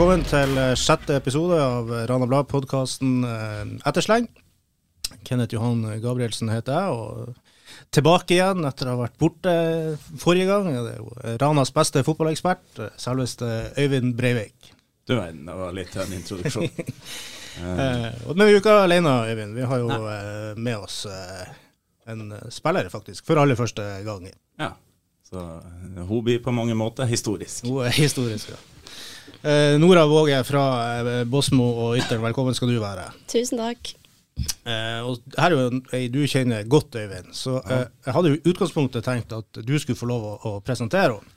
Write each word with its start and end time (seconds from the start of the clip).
Velkommen 0.00 0.22
til 0.24 0.54
eh, 0.56 0.70
sjette 0.80 1.12
episode 1.20 1.56
av 1.60 1.90
Rana 2.08 2.24
Blad-podkasten 2.24 3.18
Ettersleng. 3.84 4.30
Kenneth 5.28 5.52
Johan 5.52 5.82
Gabrielsen 6.00 6.48
heter 6.48 6.72
jeg, 6.72 6.94
og 6.96 7.90
tilbake 7.92 8.32
igjen 8.38 8.64
etter 8.64 8.88
å 8.88 8.94
ha 8.94 9.00
vært 9.02 9.18
borte 9.20 9.52
forrige 10.22 10.46
gang. 10.48 10.70
Det 10.72 10.94
er 10.94 11.02
jo 11.02 11.34
Ranas 11.42 11.74
beste 11.76 12.00
fotballekspert, 12.06 12.80
eh, 12.80 12.94
selveste 12.96 13.50
Øyvind 13.76 14.16
Breivik. 14.16 14.70
Du 15.04 15.18
verden, 15.18 15.44
det 15.44 15.58
var 15.60 15.76
litt 15.76 15.92
av 16.00 16.06
en 16.08 16.16
introduksjon. 16.22 16.72
Eh, 17.60 18.04
og- 18.30 18.38
vi 18.38 18.44
er 18.44 18.52
jo 18.54 18.60
ikke 18.60 18.72
alene, 18.86 19.10
Øyvind. 19.26 19.56
Vi 19.58 19.64
har 19.68 19.80
jo 19.82 19.88
Nei. 19.90 20.54
med 20.56 20.76
oss 20.78 21.02
eh, 21.10 21.48
en 22.08 22.30
eh, 22.32 22.44
spiller, 22.48 22.86
faktisk, 22.88 23.26
for 23.26 23.42
aller 23.42 23.58
første 23.58 23.84
gang. 24.06 24.30
ja. 24.62 24.70
Så 25.28 25.42
eh, 25.42 25.98
hun 26.08 26.24
blir 26.24 26.38
på 26.40 26.54
mange 26.54 26.74
måter 26.78 27.10
historisk. 27.10 27.66
Hun 27.66 27.84
er 27.84 27.92
historisk, 27.92 28.54
ja. 28.54 28.60
Eh, 29.42 29.78
Nora 29.80 30.04
Våge 30.06 30.42
fra 30.44 30.64
eh, 31.00 31.24
Bosmo 31.24 31.64
og 31.86 31.96
Ytteren, 31.96 32.20
velkommen 32.26 32.56
skal 32.56 32.68
du 32.68 32.76
være. 32.82 33.06
Tusen 33.30 33.60
takk. 33.62 33.94
Eh, 34.68 35.00
og 35.00 35.20
her 35.40 35.54
er 35.54 35.56
jo 35.56 35.80
ei 35.96 36.08
du 36.12 36.20
kjenner 36.28 36.66
godt, 36.68 36.98
Øyvind. 37.00 37.32
Så 37.36 37.56
eh, 37.64 37.86
jeg 38.04 38.16
hadde 38.16 38.34
jo 38.34 38.40
utgangspunktet 38.52 39.06
tenkt 39.06 39.32
at 39.32 39.62
du 39.64 39.78
skulle 39.80 39.98
få 39.98 40.10
lov 40.10 40.26
å, 40.28 40.34
å 40.44 40.52
presentere 40.64 41.16
henne. 41.16 41.36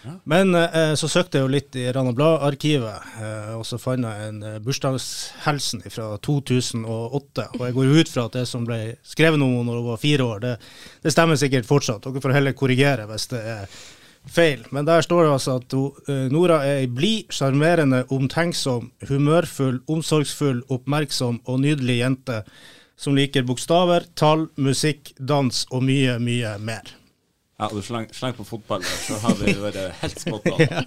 Ja. 0.00 0.14
Men 0.32 0.54
eh, 0.56 0.94
så 0.96 1.08
søkte 1.12 1.36
jeg 1.38 1.44
jo 1.44 1.52
litt 1.52 1.76
i 1.76 1.84
Rana 1.92 2.12
Blad-arkivet, 2.16 3.08
eh, 3.20 3.50
og 3.58 3.66
så 3.68 3.76
fant 3.80 4.06
jeg 4.06 4.28
en 4.30 4.38
eh, 4.48 4.58
bursdagshilsen 4.64 5.84
fra 5.92 6.06
2008. 6.24 7.46
Og 7.58 7.64
jeg 7.66 7.76
går 7.76 7.94
ut 8.00 8.12
fra 8.12 8.24
at 8.28 8.36
det 8.38 8.46
som 8.48 8.64
ble 8.68 8.78
skrevet 9.04 9.40
om 9.40 9.48
henne 9.48 9.68
når 9.68 9.80
hun 9.80 9.88
var 9.90 10.00
fire 10.00 10.28
år, 10.28 10.44
det, 10.44 10.54
det 11.04 11.12
stemmer 11.12 11.40
sikkert 11.40 11.68
fortsatt. 11.68 12.04
Dere 12.08 12.24
får 12.24 12.36
heller 12.36 12.56
korrigere 12.56 13.08
hvis 13.10 13.28
det 13.32 13.42
er 13.56 13.80
feil. 14.28 14.64
Men 14.74 14.88
der 14.88 15.04
står 15.04 15.24
det 15.24 15.32
altså 15.32 15.56
at 15.60 15.76
eh, 15.76 16.26
Nora 16.32 16.60
er 16.66 16.82
ei 16.84 16.90
blid, 16.90 17.30
sjarmerende, 17.34 18.04
omtenksom, 18.12 18.90
humørfull, 19.08 19.80
omsorgsfull, 19.90 20.64
oppmerksom 20.68 21.40
og 21.46 21.62
nydelig 21.64 22.00
jente 22.02 22.42
som 23.00 23.16
liker 23.16 23.46
bokstaver, 23.48 24.04
tall, 24.18 24.48
musikk, 24.60 25.14
dans 25.16 25.64
og 25.72 25.84
mye, 25.86 26.18
mye 26.20 26.56
mer. 26.60 26.96
Ja, 27.60 27.68
du 27.72 27.82
slang, 27.84 28.06
på 28.36 28.44
fotball, 28.44 28.84
så 28.84 29.18
har 29.20 29.36
vi 29.36 29.52
vært 29.60 29.80
helt 30.00 30.22
spot 30.22 30.46
on. 30.48 30.60
Ja. 30.70 30.84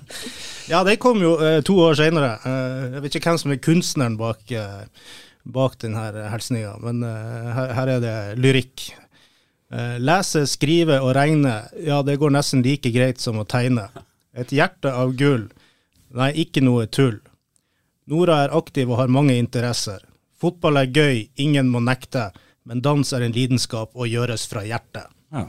Ja, 0.69 0.79
det 0.87 0.95
kom 1.01 1.21
jo 1.21 1.35
eh, 1.43 1.59
to 1.65 1.75
år 1.83 1.97
senere. 1.99 2.37
Eh, 2.49 2.95
jeg 2.95 3.03
vet 3.03 3.17
ikke 3.19 3.33
hvem 3.33 3.41
som 3.41 3.53
er 3.53 3.61
kunstneren 3.61 4.17
bak, 4.17 4.41
eh, 4.49 5.09
bak 5.43 5.77
denne 5.83 6.05
hilsninga, 6.31 6.73
men 6.81 7.03
eh, 7.05 7.49
her, 7.57 7.73
her 7.77 7.91
er 7.97 8.01
det 8.01 8.15
lyrikk. 8.41 8.87
Eh, 9.73 9.97
lese, 9.97 10.43
skrive 10.45 10.99
og 11.01 11.15
regne, 11.17 11.63
ja 11.81 12.03
det 12.05 12.19
går 12.21 12.33
nesten 12.35 12.61
like 12.61 12.91
greit 12.93 13.21
som 13.23 13.39
å 13.41 13.45
tegne. 13.49 13.87
Et 14.37 14.51
hjerte 14.53 14.91
av 14.93 15.15
gull, 15.17 15.47
nei 16.13 16.29
ikke 16.45 16.61
noe 16.61 16.85
tull. 16.85 17.17
Nora 18.11 18.43
er 18.43 18.53
aktiv 18.53 18.91
og 18.91 18.99
har 18.99 19.09
mange 19.09 19.33
interesser. 19.39 20.03
Fotball 20.37 20.77
er 20.83 20.91
gøy, 20.93 21.23
ingen 21.41 21.71
må 21.73 21.81
nekte, 21.81 22.27
men 22.69 22.83
dans 22.85 23.13
er 23.15 23.25
en 23.25 23.33
lidenskap 23.33 23.95
og 23.95 24.11
gjøres 24.11 24.45
fra 24.51 24.61
hjertet. 24.67 25.09
Ja. 25.33 25.47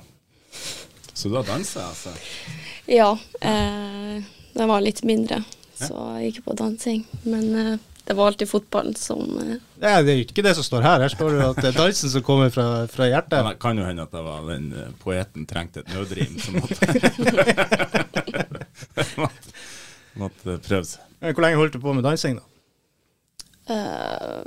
Så 1.13 1.29
du 1.29 1.37
har 1.37 1.45
dansa, 1.45 1.91
altså? 1.91 2.15
Ja, 2.89 3.11
eh, 3.45 4.25
den 4.55 4.71
var 4.71 4.85
litt 4.85 5.03
mindre, 5.05 5.43
så 5.77 6.15
jeg 6.17 6.31
gikk 6.31 6.47
på 6.49 6.57
dansing. 6.63 7.05
Men 7.29 7.45
eh, 7.61 7.77
det 8.05 8.15
var 8.19 8.27
alltid 8.29 8.49
fotballen 8.51 8.95
som 9.01 9.21
eh, 9.41 9.55
Nei, 9.81 9.93
det 10.05 10.13
er 10.13 10.19
jo 10.19 10.25
ikke 10.27 10.43
det 10.45 10.55
som 10.59 10.65
står 10.67 10.83
her. 10.85 11.01
Her 11.05 11.09
står 11.15 11.31
det 11.39 11.45
at 11.47 11.57
det 11.63 11.69
er 11.71 11.79
dansen 11.79 12.11
som 12.13 12.23
kommer 12.27 12.51
fra, 12.53 12.67
fra 12.93 13.07
hjertet. 13.09 13.39
Men 13.41 13.53
det 13.55 13.61
kan 13.63 13.79
jo 13.81 13.87
hende 13.89 14.05
at 14.05 14.13
det 14.13 14.25
var 14.27 14.45
den 14.51 14.67
eh, 14.77 14.91
poeten 15.01 15.47
trengte 15.49 15.81
et 15.85 15.93
nødrim 15.95 16.37
som 16.43 16.59
måtte, 16.61 16.77
måtte, 19.17 19.55
måtte 20.25 20.59
prøve 20.67 20.85
seg. 20.89 21.01
Hvor 21.25 21.41
lenge 21.47 21.57
holdt 21.63 21.79
du 21.79 21.81
på 21.81 21.95
med 21.97 22.05
dansing, 22.05 22.37
da? 22.41 22.45
eh, 23.73 24.45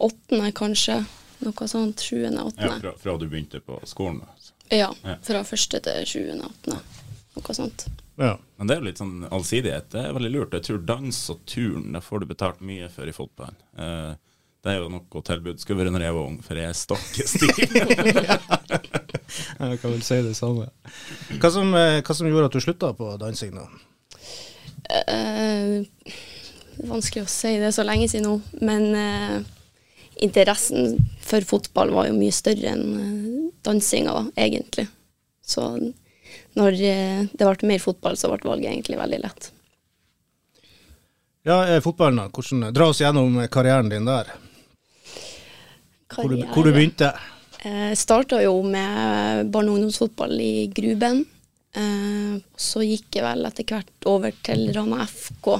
Åttende, 0.00 0.48
kanskje. 0.56 1.02
Noe 1.44 1.66
sånt. 1.68 2.00
Sjuende, 2.04 2.40
Ja, 2.40 2.46
åttende. 2.48 2.80
fra, 2.80 2.92
fra 3.00 3.14
du 3.20 3.26
begynte 3.28 3.60
på 3.64 3.78
skolen. 3.88 4.20
Altså. 4.26 4.52
Ja, 4.70 4.90
Ja. 5.04 5.16
fra 5.24 5.42
første 5.44 5.80
til 5.84 6.06
sjuende, 6.08 6.48
åttende. 6.50 6.80
Noe 7.36 7.54
sånt. 7.56 7.86
Ja. 8.20 8.34
Men 8.56 8.68
det 8.68 8.74
er 8.74 8.82
jo 8.82 8.88
litt 8.90 9.00
sånn 9.00 9.22
allsidighet. 9.32 9.86
Det 9.94 10.00
er 10.02 10.16
veldig 10.16 10.32
lurt. 10.34 10.56
Jeg 10.58 10.66
tror 10.66 10.82
dans 10.84 11.20
og 11.32 11.44
turn, 11.48 11.86
det 11.94 12.02
får 12.04 12.20
du 12.20 12.26
betalt 12.28 12.60
mye 12.60 12.90
for 12.92 13.08
i 13.08 13.14
fotballen. 13.16 13.56
Eh, 13.80 14.10
det 14.60 14.74
er 14.74 14.82
jo 14.82 14.90
noe 14.92 15.22
tilbud 15.24 15.62
skulle 15.62 15.80
vært 15.80 15.94
når 15.94 16.04
jeg 16.04 16.16
var 16.18 16.26
ung, 16.28 16.40
for 16.44 16.60
jeg 16.60 16.68
er 16.68 16.76
stokke 16.76 17.24
stiv. 17.28 17.54
Jeg 19.60 19.78
kan 19.78 19.92
vel 19.92 20.02
si 20.02 20.16
det 20.24 20.32
samme. 20.34 20.66
Hva 21.38 21.50
som, 21.54 21.70
eh, 21.78 22.00
hva 22.02 22.14
som 22.16 22.26
gjorde 22.26 22.48
at 22.48 22.56
du 22.56 22.64
slutta 22.64 22.90
på 22.98 23.12
dansing, 23.20 23.54
da? 23.54 23.66
Eh, 24.90 26.16
vanskelig 26.88 27.24
å 27.24 27.30
si, 27.30 27.54
det 27.60 27.68
er 27.68 27.76
så 27.76 27.84
lenge 27.86 28.08
siden 28.10 28.26
nå. 28.26 28.36
Men 28.64 28.88
uh, 28.96 29.36
interessen 30.24 30.98
for 31.24 31.46
fotball 31.46 31.92
var 31.94 32.08
jo 32.08 32.16
mye 32.18 32.34
større 32.34 32.74
enn 32.74 33.50
dansinga, 33.66 34.16
egentlig. 34.40 34.88
Så 35.46 35.68
når 36.58 36.76
eh, 36.82 37.24
det 37.32 37.46
ble 37.46 37.70
mer 37.70 37.82
fotball, 37.82 38.16
så 38.18 38.30
ble 38.32 38.48
valget 38.48 38.72
egentlig 38.72 38.98
veldig 38.98 39.20
lett. 39.22 39.50
Ja, 41.46 41.62
eh, 41.66 41.80
fotballen, 41.80 42.20
da. 42.20 42.28
Hvordan, 42.28 42.72
dra 42.74 42.88
oss 42.90 43.00
gjennom 43.00 43.38
karrieren 43.52 43.88
din 43.92 44.08
der. 44.08 44.32
Hvor 46.10 46.28
du, 46.28 46.40
hvor 46.50 46.66
du 46.66 46.72
begynte. 46.74 47.12
Jeg 47.60 47.98
starta 48.00 48.40
jo 48.42 48.62
med 48.64 49.50
barne- 49.52 49.70
og 49.70 49.78
ungdomsfotball 49.78 50.34
i 50.40 50.66
Gruben. 50.74 51.24
Eh, 51.76 52.40
så 52.56 52.82
gikk 52.82 53.20
jeg 53.20 53.24
vel 53.24 53.46
etter 53.46 53.68
hvert 53.68 54.08
over 54.10 54.34
til 54.42 54.72
Rana 54.74 55.04
FK. 55.06 55.52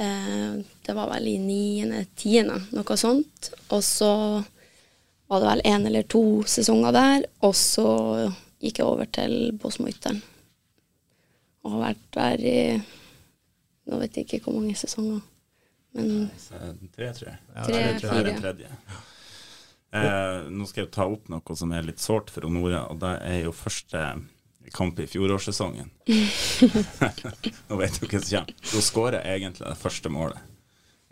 Eh, 0.00 0.60
det 0.86 0.94
var 0.96 1.10
vel 1.10 1.28
i 1.28 1.36
niende, 1.42 2.04
tiende, 2.16 2.60
noe 2.72 2.96
sånt. 3.00 3.50
Og 3.68 3.82
så 3.84 4.12
var 5.30 5.42
det 5.42 5.50
vel 5.50 5.64
én 5.72 5.86
eller 5.86 6.06
to 6.10 6.42
sesonger 6.48 6.94
der, 6.94 7.26
og 7.46 7.54
så 7.58 7.88
gikk 8.60 8.80
jeg 8.82 8.86
over 8.86 9.08
til 9.12 9.34
Båsmo-Ytteren. 9.60 10.20
Og 11.64 11.74
har 11.76 11.82
vært 11.90 12.06
der 12.16 12.44
i 12.48 12.58
Nå 13.90 13.98
vet 13.98 14.16
jeg 14.20 14.26
ikke 14.28 14.44
hvor 14.44 14.54
mange 14.60 14.76
sesonger, 14.78 15.22
men 15.96 16.28
Tre, 16.94 17.08
tror 17.16 17.26
jeg. 17.26 17.38
Ja, 17.56 17.62
Tre, 17.66 17.78
det 17.80 17.94
tror 18.02 18.10
Det 18.12 18.20
er 18.20 18.28
jeg. 18.28 18.40
tredje. 18.44 18.68
Eh, 19.90 20.44
nå 20.54 20.66
skal 20.70 20.84
jeg 20.84 20.92
ta 20.94 21.06
opp 21.10 21.26
noe 21.32 21.56
som 21.58 21.72
er 21.74 21.82
litt 21.88 21.98
sårt 21.98 22.30
for 22.30 22.46
Nora, 22.46 22.84
og 22.92 23.00
det 23.02 23.14
er 23.26 23.40
jo 23.48 23.54
første 23.56 24.04
kamp 24.76 25.00
i 25.02 25.08
fjorårssesongen. 25.10 25.90
nå 26.06 27.80
vet 27.80 27.98
du 27.98 28.06
hva 28.06 28.20
som 28.22 28.36
kommer. 28.36 28.54
Da 28.70 28.82
skårer 28.86 29.24
jeg 29.24 29.40
egentlig 29.40 29.66
det 29.66 29.80
første 29.80 30.12
målet. 30.14 30.38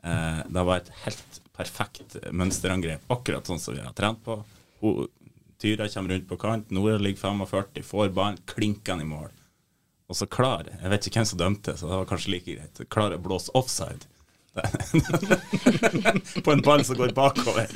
Eh, 0.07 0.41
det 0.47 0.65
var 0.71 0.85
et 0.85 0.93
helt 1.03 1.41
perfekt 1.59 2.15
mønsterangrep, 2.31 3.09
akkurat 3.11 3.49
sånn 3.51 3.59
som 3.59 3.75
vi 3.75 3.83
har 3.83 3.97
trent 3.99 4.23
på. 4.23 4.39
Hun, 4.85 5.09
Tyra 5.59 5.89
kommer 5.91 6.15
rundt 6.15 6.29
på 6.29 6.37
kant, 6.39 6.71
Nora 6.71 6.99
ligger 6.99 7.21
45, 7.21 7.83
får 7.83 8.13
ballen, 8.15 8.39
klinker 8.47 9.01
i 9.01 9.05
mål. 9.05 9.33
Og 10.09 10.17
så 10.17 10.27
klar, 10.31 10.69
jeg 10.71 10.93
vet 10.93 11.09
ikke 11.09 11.21
hvem 11.21 11.27
som 11.29 11.41
dømte, 11.41 11.75
så 11.77 11.89
det 11.89 11.97
var 11.99 12.07
kanskje 12.09 12.33
like 12.33 12.55
greit, 12.55 12.85
klar 12.89 13.13
å 13.13 13.19
blåse 13.21 13.53
offside. 13.59 14.07
på 16.45 16.53
en 16.53 16.63
ball 16.65 16.85
som 16.85 16.97
går 16.99 17.13
bakover. 17.15 17.69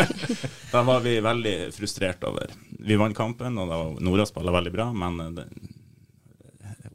da 0.72 0.82
var 0.86 1.00
vi 1.04 1.18
veldig 1.20 1.56
frustrert 1.76 2.24
over. 2.24 2.52
Vi 2.78 2.96
vant 3.00 3.16
kampen, 3.16 3.58
og 3.58 3.98
Nora 4.04 4.28
spiller 4.28 4.54
veldig 4.54 4.72
bra, 4.76 4.90
men 4.96 5.20
eh, 5.24 5.32
det, 5.40 5.48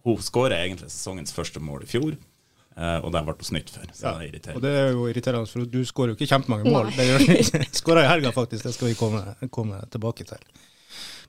hun 0.05 0.21
skåra 0.23 0.61
egentlig 0.61 0.89
sesongens 0.89 1.33
første 1.35 1.61
mål 1.61 1.83
i 1.85 1.89
fjor, 1.89 2.15
eh, 2.77 2.97
og 3.03 3.11
det 3.13 3.21
ble 3.27 3.35
snytt 3.47 3.69
for. 3.73 3.85
Så 3.93 4.03
Ja. 4.07 4.13
det 4.19 4.47
er 4.47 4.55
Og 4.55 4.61
det 4.61 4.71
er 4.71 4.91
jo 4.91 5.05
irriterende, 5.11 5.47
for 5.47 5.65
du 5.65 5.81
skårer 5.85 6.13
jo 6.13 6.15
ikke 6.19 6.29
kjempemange 6.31 6.65
mål. 6.71 6.85
Nei. 6.91 6.95
Det 6.97 7.07
gjør 7.07 7.19
du 7.27 7.65
Skåra 7.81 8.03
i 8.05 8.11
helga, 8.11 8.31
faktisk. 8.31 8.63
Det 8.63 8.73
skal 8.73 8.87
vi 8.91 8.95
komme, 8.99 9.23
komme 9.49 9.81
tilbake 9.91 10.23
til. 10.27 10.37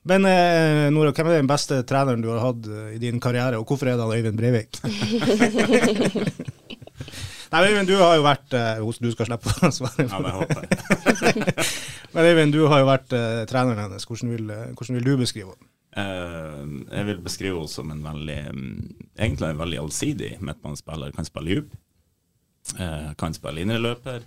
Men 0.05 0.25
eh, 0.27 0.89
Nora, 0.91 1.13
hvem 1.15 1.27
er 1.31 1.37
den 1.39 1.47
beste 1.47 1.77
treneren 1.87 2.21
du 2.21 2.27
har 2.33 2.41
hatt 2.43 2.65
eh, 2.67 2.95
i 2.95 2.99
din 2.99 3.19
karriere, 3.23 3.55
og 3.57 3.65
hvorfor 3.69 3.87
er 3.87 3.95
det 3.95 4.03
han 4.03 4.11
Øyvind 4.17 4.37
Breivik? 4.37 4.79
Nei, 7.53 7.61
Øyvind, 7.69 7.87
du 7.87 7.95
har 8.01 8.15
jo 8.17 8.23
vært 8.25 8.53
eh, 8.57 8.81
Du 8.99 9.11
skal 9.13 9.27
slippe 9.29 9.51
å 9.61 9.69
svare. 9.71 10.07
Ja, 10.09 10.17
håper 10.39 10.65
jeg. 10.65 10.69
Men 12.15 12.25
Øyvind, 12.31 12.53
du 12.55 12.63
har 12.67 12.81
jo 12.81 12.87
vært 12.89 13.13
eh, 13.13 13.43
treneren 13.49 13.79
hennes. 13.85 14.05
Hvordan 14.09 14.33
vil, 14.33 14.49
eh, 14.49 14.71
hvordan 14.73 14.97
vil 14.97 15.05
du 15.07 15.13
beskrive 15.21 15.53
henne? 15.53 15.69
Eh, 15.95 16.61
jeg 16.89 17.05
vil 17.05 17.19
beskrive 17.21 17.59
henne 17.59 17.69
som 17.69 17.91
en 17.93 18.01
veldig 18.01 18.37
mm, 18.49 18.77
Egentlig 19.13 19.49
en 19.49 19.59
veldig 19.59 19.81
allsidig 19.83 20.31
midtbanespiller. 20.41 21.13
Kan 21.13 21.27
spille 21.27 21.53
djup, 21.53 21.75
eh, 22.79 23.11
kan 23.19 23.35
spille 23.35 23.61
indreløper. 23.61 24.25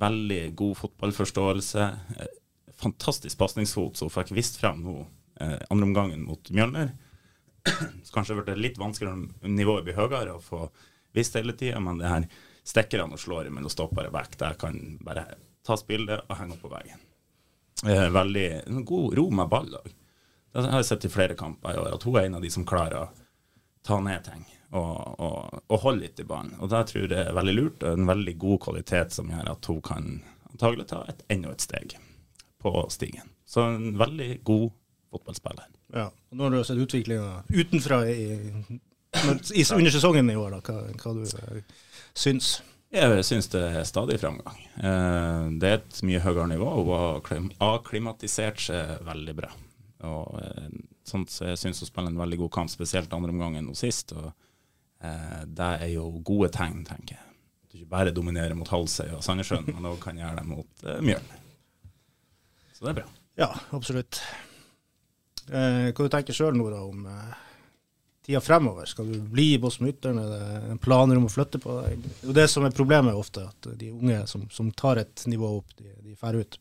Veldig 0.00 0.40
god 0.56 0.76
fotballforståelse. 0.80 1.88
Eh, 2.16 2.32
fantastisk 2.80 3.38
pasningsfot, 3.38 3.96
så 3.96 4.08
hun 4.08 4.14
fikk 4.14 4.32
vist 4.36 4.56
frem 4.60 4.80
nå 4.84 4.96
eh, 5.40 5.58
andre 5.68 5.90
omgangen 5.90 6.24
mot 6.24 6.50
Mjølner. 6.50 6.94
Så 8.06 8.12
kanskje 8.14 8.36
ble 8.38 8.44
det 8.52 8.60
litt 8.60 8.76
vanskeligere 8.78 9.16
om 9.16 9.56
nivået 9.56 9.88
blir 9.88 9.96
høyere 9.96 10.36
å 10.36 10.42
få 10.44 10.68
vist 11.16 11.34
hele 11.34 11.56
tida, 11.56 11.80
men 11.82 11.98
det 11.98 12.12
her 12.12 12.28
stikkerne 12.66 13.16
og 13.16 13.18
slår 13.18 13.48
mellom 13.50 13.72
stoppere 13.72 14.12
vekk. 14.14 14.36
Der 14.38 14.58
kan 14.60 14.76
bare 15.02 15.24
tas 15.66 15.82
bilde 15.88 16.20
og 16.28 16.36
henge 16.38 16.54
opp 16.54 16.62
på 16.62 16.70
veggen. 16.70 17.00
Veldig 18.14 18.46
god 18.86 19.16
ro 19.18 19.24
med 19.34 19.50
ball 19.50 19.74
òg. 19.80 19.88
Det 20.56 20.72
har 20.72 20.84
sett 20.88 21.04
i 21.04 21.12
flere 21.12 21.36
kamper 21.36 21.74
i 21.74 21.80
år, 21.82 21.94
at 21.96 22.04
hun 22.08 22.16
er 22.16 22.28
en 22.28 22.38
av 22.38 22.44
de 22.44 22.50
som 22.52 22.64
klarer 22.68 23.02
å 23.02 23.08
ta 23.86 24.00
ned 24.00 24.24
ting. 24.24 24.46
og, 24.74 25.20
og, 25.22 25.60
og 25.70 25.82
holde 25.84 26.06
litt 26.06 26.20
i 26.20 26.26
banen. 26.26 26.56
Og 26.60 26.70
det 26.72 26.82
tror 26.90 27.06
jeg 27.06 27.22
er 27.22 27.36
veldig 27.36 27.54
lurt, 27.54 27.84
og 27.84 28.00
en 28.00 28.08
veldig 28.08 28.34
god 28.42 28.58
kvalitet 28.66 29.14
som 29.14 29.30
gjør 29.30 29.52
at 29.52 29.70
hun 29.70 29.80
kan 29.84 30.08
antagelig 30.50 30.88
ta 30.90 31.04
et, 31.08 31.22
enda 31.32 31.52
et 31.54 31.64
steg 31.64 31.96
på 32.62 32.72
stigen. 32.92 33.30
Så 33.46 33.62
en 33.62 33.94
veldig 33.98 34.30
god 34.44 34.70
fotballspiller. 35.14 35.68
Ja, 35.94 36.08
og 36.10 36.40
Når 36.40 36.50
du 36.50 36.62
sett 36.64 36.82
utviklinga 36.82 37.42
utenfra 37.48 38.00
i, 38.10 38.24
i, 39.54 39.66
under 39.76 39.92
sesongen 39.94 40.30
i 40.30 40.36
år, 40.36 40.56
da, 40.56 40.62
hva, 40.66 40.96
hva 40.98 41.14
du 41.14 41.22
uh, 41.22 41.76
syns? 42.16 42.56
Jeg 42.96 43.22
syns 43.26 43.48
det 43.52 43.62
er 43.62 43.86
stadig 43.86 44.18
framgang. 44.22 44.58
Eh, 44.78 45.46
det 45.60 45.68
er 45.68 45.80
et 45.80 45.96
mye 46.06 46.20
høyere 46.22 46.46
nivå. 46.52 46.68
Hun 47.26 47.48
har 47.58 47.80
akklimatisert 47.80 48.62
seg 48.62 48.92
veldig 49.04 49.34
bra. 49.36 49.50
Og 50.04 50.40
eh, 50.42 50.66
sånt, 51.08 51.30
så 51.32 51.46
Jeg 51.52 51.60
syns 51.62 51.80
hun 51.80 51.88
spiller 51.88 52.12
en 52.12 52.20
veldig 52.20 52.38
god 52.44 52.52
kamp, 52.58 52.72
spesielt 52.72 53.12
andre 53.16 53.32
omgang 53.32 53.56
enn 53.56 53.70
sist. 53.78 54.12
og 54.12 54.28
eh, 55.00 55.44
Det 55.46 55.70
er 55.86 55.94
jo 55.94 56.10
gode 56.20 56.50
tegn, 56.52 56.84
tenker 56.88 57.16
jeg. 57.16 57.22
At 57.64 57.70
Du 57.72 57.78
ikke 57.80 57.94
bare 57.94 58.12
dominerer 58.16 58.54
mot 58.58 58.68
Halsøy 58.68 59.08
og 59.16 59.24
Sandnessjøen, 59.24 59.70
men 59.72 59.88
òg 59.88 59.98
kan 60.02 60.18
gjøre 60.20 60.42
det 60.42 60.46
mot 60.50 60.84
eh, 60.84 61.00
Mjølen. 61.00 61.42
Så 62.76 62.84
det 62.84 62.92
er 62.92 62.98
bra. 63.00 63.08
Ja, 63.40 63.50
absolutt. 63.76 64.20
Eh, 65.48 65.88
hva 65.94 66.04
du 66.04 66.10
tenker 66.12 66.34
du 66.34 66.36
sjøl, 66.36 66.56
Nora, 66.58 66.82
om 66.84 67.06
eh, 67.08 67.34
tida 68.26 68.40
fremover? 68.44 68.88
Skal 68.90 69.08
du 69.12 69.20
bli 69.32 69.52
i 69.54 69.58
Bosmytteren? 69.62 70.18
Er 70.20 70.68
det 70.72 70.78
planer 70.84 71.16
om 71.16 71.28
å 71.28 71.32
flytte 71.32 71.60
på 71.62 71.78
deg? 71.84 72.04
Det 72.04 72.12
er 72.20 72.28
jo 72.32 72.36
det 72.36 72.46
som 72.52 72.66
er 72.66 72.74
problemet 72.76 73.16
ofte, 73.16 73.46
at 73.48 73.70
de 73.80 73.92
unge 73.94 74.20
som, 74.28 74.44
som 74.52 74.68
tar 74.76 75.00
et 75.04 75.24
nivå 75.30 75.54
opp, 75.60 75.72
de, 75.78 75.92
de 76.04 76.16
drar 76.18 76.36
ut. 76.36 76.58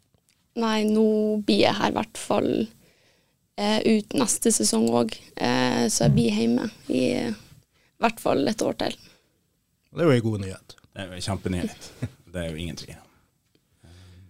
Nei, 0.61 0.85
nå 0.87 1.05
blir 1.43 1.65
jeg 1.65 1.75
her 1.75 1.91
i 1.91 1.97
hvert 1.97 2.19
fall 2.21 2.51
eh, 2.61 2.84
ut 3.57 4.15
neste 4.19 4.51
sesong 4.51 4.89
òg, 4.91 5.13
eh, 5.35 5.85
så 5.87 6.05
jeg 6.05 6.15
blir 6.15 6.39
hjemme 6.39 6.69
i 6.91 7.03
eh, 7.15 7.35
hvert 8.03 8.19
fall 8.19 8.47
et 8.51 8.61
år 8.61 8.75
til. 8.81 8.97
Det 9.95 10.03
er 10.03 10.09
jo 10.09 10.15
en 10.17 10.25
god 10.25 10.41
nyhet. 10.43 10.75
Det 10.91 11.03
er 11.03 11.07
jo 11.07 11.19
en 11.19 11.27
kjempenyhet. 11.29 11.91
Det 12.35 12.41
er 12.41 12.49
jo 12.51 12.59
ingen 12.59 12.75
tvil 12.75 12.97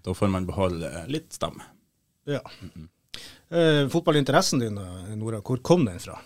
Da 0.05 0.13
får 0.13 0.29
man 0.29 0.45
beholde 0.45 0.89
litt 1.09 1.33
stamme. 1.33 1.63
Ja. 2.25 2.41
Mm 2.61 2.69
-hmm. 2.75 2.87
eh, 3.57 3.89
fotballinteressen 3.89 4.59
din, 4.59 4.77
eh, 4.77 5.15
Nora, 5.15 5.41
hvor 5.41 5.57
kom 5.57 5.85
den 5.85 5.99
fra? 5.99 6.19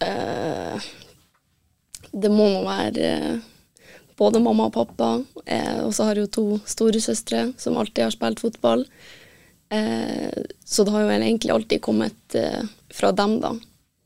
Eh, 0.00 0.80
det 2.12 2.28
må 2.30 2.48
nå 2.48 2.64
være 2.64 3.40
både 4.16 4.40
mamma 4.40 4.64
og 4.64 4.72
pappa. 4.72 5.24
og 5.84 5.94
så 5.94 6.04
har 6.04 6.14
jeg 6.14 6.22
jo 6.22 6.26
to 6.26 6.60
storesøstre 6.64 7.52
som 7.58 7.76
alltid 7.76 8.04
har 8.04 8.10
spilt 8.10 8.40
fotball. 8.40 8.86
Eh, 9.70 10.42
så 10.64 10.84
det 10.84 10.90
har 10.94 11.04
jo 11.04 11.10
egentlig 11.14 11.52
alltid 11.54 11.82
kommet 11.82 12.34
eh, 12.34 12.62
fra 12.90 13.12
dem, 13.12 13.36
da. 13.42 13.54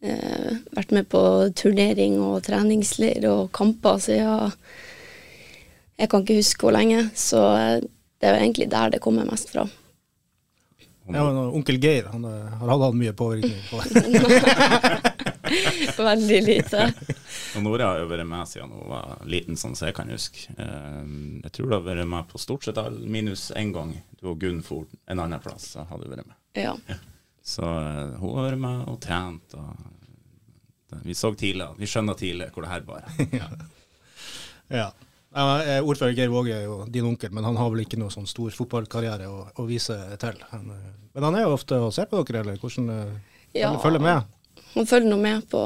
Eh, 0.04 0.50
vært 0.76 0.92
med 0.92 1.08
på 1.08 1.22
turnering 1.56 2.18
og 2.20 2.42
treningsleir 2.44 3.24
og 3.30 3.48
kamper 3.56 4.02
siden 4.04 4.52
jeg 5.94 6.10
kan 6.10 6.24
ikke 6.24 6.40
huske 6.40 6.66
hvor 6.66 6.74
lenge. 6.74 7.06
Så 7.14 7.40
det 7.40 8.28
er 8.28 8.36
jo 8.36 8.42
egentlig 8.42 8.68
der 8.72 8.96
det 8.96 9.00
kommer 9.04 9.28
mest 9.28 9.52
fra. 9.54 9.64
Ja, 11.04 11.22
Onkel 11.28 11.78
Geir 11.78 12.08
han 12.10 12.24
har 12.24 12.72
hatt 12.72 12.96
mye 12.96 13.12
påvirkning 13.12 13.60
på 13.68 13.76
Veldig 16.10 16.40
lite. 16.44 16.86
Og 17.56 17.64
Nora 17.64 17.90
har 17.92 18.02
jo 18.02 18.10
vært 18.10 18.26
med 18.28 18.50
siden 18.50 18.72
hun 18.74 18.88
var 18.90 19.24
liten, 19.28 19.58
sånn 19.60 19.76
som 19.76 19.88
jeg 19.88 19.96
kan 19.96 20.10
huske. 20.12 20.46
Eh, 20.58 21.00
jeg 21.44 21.54
tror 21.56 21.70
du 21.70 21.76
har 21.76 21.84
vært 21.86 22.08
med 22.10 22.30
på 22.30 22.40
stort 22.42 22.66
sett 22.66 22.80
all, 22.80 22.96
minus 23.06 23.50
én 23.58 23.72
gang. 23.74 23.94
Du 24.20 24.30
og 24.32 24.40
Gunn 24.42 24.62
for 24.64 24.88
en 25.10 25.22
annen 25.22 25.42
plass, 25.42 25.72
så 25.74 25.86
hadde 25.90 26.06
du 26.06 26.14
vært 26.14 26.28
med. 26.28 26.38
Ja. 26.58 26.74
Så 27.44 27.64
uh, 27.64 28.16
hun 28.20 28.38
har 28.38 28.48
vært 28.48 28.62
med 28.62 28.84
og 28.88 29.00
trent. 29.04 29.56
Og 29.58 31.00
vi 31.04 31.16
så 31.18 31.32
tidlig, 31.36 31.66
vi 31.78 31.88
skjønner 31.90 32.16
tidlig 32.18 32.52
hvor 32.54 32.64
det 32.64 32.72
her 32.72 32.86
bar. 32.86 33.08
ja. 33.40 33.50
ja. 34.72 34.88
Ordfører 35.34 36.14
Geir 36.14 36.30
Våge 36.30 36.54
er 36.54 36.68
jo 36.68 36.84
din 36.88 37.08
onkel, 37.08 37.32
men 37.34 37.46
han 37.46 37.58
har 37.58 37.72
vel 37.72 37.82
ikke 37.82 37.98
noe 37.98 38.12
sånn 38.14 38.28
stor 38.30 38.54
fotballkarriere 38.54 39.26
å, 39.28 39.48
å 39.58 39.66
vise 39.68 39.96
til. 40.22 40.38
Eh, 40.46 40.68
men 41.14 41.26
han 41.26 41.38
er 41.38 41.48
jo 41.48 41.56
ofte 41.56 41.80
og 41.82 41.92
ser 41.96 42.08
på 42.10 42.22
dere, 42.22 42.44
eller 42.44 42.62
hvordan 42.62 42.90
ja, 43.54 43.74
følger 43.82 44.02
med? 44.02 44.33
Han 44.74 44.86
følger 44.90 45.10
nå 45.10 45.18
med 45.22 45.44
på 45.50 45.60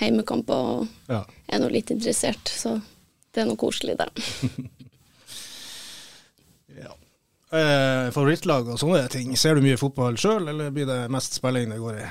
heimekamper 0.00 0.68
og 0.74 1.10
ja. 1.10 1.22
er 1.50 1.62
nå 1.62 1.70
litt 1.72 1.90
interessert, 1.94 2.50
så 2.50 2.76
det 3.34 3.42
er 3.42 3.48
noe 3.48 3.58
koselig 3.58 3.96
der. 3.98 4.10
ja. 6.82 6.92
eh, 7.50 8.12
favorittlag 8.14 8.70
og 8.70 8.78
sånne 8.80 9.06
ting, 9.12 9.34
ser 9.38 9.58
du 9.58 9.64
mye 9.64 9.80
fotball 9.80 10.18
sjøl, 10.20 10.46
eller 10.52 10.74
blir 10.74 10.88
det 10.90 11.00
mest 11.14 11.38
spilling 11.40 11.74
det 11.74 11.82
går 11.82 12.00
i? 12.02 12.08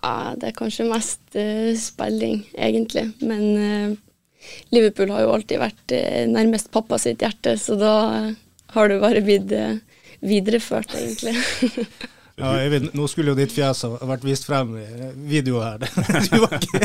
Ja, 0.00 0.34
det 0.38 0.50
er 0.50 0.58
kanskje 0.58 0.88
mest 0.88 1.22
uh, 1.36 1.70
spilling, 1.78 2.42
egentlig. 2.56 3.08
Men 3.24 3.44
uh, 3.58 4.48
Liverpool 4.74 5.12
har 5.14 5.24
jo 5.24 5.34
alltid 5.34 5.60
vært 5.60 5.94
uh, 5.94 6.24
nærmest 6.30 6.70
pappa 6.74 6.98
sitt 7.02 7.22
hjerte, 7.24 7.56
så 7.60 7.76
da 7.78 7.94
har 8.74 8.90
det 8.90 9.02
bare 9.02 9.22
blitt 9.22 9.52
videreført, 10.24 10.94
egentlig. 10.98 11.36
Ja, 12.36 12.56
Eivind, 12.58 12.90
nå 12.98 13.06
skulle 13.10 13.30
jo 13.30 13.38
ditt 13.38 13.52
fjes 13.54 13.84
ha 13.86 13.88
vært 14.10 14.24
vist 14.26 14.46
frem 14.48 14.74
i 14.80 14.84
video 15.30 15.60
her. 15.62 15.78
Du 16.30 16.36
var 16.42 16.54
ikke 16.58 16.78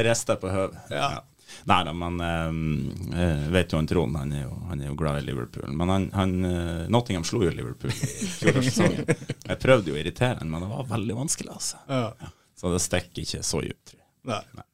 Rester 0.08 0.36
på 0.40 0.48
høvet. 0.50 0.78
Ja. 0.90 1.10
ja. 1.18 1.20
Nei 1.68 1.82
da, 1.84 1.92
men 1.92 2.20
um, 2.24 2.88
jeg 3.12 3.50
vet 3.52 3.72
jo 3.72 3.76
han 3.80 3.88
Trond, 3.90 4.16
han 4.16 4.32
er 4.32 4.44
jo, 4.46 4.54
han 4.70 4.80
er 4.80 4.88
jo 4.88 4.94
glad 4.98 5.20
i 5.20 5.26
Liverpool. 5.26 5.68
Men 5.76 5.88
han, 5.92 6.06
han 6.16 6.32
uh, 6.46 6.88
Nottingham 6.90 7.24
slo 7.26 7.42
jo 7.44 7.52
Liverpool 7.52 7.92
i 7.92 8.28
fjorårssesongen. 8.38 9.10
Jeg 9.50 9.60
prøvde 9.60 9.92
jo 9.92 9.96
å 9.98 10.00
irritere 10.00 10.38
han, 10.40 10.50
men 10.50 10.64
det 10.64 10.70
var 10.72 10.88
veldig 10.90 11.16
vanskelig, 11.20 11.52
altså. 11.58 11.76
Ja. 11.90 12.08
Ja. 12.22 12.32
Så 12.60 12.72
det 12.72 12.80
stikker 12.84 13.24
ikke 13.24 13.42
så 13.46 13.62
dypt, 13.64 13.92
tror 13.92 14.00
jeg. 14.00 14.08
Nei. 14.56 14.66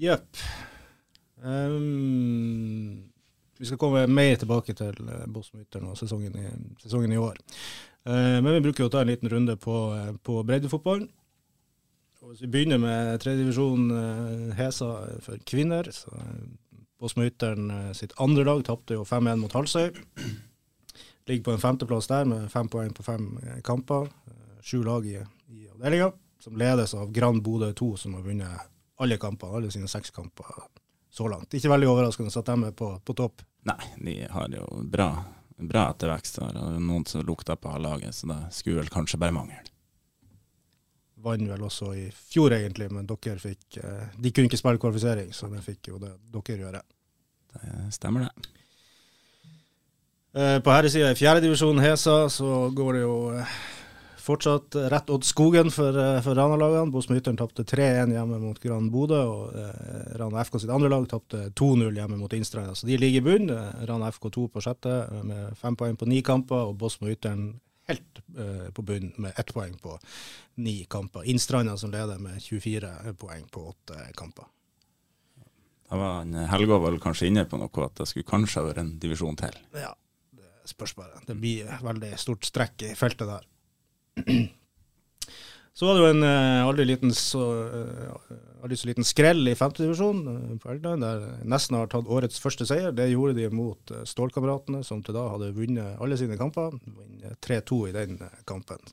Jepp. 0.00 0.42
Um, 1.40 3.09
vi 3.60 3.66
skal 3.66 3.78
komme 3.78 4.06
mer 4.08 4.38
tilbake 4.40 4.72
til 4.72 4.96
uh, 5.04 5.26
Bosmytteren 5.28 5.90
og 5.90 5.98
sesongen 6.00 6.36
i, 6.40 6.46
sesongen 6.80 7.12
i 7.12 7.18
år. 7.20 7.36
Uh, 8.08 8.38
men 8.40 8.54
vi 8.54 8.62
bruker 8.64 8.86
jo 8.86 8.88
å 8.88 8.92
ta 8.94 9.02
en 9.04 9.10
liten 9.10 9.28
runde 9.28 9.56
på, 9.60 9.74
uh, 9.92 10.14
på 10.24 10.38
breddefotballen. 10.48 11.10
Hvis 12.24 12.40
vi 12.44 12.48
begynner 12.52 12.80
med 12.80 13.20
tredjedivisjon 13.20 13.86
Hesa 14.54 14.90
for 15.24 15.40
kvinner. 15.48 15.88
så 15.88 16.12
Bosmytteren 17.00 17.94
sitt 17.96 18.12
andre 18.20 18.44
lag 18.44 18.60
tapte 18.66 18.98
jo 18.98 19.06
5-1 19.08 19.40
mot 19.40 19.56
Halsøy. 19.56 19.88
Ligger 21.28 21.46
på 21.46 21.54
en 21.54 21.62
femteplass 21.62 22.10
der 22.12 22.28
med 22.28 22.50
fem 22.52 22.68
poeng 22.68 22.92
på 22.92 23.06
fem 23.06 23.30
kamper. 23.64 24.12
Sju 24.60 24.82
lag 24.84 25.08
i, 25.08 25.16
i 25.48 25.64
avdelinga, 25.72 26.10
som 26.44 26.60
ledes 26.60 26.92
av 26.94 27.08
Grand 27.16 27.40
Bodø 27.42 27.72
2, 27.72 27.90
som 28.04 28.18
har 28.18 28.28
vunnet 28.28 28.68
alle 29.00 29.16
kampene, 29.16 29.56
alle 29.56 29.72
sine 29.72 29.88
seks 29.88 30.12
kamper 30.12 30.52
så 31.10 31.28
langt. 31.28 31.54
Ikke 31.54 31.72
veldig 31.72 31.90
overraskende 31.90 32.32
at 32.32 32.50
de 32.52 32.70
er 32.70 32.76
på, 32.76 32.92
på 33.04 33.16
topp. 33.18 33.42
Nei, 33.68 33.80
de 33.98 34.14
har 34.30 34.54
jo 34.54 34.66
bra, 34.92 35.10
bra 35.58 35.88
ettervekst 35.92 36.40
der. 36.40 36.60
Og 36.60 36.78
noen 36.80 37.04
som 37.08 37.24
lukter 37.26 37.58
på 37.60 37.74
laget, 37.82 38.14
så 38.16 38.30
det 38.30 38.38
skulle 38.56 38.80
vel 38.82 38.92
kanskje 38.92 39.20
bare 39.20 39.34
mangle. 39.36 39.60
Vant 41.20 41.50
vel 41.50 41.66
også 41.66 41.90
i 41.98 42.06
fjor, 42.14 42.54
egentlig, 42.56 42.88
men 42.94 43.08
dere 43.08 43.36
fikk 43.42 43.76
eh, 43.82 44.06
De 44.16 44.30
kunne 44.32 44.48
ikke 44.48 44.60
spille 44.60 44.80
kvalifisering, 44.80 45.34
så 45.36 45.50
det 45.52 45.60
fikk 45.66 45.90
jo 45.92 46.00
det 46.00 46.14
dere 46.32 46.62
gjøre. 46.62 46.80
Det 47.50 47.90
stemmer, 47.92 48.24
det. 48.30 48.54
Eh, 50.30 50.56
på 50.62 50.70
herresida 50.72 51.10
i 51.10 51.18
fjerdedivisjon 51.18 51.82
Hesa 51.82 52.28
så 52.30 52.70
går 52.70 52.96
det 52.96 53.02
jo 53.02 53.14
eh, 53.34 53.54
Fortsatt 54.30 54.76
rett 54.92 55.10
Odd 55.10 55.24
Skogen 55.26 55.70
for, 55.74 55.96
eh, 55.98 56.20
for 56.22 56.34
Rana-lagene. 56.38 56.92
Bosmyteren 56.94 57.36
tapte 57.36 57.64
3-1 57.64 58.12
hjemme 58.14 58.38
mot 58.38 58.60
Gran 58.62 58.90
Bodø. 58.90 59.18
og 59.26 59.56
eh, 59.58 60.18
Rana 60.20 60.44
FK 60.44 60.60
sitt 60.60 60.70
andre 60.70 60.90
lag 60.92 61.08
tapte 61.10 61.48
2-0 61.58 61.98
hjemme 61.98 62.18
mot 62.20 62.32
Innstranda. 62.32 62.76
Så 62.78 62.86
de 62.86 62.98
ligger 63.00 63.18
i 63.18 63.24
bunn. 63.26 63.50
Eh, 63.50 63.82
Rana 63.90 64.12
FK 64.12 64.30
2 64.30 64.46
på 64.54 64.62
sjette 64.62 64.92
eh, 65.02 65.24
med 65.26 65.58
fem 65.58 65.74
poeng 65.76 65.98
på 65.98 66.06
ni 66.06 66.22
kamper, 66.22 66.70
og 66.70 66.78
Bosmyteren 66.78 67.58
helt 67.90 68.22
eh, 68.38 68.70
på 68.70 68.86
bunn 68.86 69.10
med 69.18 69.34
ett 69.34 69.52
poeng 69.54 69.74
på 69.82 69.98
ni 70.62 70.84
kamper. 70.84 71.26
Innstranda 71.26 71.76
som 71.76 71.90
leder 71.90 72.22
med 72.22 72.38
24 72.38 73.16
poeng 73.18 73.48
på 73.50 73.66
åtte 73.74 74.12
kamper. 74.14 74.46
Da 75.90 75.98
var 75.98 76.34
Helga 76.52 76.78
vel 76.78 77.02
kanskje 77.02 77.32
inne 77.32 77.48
på 77.50 77.58
noe, 77.58 77.82
at 77.82 77.98
det 77.98 78.06
skulle 78.06 78.30
kanskje 78.30 78.62
vært 78.62 78.84
en 78.84 78.98
divisjon 79.02 79.34
til? 79.34 79.56
Ja, 79.74 79.90
det 80.38 80.70
spørs 80.70 80.94
bare. 80.94 81.18
Det 81.26 81.34
blir 81.34 81.66
veldig 81.82 82.14
stort 82.14 82.46
strekk 82.46 82.86
i 82.86 82.94
feltet 82.94 83.26
der. 83.26 83.48
Så 85.80 85.86
var 85.86 85.94
det 85.96 86.00
jo 86.02 86.08
en 86.12 86.24
uh, 86.26 86.66
aldri, 86.68 86.84
liten, 86.84 87.12
så, 87.16 87.40
uh, 87.40 88.34
aldri 88.60 88.76
så 88.76 88.88
liten 88.90 89.06
skrell 89.06 89.48
i 89.48 89.54
femtedivisjon 89.56 90.18
uh, 90.28 90.50
på 90.60 90.74
Elgland, 90.74 91.00
der 91.00 91.22
nesten 91.48 91.78
har 91.78 91.88
tatt 91.88 92.10
årets 92.10 92.42
første 92.42 92.66
seier. 92.68 92.92
Det 92.92 93.06
gjorde 93.08 93.38
de 93.38 93.46
mot 93.54 93.92
Stålkameratene, 94.10 94.82
som 94.84 95.00
til 95.00 95.16
da 95.16 95.22
hadde 95.32 95.54
vunnet 95.56 95.96
alle 95.96 96.20
sine 96.20 96.36
kamper. 96.36 96.76
3-2 97.48 97.80
i 97.88 97.94
den 97.96 98.20
kampen. 98.44 98.92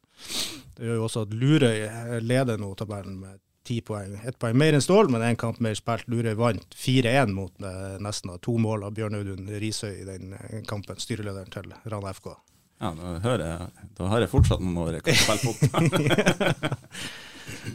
Det 0.77 0.88
gjør 0.88 1.01
jo 1.01 1.05
også 1.09 1.25
at 1.27 1.36
Lurøy 1.36 1.83
leder 2.24 2.63
nå 2.63 2.71
tabellen 2.79 3.19
med 3.25 3.43
ti 3.67 3.81
poeng. 3.83 4.15
Ett 4.24 4.39
poeng 4.39 4.55
mer 4.55 4.77
enn 4.77 4.88
Stål, 4.88 5.12
men 5.12 5.27
én 5.27 5.36
kamp 5.39 5.59
mer 5.59 5.75
spilt. 5.75 6.07
Lurøy 6.07 6.39
vant 6.39 6.77
4-1 6.88 7.36
mot 7.36 7.67
nesten 8.00 8.31
to 8.39 8.55
mål 8.63 8.88
av 8.88 8.95
Bjørn 8.95 9.19
Audun 9.19 9.51
Risøy 9.59 10.05
i 10.05 10.07
den 10.07 10.38
kampen, 10.71 11.03
styrelederen 11.03 11.51
til 11.51 11.75
Rana 11.83 12.15
FK. 12.15 12.38
Ja, 12.77 12.91
da, 12.93 13.15
hører 13.24 13.43
jeg, 13.43 13.88
da 13.98 14.10
har 14.12 14.22
jeg 14.22 14.29
fortsatt 14.29 14.62
noen 14.62 14.77
år 14.84 15.00
jeg 15.00 15.07
kan 15.07 15.17
spille 15.17 15.53
fotball. 15.53 15.88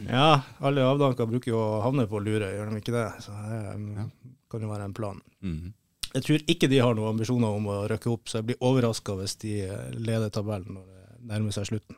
Ja, 0.07 0.41
alle 0.59 0.85
avdanker 0.85 1.27
bruker 1.29 1.53
jo 1.53 1.59
å 1.59 1.81
havne 1.83 2.05
på 2.09 2.19
Lure, 2.23 2.51
gjør 2.53 2.69
de 2.71 2.81
ikke 2.81 2.93
det? 2.95 3.07
Så 3.25 3.33
det 3.33 3.59
um, 3.73 4.11
kan 4.51 4.61
jo 4.65 4.69
være 4.69 4.89
en 4.89 4.95
plan. 4.97 5.21
Mhm. 5.45 5.73
Jeg 6.13 6.25
tror 6.27 6.43
ikke 6.53 6.67
de 6.69 6.77
har 6.77 6.93
noen 6.93 7.15
ambisjoner 7.15 7.55
om 7.57 7.71
å 7.73 7.75
røkke 7.89 8.11
opp, 8.11 8.27
så 8.29 8.37
jeg 8.37 8.51
blir 8.51 8.59
overraska 8.61 9.15
hvis 9.17 9.33
de 9.41 9.53
eh, 9.65 9.95
leder 9.97 10.29
tabellen 10.29 10.75
når 10.77 10.83
det 10.85 11.29
nærmer 11.31 11.55
seg 11.55 11.65
slutten. 11.71 11.97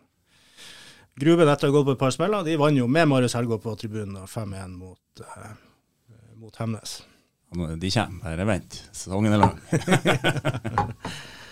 Gruben 1.19 1.51
etter 1.51 1.67
å 1.67 1.73
ha 1.73 1.75
gått 1.75 1.89
på 1.89 1.95
et 1.97 1.99
par 1.99 2.13
smeller, 2.15 2.45
de 2.47 2.55
vant 2.59 2.79
jo 2.79 2.87
med 2.87 3.09
Marius 3.11 3.35
Helgå 3.35 3.57
på 3.59 3.75
tribunen 3.81 4.23
5-1 4.23 4.77
mot, 4.79 5.23
eh, 5.25 5.51
mot 6.39 6.61
Hemnes. 6.61 7.01
De 7.51 7.91
kommer, 7.91 8.23
bare 8.23 8.47
vent. 8.47 8.79
Sesongen 8.95 9.35
er 9.35 9.43
lang. 9.43 9.59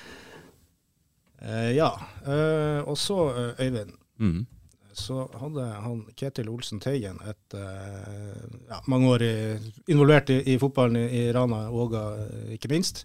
Eh, 1.43 1.71
ja, 1.75 1.91
eh, 2.25 2.79
og 2.87 2.97
så 2.97 3.17
eh, 3.29 3.65
Øyvind. 3.65 3.91
mm. 4.17 4.45
så 4.93 5.25
hadde 5.41 5.65
han 5.83 6.03
Ketil 6.15 6.49
Olsen 6.49 6.79
Teigen 6.79 7.17
et 7.27 7.55
mange 8.87 9.09
ja, 9.17 9.25
i, 9.25 9.71
involvert 9.89 10.29
i, 10.29 10.37
i 10.53 10.57
fotballen 10.61 10.95
i, 11.09 11.31
Rana 11.33 11.65
og 11.69 11.87
Åga, 11.87 12.03
ikke 12.53 12.69
minst. 12.69 13.01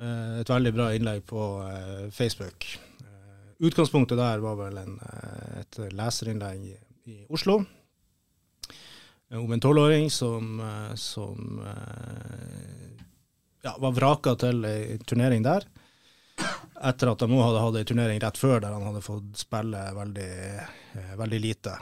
Et 0.00 0.48
veldig 0.48 0.72
bra 0.74 0.86
innlegg 0.96 1.20
på 1.28 1.42
Facebook. 2.10 2.64
Utgangspunktet 3.60 4.18
der 4.18 4.40
var 4.40 4.56
vel 4.56 4.80
en, 4.80 4.96
et 5.60 5.78
leserinnlegg 5.92 6.64
i, 6.72 6.74
i 7.12 7.20
Oslo 7.28 7.60
om 9.28 9.52
en 9.52 9.60
tolvåring 9.60 10.10
som, 10.10 10.56
som 10.96 11.60
ja, 13.62 13.76
var 13.76 13.92
vraka 13.92 14.34
til 14.40 14.64
ei 14.64 14.98
turnering 15.04 15.44
der 15.44 15.68
etter 16.84 17.10
at 17.12 17.22
nå 17.28 17.38
hadde 17.40 17.62
hatt 17.62 17.78
en 17.80 17.88
turnering 17.88 18.20
rett 18.22 18.38
før 18.38 18.60
der 18.62 18.74
han 18.74 18.84
hadde 18.88 19.02
fått 19.04 19.40
spille 19.40 19.80
veldig, 19.96 20.30
eh, 20.98 21.14
veldig 21.18 21.40
lite. 21.40 21.76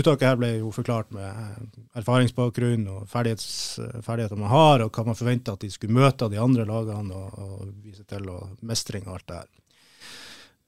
Uttaket 0.00 0.26
her 0.26 0.40
ble 0.40 0.50
jo 0.56 0.72
forklart 0.74 1.12
med 1.14 1.28
eh, 1.28 1.78
erfaringsbakgrunn 2.00 2.88
og 2.90 3.06
ferdigheter 3.10 4.36
man 4.40 4.52
har, 4.52 4.84
og 4.84 4.92
hva 4.96 5.06
man 5.10 5.18
forventa 5.18 5.54
at 5.54 5.64
de 5.64 5.70
skulle 5.72 5.96
møte 5.96 6.26
av 6.26 6.34
de 6.34 6.42
andre 6.42 6.66
lagene 6.68 7.16
og, 7.16 7.38
og 7.38 7.72
vise 7.84 8.06
til, 8.08 8.28
og 8.32 8.58
mestring 8.66 9.06
og 9.06 9.18
alt 9.18 9.28
det 9.30 9.40
her. 9.42 9.50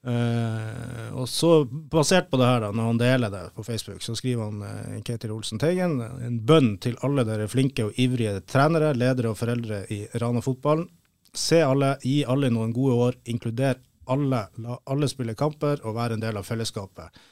Uh, 0.02 1.12
og 1.14 1.28
så, 1.30 1.60
basert 1.62 2.26
på 2.26 2.38
det 2.40 2.46
her, 2.48 2.64
da, 2.64 2.72
når 2.74 2.88
han 2.88 2.96
deler 2.98 3.30
det 3.30 3.42
på 3.54 3.62
Facebook, 3.62 4.00
så 4.02 4.16
skriver 4.18 4.48
han 4.48 4.64
uh, 4.66 4.96
Ketil 5.06 5.30
Olsen 5.30 5.60
Teigen 5.62 6.00
en 6.02 6.40
bønn 6.42 6.72
til 6.82 6.96
alle 7.06 7.22
dere 7.28 7.46
flinke 7.46 7.86
og 7.86 8.00
ivrige 8.02 8.40
trenere, 8.50 8.96
ledere 8.98 9.30
og 9.30 9.38
foreldre 9.38 9.84
i 9.94 10.00
Rana-fotballen. 10.18 10.88
Se 11.32 11.62
alle, 11.64 11.94
gi 12.04 12.22
alle 12.28 12.50
noen 12.52 12.74
gode 12.76 12.96
år, 13.06 13.14
inkluder 13.32 13.78
alle, 14.12 14.42
la 14.60 14.76
alle 14.90 15.08
spille 15.08 15.34
kamper 15.38 15.80
og 15.86 15.96
være 15.96 16.18
en 16.18 16.24
del 16.24 16.36
av 16.36 16.44
fellesskapet. 16.44 17.22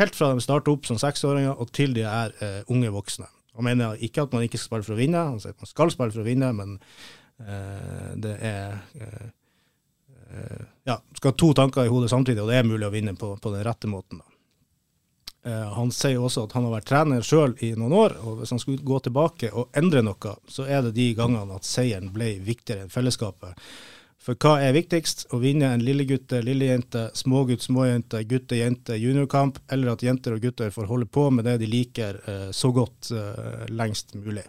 Helt 0.00 0.16
fra 0.16 0.30
de 0.32 0.40
starter 0.40 0.72
opp 0.72 0.86
som 0.88 1.00
seksåringer 1.00 1.58
og 1.60 1.72
til 1.76 1.92
de 1.96 2.06
er 2.08 2.32
eh, 2.40 2.62
unge 2.72 2.92
voksne. 2.94 3.28
Han 3.58 3.66
mener 3.66 4.00
ikke 4.00 4.24
at 4.24 4.32
man 4.32 4.46
ikke 4.46 4.56
skal 4.56 4.70
spille 4.70 4.86
for 4.86 4.96
å 4.96 5.00
vinne, 5.00 5.26
han 5.32 5.42
sier 5.42 5.52
at 5.52 5.60
man 5.60 5.68
skal 5.68 5.92
spille 5.92 6.14
for 6.14 6.22
å 6.22 6.28
vinne, 6.28 6.52
men 6.56 6.78
eh, 7.42 8.10
det 8.24 8.36
er 8.48 8.78
eh, 8.96 9.26
eh, 10.30 10.62
ja, 10.88 10.96
skal 11.18 11.34
ha 11.34 11.38
to 11.44 11.50
tanker 11.58 11.84
i 11.84 11.92
hodet 11.92 12.12
samtidig, 12.14 12.40
og 12.40 12.48
det 12.52 12.60
er 12.60 12.70
mulig 12.70 12.88
å 12.88 12.94
vinne 12.94 13.16
på, 13.18 13.34
på 13.42 13.52
den 13.52 13.66
rette 13.66 13.90
måten. 13.90 14.22
Da. 14.22 14.39
Eh, 15.42 15.68
han 15.72 15.92
sier 15.94 16.20
også 16.20 16.44
at 16.44 16.52
han 16.56 16.66
har 16.66 16.74
vært 16.74 16.88
trener 16.90 17.24
sjøl 17.24 17.54
i 17.64 17.72
noen 17.78 17.94
år, 17.96 18.16
og 18.24 18.40
hvis 18.40 18.52
han 18.52 18.60
skulle 18.60 18.84
gå 18.84 18.98
tilbake 19.06 19.52
og 19.56 19.70
endre 19.76 20.02
noe, 20.04 20.34
så 20.48 20.66
er 20.68 20.84
det 20.84 20.96
de 20.98 21.08
gangene 21.16 21.56
at 21.56 21.68
seieren 21.68 22.12
ble 22.12 22.34
viktigere 22.44 22.84
enn 22.84 22.92
fellesskapet. 22.92 23.56
For 24.20 24.36
hva 24.36 24.58
er 24.60 24.74
viktigst? 24.76 25.30
Å 25.32 25.38
vinne 25.40 25.70
en 25.72 25.80
lillegutte, 25.80 26.42
lillejente, 26.44 27.06
smågutt, 27.16 27.64
småjente, 27.64 28.20
gutte, 28.28 28.58
jente, 28.58 28.98
juniorkamp, 29.00 29.62
eller 29.72 29.94
at 29.94 30.04
jenter 30.04 30.36
og 30.36 30.44
gutter 30.44 30.74
får 30.74 30.90
holde 30.90 31.08
på 31.08 31.30
med 31.32 31.48
det 31.48 31.56
de 31.62 31.68
liker 31.72 32.20
eh, 32.28 32.50
så 32.52 32.68
godt 32.76 33.08
eh, 33.16 33.64
lengst 33.72 34.12
mulig. 34.20 34.44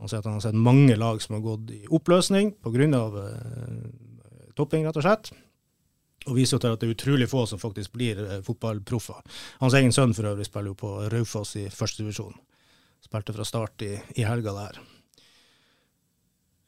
Han 0.00 0.10
sier 0.10 0.24
at 0.24 0.26
han 0.26 0.40
har 0.40 0.42
sett 0.42 0.58
mange 0.58 0.96
lag 0.98 1.22
som 1.22 1.36
har 1.36 1.44
gått 1.44 1.70
i 1.76 1.84
oppløsning 1.86 2.56
pga. 2.64 3.04
Eh, 3.22 4.50
topping, 4.58 4.82
rett 4.88 4.98
og 4.98 5.06
slett. 5.06 5.30
Og 6.28 6.36
viser 6.36 6.58
jo 6.58 6.60
til 6.60 6.74
at 6.76 6.82
det 6.82 6.90
er 6.90 6.94
utrolig 6.96 7.30
få 7.30 7.46
som 7.48 7.60
faktisk 7.62 7.94
blir 7.96 8.20
eh, 8.26 8.44
fotballproffer. 8.44 9.24
Hans 9.62 9.76
egen 9.78 9.94
sønn 9.96 10.14
for 10.16 10.28
øvrig 10.28 10.46
spiller 10.50 10.74
jo 10.74 10.80
på 10.82 10.94
Raufoss 11.12 11.56
i 11.56 11.68
første 11.72 12.04
divisjon. 12.04 12.36
Spilte 13.00 13.32
fra 13.32 13.46
start 13.48 13.86
i, 13.86 13.94
i 14.20 14.26
helga 14.28 14.52
der. 14.56 14.80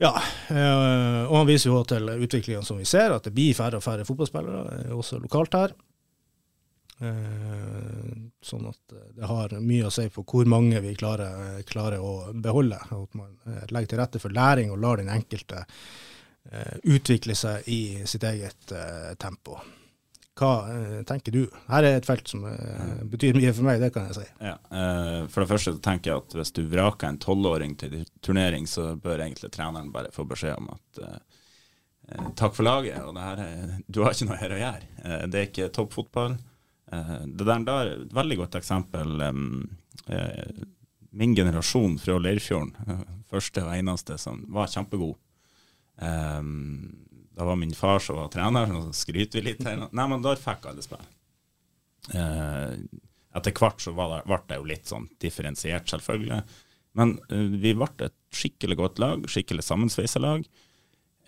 Ja, 0.02 0.16
eh, 0.50 1.23
og 1.28 1.37
han 1.37 1.47
viser 1.47 1.71
jo 1.71 1.82
til 1.87 2.11
utviklingen 2.16 2.66
som 2.66 2.80
vi 2.80 2.87
ser, 2.88 3.14
at 3.14 3.28
det 3.28 3.35
blir 3.37 3.54
færre 3.54 3.78
og 3.78 3.85
færre 3.85 4.06
fotballspillere, 4.09 4.62
eh, 4.80 4.94
også 4.97 5.21
lokalt 5.23 5.54
her. 5.54 5.75
Eh, 7.02 8.09
sånn 8.42 8.66
at 8.71 8.97
det 9.14 9.28
har 9.30 9.54
mye 9.62 9.87
å 9.87 9.92
si 9.94 10.09
på 10.11 10.25
hvor 10.26 10.49
mange 10.50 10.80
vi 10.82 10.97
klarer, 10.99 11.62
klarer 11.68 12.02
å 12.02 12.32
beholde. 12.35 12.80
Og 12.97 13.06
at 13.06 13.21
man 13.21 13.61
legger 13.71 13.92
til 13.92 14.02
rette 14.02 14.23
for 14.23 14.35
læring 14.35 14.73
og 14.75 14.82
lar 14.82 14.99
den 14.99 15.12
enkelte 15.12 15.62
utvikle 16.84 17.34
seg 17.38 17.68
i 17.70 17.80
sitt 18.08 18.25
eget 18.26 18.72
eh, 18.75 19.12
tempo. 19.20 19.61
Hva 20.38 20.50
eh, 20.72 21.00
tenker 21.04 21.34
du? 21.34 21.42
Her 21.68 21.84
er 21.84 21.99
et 21.99 22.06
felt 22.08 22.30
som 22.30 22.46
eh, 22.49 23.02
betyr 23.12 23.37
mye 23.37 23.52
for 23.52 23.66
meg, 23.68 23.82
det 23.82 23.90
kan 23.94 24.08
jeg 24.08 24.16
si. 24.16 24.25
Ja, 24.40 24.54
eh, 24.72 25.18
For 25.32 25.44
det 25.44 25.50
første 25.50 25.75
tenker 25.84 26.11
jeg 26.12 26.22
at 26.22 26.37
hvis 26.38 26.54
du 26.56 26.62
vraker 26.72 27.11
en 27.11 27.20
tolvåring 27.20 27.76
til 27.80 27.99
turnering, 28.25 28.66
så 28.70 28.94
bør 28.96 29.20
egentlig 29.26 29.52
treneren 29.52 29.92
bare 29.92 30.12
få 30.14 30.25
beskjed 30.28 30.56
om 30.56 30.70
at 30.72 31.02
eh, 31.04 31.18
eh, 32.08 32.30
takk 32.40 32.56
for 32.56 32.66
laget, 32.66 32.96
og 33.04 33.12
det 33.18 33.26
her 33.28 33.44
er, 33.44 33.75
du 33.92 34.00
har 34.02 34.16
ikke 34.16 34.30
noe 34.30 34.40
her 34.40 34.56
å 34.56 34.62
gjøre. 34.62 34.88
Eh, 35.04 35.26
det 35.28 35.42
er 35.42 35.50
ikke 35.50 35.72
toppfotball. 35.78 36.38
Eh, 36.92 37.16
det 37.28 37.49
der, 37.50 37.66
der 37.68 37.82
er 37.82 37.92
et 37.99 38.16
veldig 38.16 38.40
godt 38.46 38.56
eksempel. 38.62 39.20
eh, 39.28 40.62
min 41.12 41.34
generasjon 41.37 41.99
fra 42.00 42.16
Leirfjorden, 42.16 42.72
eh, 42.88 43.04
første 43.28 43.66
og 43.66 43.76
eneste, 43.76 44.16
som 44.18 44.46
var 44.49 44.72
kjempegod. 44.72 45.18
Um, 46.00 47.06
da 47.37 47.44
var 47.44 47.56
min 47.56 47.75
far 47.75 47.99
som 47.99 48.16
var 48.16 48.28
trener, 48.32 48.66
så 48.66 48.92
skryter 49.04 49.40
vi 49.40 49.50
litt 49.50 49.64
her. 49.66 49.87
Nei, 49.90 50.08
men 50.08 50.25
da 50.25 50.34
fikk 50.38 50.68
alle 50.68 50.84
spille. 50.84 51.06
Uh, 52.12 52.76
etter 53.37 53.54
hvert 53.56 53.80
så 53.80 53.94
var 53.96 54.16
det, 54.16 54.26
ble 54.28 54.40
det 54.49 54.58
jo 54.58 54.68
litt 54.68 54.90
sånn 54.90 55.08
differensiert, 55.22 55.88
selvfølgelig. 55.92 56.42
Men 56.99 57.16
uh, 57.32 57.49
vi 57.62 57.72
ble 57.76 57.88
et 58.04 58.18
skikkelig 58.37 58.78
godt 58.80 59.00
lag, 59.02 59.25
skikkelig 59.30 59.64
sammensveisa 59.64 60.22
lag. 60.22 60.44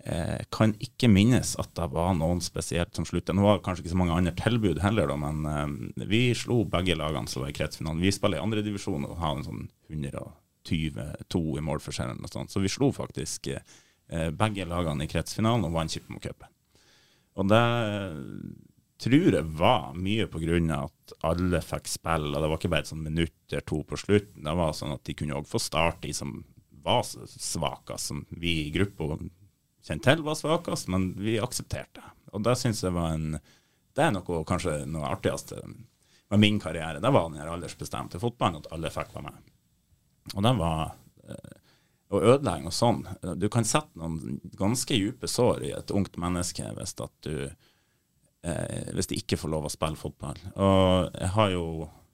Uh, 0.05 0.37
kan 0.53 0.75
ikke 0.85 1.09
minnes 1.09 1.55
at 1.57 1.71
det 1.77 1.87
var 1.95 2.13
noen 2.17 2.43
spesielt 2.45 2.93
som 2.93 3.07
sluttet. 3.09 3.33
Nå 3.33 3.41
var 3.41 3.57
det 3.57 3.65
kanskje 3.65 3.85
ikke 3.85 3.95
så 3.95 4.01
mange 4.03 4.17
andre 4.19 4.35
tilbud 4.37 4.83
heller, 4.83 5.09
da, 5.09 5.17
men 5.17 5.47
uh, 5.49 6.05
vi 6.05 6.27
slo 6.37 6.61
begge 6.69 6.97
lagene 6.99 7.31
som 7.31 7.41
var 7.41 7.53
i 7.53 7.57
kretsfinalen. 7.57 8.03
Vi 8.05 8.13
spiller 8.13 8.37
i 8.37 8.45
andredivisjon 8.45 9.07
og 9.09 9.17
har 9.23 9.39
en 9.39 9.47
sånn 9.47 9.65
122 9.89 11.41
i 11.57 11.65
målforskjellen. 11.65 12.21
Så 12.29 12.61
vi 12.61 12.69
slo 12.69 12.91
faktisk 12.93 13.49
eh, 13.53 13.65
begge 14.07 14.67
lagene 14.69 15.05
i 15.05 15.09
kretsfinalen 15.09 15.65
og 15.67 15.75
vant 15.75 15.91
Kipmo-cupen. 15.91 16.51
Og 17.35 17.49
det 17.51 17.63
tror 19.01 19.35
jeg 19.35 19.55
var 19.59 19.95
mye 19.97 20.27
på 20.31 20.39
grunn 20.39 20.69
av 20.71 20.87
at 20.87 21.15
alle 21.27 21.59
fikk 21.63 21.89
spille, 21.91 22.31
og 22.31 22.43
det 22.43 22.49
var 22.51 22.59
ikke 22.59 22.71
bare 22.71 22.85
et 22.85 22.91
sånn 22.91 23.03
minutt 23.03 23.51
eller 23.51 23.65
to 23.67 23.81
på 23.87 23.99
slutten. 23.99 24.45
Det 24.45 24.53
var 24.55 24.77
sånn 24.77 24.93
at 24.95 25.03
de 25.07 25.15
kunne 25.19 25.39
òg 25.39 25.49
få 25.49 25.59
starte, 25.61 26.05
de 26.07 26.13
som 26.15 26.37
var 26.85 27.03
svakest, 27.03 28.11
som 28.11 28.23
vi 28.29 28.53
i 28.67 28.71
gruppa 28.73 29.17
kjente 29.85 30.13
til 30.13 30.23
var 30.25 30.37
svakest, 30.39 30.89
men 30.93 31.11
vi 31.19 31.37
aksepterte. 31.41 32.03
Og 32.33 32.45
det 32.45 32.55
syns 32.59 32.83
jeg 32.83 32.95
var 32.95 33.15
en 33.15 33.37
Det 33.95 34.03
er 34.03 34.11
noe 34.11 34.41
kanskje 34.43 34.81
noe 34.91 35.07
artigste 35.07 35.61
med 35.63 36.39
min 36.41 36.57
karriere. 36.59 36.99
Det 36.99 37.11
var 37.15 37.29
den 37.29 37.39
aldersbestemte 37.39 38.19
fotballen, 38.19 38.59
at 38.59 38.71
alle 38.75 38.91
fikk 38.91 39.13
være 39.15 39.29
med. 39.29 39.53
Og 40.33 40.43
det 40.43 40.51
var 40.59 40.97
å 42.17 42.23
ødelegge 42.35 42.65
noe 42.65 42.75
sånn. 42.75 43.03
Du 43.37 43.47
kan 43.51 43.67
sette 43.67 43.99
noen 43.99 44.39
ganske 44.57 44.97
dype 44.97 45.29
sår 45.29 45.67
i 45.67 45.75
et 45.75 45.93
ungt 45.95 46.17
menneske 46.21 46.65
hvis 46.77 46.95
at 47.03 47.13
du 47.27 47.35
eh, 47.45 48.89
hvis 48.95 49.11
de 49.11 49.19
ikke 49.21 49.39
får 49.41 49.53
lov 49.53 49.67
å 49.67 49.73
spille 49.73 49.99
fotball. 49.99 50.39
Og 50.55 51.13
jeg 51.13 51.31
har 51.37 51.53
jo 51.53 51.65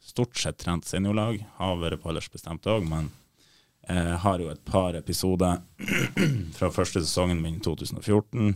stort 0.02 0.38
sett 0.40 0.60
trent 0.62 0.88
seniorlag, 0.88 1.42
har 1.60 1.80
vært 1.80 2.02
på 2.02 2.12
aldersbestemt 2.12 2.68
òg, 2.72 2.88
men 2.90 3.12
jeg 3.90 4.18
har 4.24 4.40
jo 4.40 4.52
et 4.52 4.62
par 4.66 4.96
episoder 4.96 5.62
fra 6.58 6.70
første 6.74 7.02
sesongen 7.02 7.42
min 7.42 7.58
i 7.58 7.64
2014. 7.66 8.54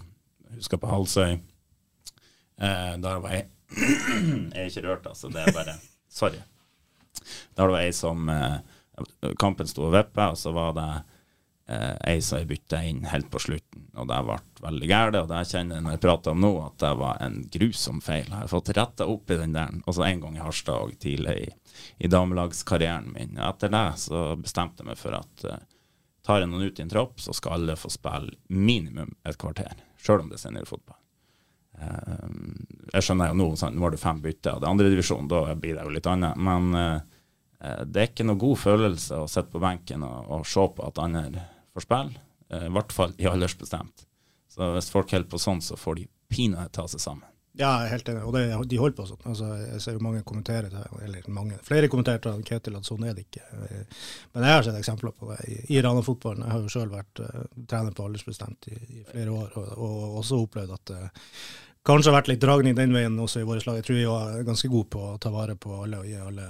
Husker 0.55 0.79
på 0.79 0.91
Halsøy. 0.91 1.39
Eh, 2.61 2.93
der 3.01 3.21
var 3.23 3.33
jeg 3.33 3.49
Jeg 3.75 4.61
er 4.61 4.69
ikke 4.69 4.85
rørt, 4.85 5.07
altså. 5.09 5.31
Det 5.33 5.41
er 5.41 5.55
bare 5.55 5.75
Sorry. 6.15 6.39
Der 7.57 7.67
var 7.67 7.81
ei 7.81 7.91
som 7.95 8.29
eh, 8.29 8.61
Kampen 9.41 9.67
sto 9.67 9.89
og 9.89 9.95
vippa, 9.95 10.29
og 10.31 10.39
så 10.39 10.53
var 10.55 10.75
det 10.77 10.89
eh, 11.67 11.93
ei 12.11 12.21
som 12.23 12.39
jeg 12.39 12.49
bytta 12.49 12.81
inn 12.85 13.03
helt 13.11 13.29
på 13.33 13.41
slutten. 13.41 13.87
Og 13.95 14.09
det 14.09 14.21
ble 14.27 14.39
veldig 14.65 14.89
gærent, 14.89 15.19
og 15.21 15.29
det 15.31 15.43
kjenner 15.49 15.79
jeg 15.79 15.85
når 15.85 15.95
jeg 15.95 16.03
prater 16.05 16.35
om 16.35 16.41
nå, 16.43 16.51
at 16.65 16.79
det 16.83 16.91
var 17.01 17.21
en 17.25 17.37
grusom 17.53 18.01
feil. 18.05 18.25
Jeg 18.27 18.41
har 18.41 18.51
fått 18.51 18.73
retta 18.77 19.07
opp 19.11 19.31
i 19.31 19.39
den 19.41 19.55
der. 19.55 19.77
også 19.85 20.07
en 20.07 20.25
gang 20.25 20.37
i 20.37 20.43
Harstad 20.43 20.89
og 20.89 20.99
tidlig 20.99 21.37
i, 21.45 21.47
i 22.05 22.11
damelagskarrieren 22.11 23.13
min. 23.13 23.39
Etter 23.39 23.73
det 23.73 23.87
så 24.03 24.27
bestemte 24.41 24.83
jeg 24.83 24.91
meg 24.91 25.01
for 25.01 25.17
at 25.17 25.47
eh, 25.49 25.63
tar 26.25 26.41
jeg 26.41 26.51
noen 26.51 26.67
ut 26.67 26.79
i 26.79 26.85
en 26.85 26.91
tropp, 26.91 27.19
så 27.21 27.33
skal 27.35 27.59
alle 27.59 27.77
få 27.79 27.91
spille 27.93 28.37
minimum 28.47 29.13
et 29.23 29.37
kvarter. 29.39 29.75
Sjøl 30.01 30.23
om 30.23 30.31
det 30.31 30.39
er 30.39 30.47
seniorfotball. 30.47 31.01
Eh, 31.81 32.29
jeg 32.93 33.05
skjønner 33.05 33.31
jo 33.31 33.39
nå, 33.39 33.49
sånn, 33.59 33.75
nå 33.75 33.85
har 33.85 33.93
du 33.93 34.01
fem 34.01 34.21
bytter, 34.23 34.55
og 34.55 34.61
det 34.61 34.67
er 34.67 34.73
andredivisjon, 34.73 35.29
da 35.31 35.41
blir 35.59 35.77
det 35.77 35.85
jo 35.85 35.93
litt 35.93 36.09
annet. 36.09 36.39
Men 36.39 36.71
eh, 36.79 36.95
eh, 37.59 37.83
det 37.85 38.01
er 38.01 38.11
ikke 38.11 38.27
noe 38.27 38.41
god 38.41 38.61
følelse 38.61 39.21
å 39.21 39.27
sitte 39.31 39.53
på 39.53 39.63
benken 39.63 40.05
og, 40.07 40.31
og 40.37 40.47
se 40.49 40.65
på 40.75 40.87
at 40.87 41.01
andre 41.03 41.45
får 41.75 41.85
spille. 41.85 42.25
Eh, 42.49 42.67
I 42.67 42.73
hvert 42.73 42.95
fall 42.95 43.15
i 43.21 43.29
aldersbestemt. 43.29 44.05
Så 44.55 44.71
hvis 44.75 44.91
folk 44.91 45.11
holder 45.11 45.29
på 45.31 45.41
sånn, 45.41 45.63
så 45.63 45.77
får 45.79 46.01
de 46.01 46.09
pinadø 46.31 46.69
ta 46.73 46.87
seg 46.89 47.03
sammen. 47.03 47.31
Ja, 47.55 47.69
jeg 47.79 47.87
er 47.87 47.91
helt 47.93 48.09
enig, 48.11 48.23
og 48.27 48.33
det, 48.35 48.41
de 48.67 48.77
holder 48.79 48.95
på 48.97 49.05
sånn. 49.07 49.21
Altså, 49.31 49.49
jeg 49.61 49.81
ser 49.83 49.95
jo 49.95 50.03
mange 50.03 50.23
kommentere 50.27 50.67
eller 50.67 51.27
mange, 51.31 51.55
flere 51.63 51.87
kommenterte 51.91 52.33
til 52.33 52.43
Ketil 52.49 52.75
at 52.75 52.87
sånn 52.87 53.05
er 53.07 53.13
det 53.15 53.29
ikke. 53.29 53.45
Men 54.33 54.43
jeg 54.43 54.57
har 54.57 54.65
sett 54.65 54.79
eksempler 54.81 55.13
på 55.15 55.29
det 55.29 55.37
i, 55.47 55.55
i 55.77 55.83
Rana-fotballen. 55.83 56.43
Jeg 56.43 56.51
har 56.51 56.65
jo 56.65 56.73
sjøl 56.73 56.91
vært 56.91 57.21
uh, 57.23 57.45
trener 57.71 57.95
på 57.95 58.09
aldersbestemt 58.09 58.67
i, 58.73 58.75
i 58.99 59.05
flere 59.07 59.31
år, 59.31 59.55
og, 59.61 59.71
og, 59.71 60.17
også 60.19 60.41
opplevd 60.43 60.75
at 60.75 60.93
uh, 60.97 61.31
kanskje 61.87 62.11
har 62.11 62.17
vært 62.17 62.33
litt 62.33 62.43
dragning 62.43 62.75
den 62.75 62.95
veien 62.97 63.15
også 63.23 63.45
i 63.45 63.47
vårt 63.47 63.63
lag. 63.69 63.79
Jeg 63.79 63.87
tror 63.87 64.01
vi 64.01 64.07
er 64.17 64.47
ganske 64.51 64.71
gode 64.75 64.91
på 64.97 65.07
å 65.13 65.17
ta 65.23 65.31
vare 65.31 65.55
på 65.55 65.79
alle 65.79 66.03
og 66.03 66.11
gi 66.11 66.19
alle, 66.19 66.49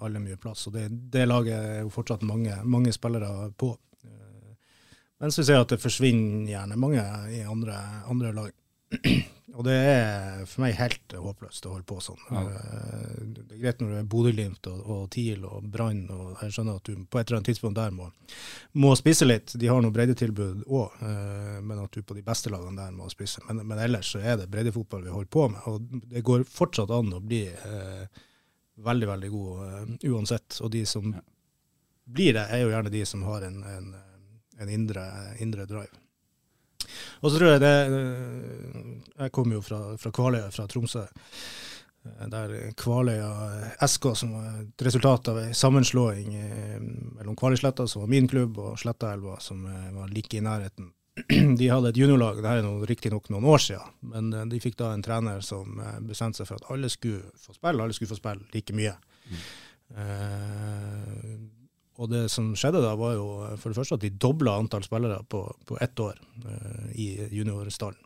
alle 0.00 0.24
mye 0.24 0.40
plass. 0.40 0.64
Og 0.70 0.78
det, 0.78 0.86
det, 1.12 1.28
laget 1.28 1.58
er 1.58 1.80
jo 1.82 1.92
fortsatt 1.92 2.24
mange, 2.24 2.56
mange 2.64 2.96
spillere 2.96 3.50
på. 3.52 3.74
Mens 5.22 5.38
så 5.38 5.44
ser 5.46 5.62
at 5.62 5.70
det 5.70 5.82
forsvinner 5.82 6.50
gjerne 6.50 6.80
mange 6.80 7.04
i 7.30 7.44
andre, 7.46 7.78
andre 8.10 8.32
lag. 8.34 8.50
Og 9.52 9.66
det 9.66 9.74
er 9.76 10.46
for 10.48 10.62
meg 10.64 10.78
helt 10.78 11.12
håpløst 11.12 11.66
å 11.68 11.74
holde 11.74 11.84
på 11.84 11.98
sånn. 12.00 12.20
Ja. 12.32 12.40
Eh, 12.48 13.16
det 13.36 13.42
er 13.58 13.60
greit 13.60 13.82
når 13.82 13.90
det 13.92 13.98
er 14.00 14.08
Bodø-Glimt 14.14 14.68
og, 14.70 14.78
og, 14.80 15.02
TIL 15.12 15.44
og 15.44 15.66
Brann, 15.74 16.06
og 16.12 16.40
jeg 16.40 16.54
skjønner 16.56 16.78
at 16.80 16.88
du 16.88 17.04
på 17.04 17.20
et 17.20 17.26
eller 17.26 17.38
annet 17.38 17.50
tidspunkt 17.50 17.76
der 17.76 17.92
må, 17.92 18.08
må 18.80 18.94
spise 18.96 19.28
litt. 19.28 19.52
De 19.60 19.68
har 19.68 19.84
noe 19.84 19.92
breddetilbud 19.92 20.64
òg, 20.64 20.96
eh, 21.04 21.58
men 21.60 21.82
at 21.84 21.92
du 21.92 22.00
på 22.00 22.16
de 22.16 22.24
beste 22.24 22.52
lagene 22.52 22.80
der 22.80 22.96
må 22.96 23.10
spise. 23.12 23.44
Men, 23.50 23.60
men 23.68 23.82
ellers 23.84 24.14
så 24.14 24.22
er 24.24 24.40
det 24.40 24.48
breddefotball 24.52 25.04
vi 25.04 25.12
holder 25.12 25.32
på 25.36 25.46
med, 25.52 25.68
og 25.68 26.08
det 26.14 26.24
går 26.26 26.48
fortsatt 26.48 26.94
an 26.96 27.12
å 27.18 27.20
bli 27.20 27.44
eh, 27.52 28.22
veldig, 28.82 29.08
veldig 29.08 29.30
god 29.30 29.60
uh, 29.60 29.92
uansett. 30.14 30.58
Og 30.60 30.70
de 30.72 30.86
som 30.88 31.12
ja. 31.12 31.20
blir 32.04 32.36
det, 32.38 32.46
er 32.48 32.64
jo 32.64 32.72
gjerne 32.72 32.92
de 32.92 33.04
som 33.08 33.24
har 33.28 33.46
en, 33.48 33.60
en, 33.68 33.92
en 34.60 34.68
indre, 34.68 35.06
indre 35.40 35.66
drive. 35.66 36.02
Og 37.22 37.30
så 37.30 37.38
tror 37.38 37.54
jeg 37.54 37.62
det 37.62 37.74
eh, 37.88 38.80
Jeg 39.18 39.34
kommer 39.34 39.58
jo 39.58 39.64
fra, 39.64 39.82
fra 40.00 40.12
Kvaløya, 40.14 40.48
fra 40.54 40.66
Tromsø. 40.70 41.04
Eh, 42.06 42.24
der 42.32 42.56
Kvaløya 42.78 43.30
SK, 43.86 44.10
som 44.18 44.34
var 44.36 44.48
et 44.64 44.86
resultat 44.88 45.30
av 45.32 45.38
en 45.44 45.54
sammenslåing 45.54 46.34
eh, 46.38 46.80
mellom 47.18 47.38
Kvaløysletta, 47.38 47.86
som 47.88 48.04
var 48.04 48.12
min 48.12 48.28
klubb, 48.30 48.58
og 48.58 48.80
Slettaelva, 48.82 49.38
som 49.40 49.64
var 49.66 50.10
like 50.12 50.38
i 50.38 50.44
nærheten. 50.44 50.92
De 51.60 51.68
hadde 51.68 51.92
et 51.92 51.98
juniorlag, 52.00 52.40
det 52.40 52.48
her 52.48 52.64
er 52.64 52.86
riktignok 52.88 53.28
noen 53.30 53.46
år 53.52 53.60
siden, 53.60 53.96
men 54.14 54.30
de 54.48 54.60
fikk 54.64 54.78
da 54.80 54.94
en 54.94 55.02
trener 55.04 55.42
som 55.44 55.76
bestemte 56.08 56.40
seg 56.40 56.48
for 56.48 56.56
at 56.56 56.70
alle 56.72 56.88
skulle 56.88 57.34
få 57.36 57.52
spille, 57.52 57.84
alle 57.84 57.92
skulle 57.92 58.14
få 58.14 58.16
spille 58.16 58.48
like 58.54 58.72
mye. 58.72 58.94
Mm. 59.28 59.42
Uh, 59.92 61.34
og 62.00 62.08
det 62.08 62.22
som 62.32 62.52
skjedde 62.56 62.80
da, 62.84 62.94
var 62.96 63.16
jo 63.18 63.26
for 63.60 63.72
det 63.72 63.78
første 63.78 63.98
at 63.98 64.04
de 64.04 64.12
dobla 64.16 64.56
antall 64.60 64.84
spillere 64.86 65.20
på, 65.28 65.42
på 65.68 65.76
ett 65.84 66.00
år 66.00 66.16
eh, 66.48 66.88
i 66.96 67.08
juniorstallen. 67.36 68.00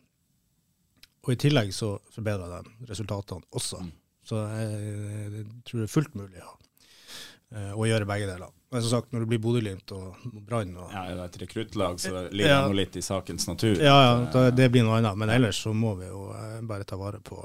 Og 1.27 1.33
i 1.33 1.39
tillegg 1.39 1.73
så 1.75 1.97
forbedra 2.13 2.61
de 2.61 2.87
resultatene 2.87 3.43
også. 3.55 3.81
Mm. 3.83 3.91
Så 4.27 4.43
jeg, 4.43 4.93
jeg, 5.33 5.45
tror 5.67 5.81
det 5.81 5.87
er 5.87 5.91
fullt 5.91 6.15
mulig 6.19 6.39
ja, 6.39 6.53
eh, 7.55 7.73
å 7.75 7.87
gjøre 7.87 8.07
begge 8.07 8.29
deler. 8.29 8.53
Men 8.71 8.83
som 8.83 8.91
sagt, 8.97 9.13
når 9.15 9.23
det 9.23 9.29
blir 9.31 9.39
Bodø-Glimt 9.43 9.91
og 9.95 10.23
Brann 10.43 10.73
Ja, 10.75 11.05
det 11.07 11.15
er 11.15 11.21
et 11.23 11.37
rekruttlag, 11.43 11.99
så 12.03 12.11
det 12.11 12.23
ligger 12.35 12.51
ja, 12.51 12.63
noe 12.67 12.75
litt 12.75 12.97
i 12.99 13.03
sakens 13.03 13.47
natur. 13.47 13.79
Ja, 13.79 13.95
ja, 14.03 14.49
det 14.51 14.67
blir 14.73 14.83
noe 14.83 14.99
annet. 14.99 15.15
Men 15.19 15.31
ellers 15.31 15.61
så 15.63 15.71
må 15.71 15.93
vi 15.99 16.09
jo 16.09 16.25
uh, 16.35 16.59
bare 16.67 16.87
ta 16.87 16.99
vare 16.99 17.21
på 17.23 17.39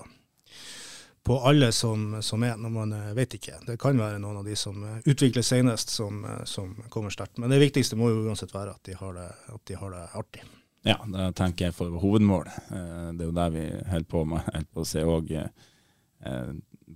på 1.23 1.39
alle 1.41 1.73
som, 1.73 2.23
som, 2.23 2.43
er, 2.43 2.57
når 2.59 2.71
man 2.71 2.93
eh, 2.93 3.11
vet 3.15 3.37
ikke. 3.39 3.61
Det 3.67 3.77
kan 3.81 3.99
være 3.99 4.19
noen 4.23 4.41
av 4.41 4.47
de 4.47 4.57
som 4.59 4.83
eh, 4.87 4.99
utvikler 5.07 5.45
senest, 5.47 5.93
som, 5.95 6.25
eh, 6.27 6.43
som 6.49 6.75
kommer 6.91 7.15
sterkt. 7.15 7.39
Men 7.39 7.53
det 7.53 7.61
viktigste 7.63 7.99
må 7.99 8.11
jo 8.11 8.25
uansett 8.27 8.55
være 8.55 8.75
at 8.75 8.83
de 8.89 8.97
har 8.99 9.15
det, 9.19 9.29
de 9.71 9.79
har 9.79 9.95
det 9.95 10.03
artig. 10.19 10.43
Ja, 10.83 10.97
det 11.07 11.29
tenker 11.39 11.69
jeg 11.69 11.77
for 11.77 11.95
hovedmål. 12.03 12.49
Det 12.67 13.23
er 13.23 13.29
jo 13.29 13.35
der 13.37 13.53
vi 13.55 13.69
holder 13.87 14.09
på 14.11 14.25
med 14.27 14.41
Holder 14.49 14.65
på 14.75 14.83
å 14.83 14.89
se 14.89 15.05
òg 15.07 15.29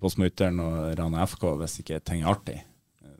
på 0.00 0.10
Smutteren 0.10 0.58
og 0.58 0.88
Rana 0.98 1.22
FK, 1.22 1.44
hvis 1.60 1.78
ikke 1.84 2.00
ting 2.02 2.24
er 2.24 2.32
artig. 2.32 2.56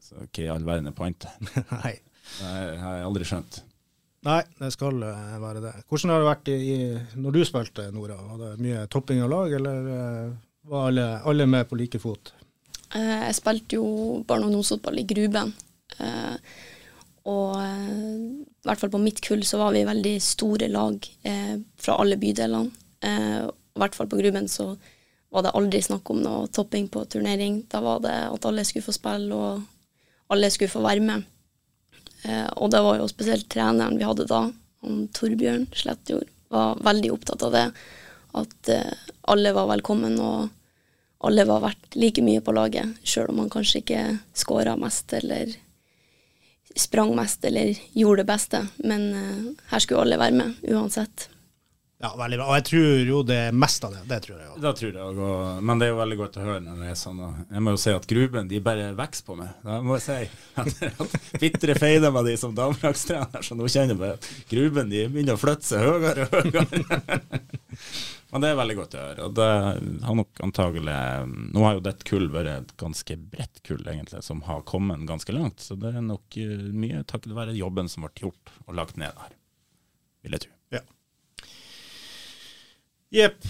Så 0.02 0.18
hva 0.24 0.42
i 0.42 0.48
all 0.50 0.66
verden 0.66 0.90
er 0.90 0.96
pointet? 0.96 1.30
Nei. 1.84 1.94
Det 2.40 2.80
har 2.82 2.98
jeg 2.98 3.06
aldri 3.06 3.28
skjønt. 3.30 3.60
Nei, 4.26 4.40
det 4.58 4.72
skal 4.74 4.98
være 4.98 5.62
det. 5.62 5.72
Hvordan 5.86 6.12
har 6.16 6.24
det 6.24 6.30
vært 6.32 6.50
i, 6.50 6.76
når 7.22 7.38
du 7.38 7.40
spilte, 7.46 7.86
Nora? 7.94 8.18
Var 8.32 8.42
det 8.42 8.50
mye 8.66 8.82
topping 8.90 9.22
av 9.22 9.30
lag, 9.30 9.54
eller 9.60 9.86
var 10.68 10.88
alle, 10.88 11.06
alle 11.24 11.46
med 11.46 11.68
på 11.68 11.78
like 11.78 11.98
fot? 12.02 12.32
Eh, 12.94 13.22
jeg 13.26 13.36
spilte 13.38 13.78
jo 13.78 13.86
barne- 14.26 14.46
og 14.46 14.52
ungdomsfotball 14.52 14.98
i 15.00 15.06
Gruben. 15.08 15.52
Eh, 15.98 16.36
og 17.26 17.56
eh, 17.60 18.16
i 18.16 18.66
hvert 18.68 18.82
fall 18.82 18.92
på 18.92 19.02
mitt 19.02 19.20
kull 19.24 19.42
så 19.46 19.60
var 19.60 19.74
vi 19.74 19.86
veldig 19.86 20.16
store 20.22 20.68
lag 20.70 21.06
fra 21.78 21.96
alle 22.00 22.18
bydelene. 22.18 22.70
I 23.06 23.78
hvert 23.78 23.94
fall 23.94 24.08
på 24.10 24.18
Gruben 24.18 24.48
så 24.50 24.72
var 25.30 25.44
det 25.44 25.52
aldri 25.58 25.82
snakk 25.84 26.10
om 26.10 26.22
noe 26.22 26.48
topping 26.50 26.88
på 26.90 27.04
turnering. 27.10 27.60
Da 27.70 27.82
var 27.84 28.00
det 28.02 28.14
at 28.30 28.46
alle 28.48 28.64
skulle 28.66 28.86
få 28.86 28.94
spille, 28.94 29.34
og 29.34 30.32
alle 30.34 30.50
skulle 30.50 30.72
få 30.72 30.82
være 30.82 31.04
med. 31.04 31.26
og 32.56 32.70
det 32.70 32.82
var 32.82 32.98
jo 32.98 33.06
spesielt 33.10 33.48
treneren 33.48 33.98
vi 33.98 34.06
hadde 34.06 34.26
da, 34.26 34.40
han 34.82 35.08
Torbjørn 35.14 35.68
Slettjord, 35.74 36.26
var 36.50 36.82
veldig 36.82 37.12
opptatt 37.14 37.46
av 37.46 37.54
det. 37.54 37.66
At 38.34 38.72
alle 39.30 39.54
var 39.54 39.70
velkommen, 39.70 40.18
og 40.18 40.55
alle 41.24 41.46
var 41.48 41.62
verdt 41.64 41.96
like 41.96 42.24
mye 42.24 42.42
på 42.44 42.54
laget, 42.56 42.98
sjøl 43.06 43.30
om 43.32 43.40
man 43.42 43.52
kanskje 43.52 43.80
ikke 43.82 44.02
skåra 44.36 44.76
mest 44.80 45.14
eller 45.16 45.54
sprang 46.76 47.14
mest 47.16 47.44
eller 47.44 47.78
gjorde 47.96 48.22
det 48.22 48.28
beste. 48.28 48.66
Men 48.84 49.08
uh, 49.14 49.70
her 49.72 49.82
skulle 49.82 50.04
alle 50.04 50.20
være 50.20 50.36
med, 50.36 50.60
uansett. 50.68 51.30
Ja, 51.96 52.10
veldig 52.12 52.36
bra. 52.36 52.46
Og 52.50 52.58
jeg 52.58 52.64
tror 52.68 52.98
jo 53.08 53.20
det 53.24 53.36
er 53.46 53.54
mest 53.56 53.84
av 53.86 53.94
det. 53.94 54.02
Det 54.10 54.18
tror 54.26 54.36
jeg 54.36 54.50
òg. 54.50 54.58
Det 54.60 54.72
tror 54.76 54.90
jeg 54.90 55.06
òg. 55.06 55.20
Men 55.64 55.80
det 55.80 55.86
er 55.86 55.94
jo 55.94 56.00
veldig 56.02 56.18
godt 56.20 56.36
å 56.36 56.42
høre 56.44 56.58
når 56.66 56.82
det 56.82 56.90
er 56.92 56.98
sånn. 57.00 57.22
Jeg 57.48 57.64
må 57.64 57.72
jo 57.72 57.80
si 57.80 57.94
at 57.96 58.08
Gruben 58.10 58.50
de 58.50 58.60
bare 58.66 58.90
vokser 58.98 59.24
på 59.24 59.38
meg. 59.38 59.54
Da 59.64 59.78
må 59.80 59.96
jeg 59.96 60.04
si 60.04 60.82
Bitre 61.40 61.78
feider 61.80 62.12
med 62.12 62.28
de 62.28 62.36
som 62.40 62.52
damelagstrener, 62.56 63.40
så 63.40 63.56
nå 63.56 63.70
kjenner 63.72 63.96
jeg 63.96 64.02
bare 64.02 64.18
at 64.20 64.28
Gruben 64.52 64.92
de 64.92 65.06
begynner 65.08 65.38
å 65.38 65.40
flytte 65.40 65.70
seg 65.70 65.88
høyere 65.88 66.28
og 66.28 66.52
høyere. 66.52 67.20
Men 68.32 68.42
det 68.42 68.50
er 68.50 68.58
veldig 68.58 68.76
godt 68.80 68.96
å 68.96 69.04
høre. 69.04 69.26
Og 69.28 69.36
det 69.38 69.48
har 70.06 70.18
nok 70.18 70.42
antagelig 70.42 70.96
Nå 71.54 71.62
har 71.62 71.76
jo 71.76 71.84
dette 71.86 72.08
kull 72.08 72.26
vært 72.32 72.52
et 72.52 72.74
ganske 72.80 73.18
bredt 73.22 73.62
kull, 73.66 73.84
egentlig, 73.86 74.22
som 74.26 74.42
har 74.48 74.66
kommet 74.66 75.06
ganske 75.08 75.34
langt. 75.36 75.62
Så 75.62 75.78
det 75.78 75.94
er 75.94 76.04
nok 76.04 76.38
eh, 76.42 76.68
mye 76.74 77.04
takket 77.06 77.36
være 77.36 77.56
jobben 77.58 77.90
som 77.92 78.06
ble 78.06 78.26
gjort 78.26 78.54
og 78.66 78.76
lagt 78.80 78.98
ned 79.00 79.14
her, 79.22 79.34
vil 80.26 80.36
jeg 80.36 80.46
tro. 80.48 80.54
Ja. 80.74 80.84
Jepp. 83.14 83.46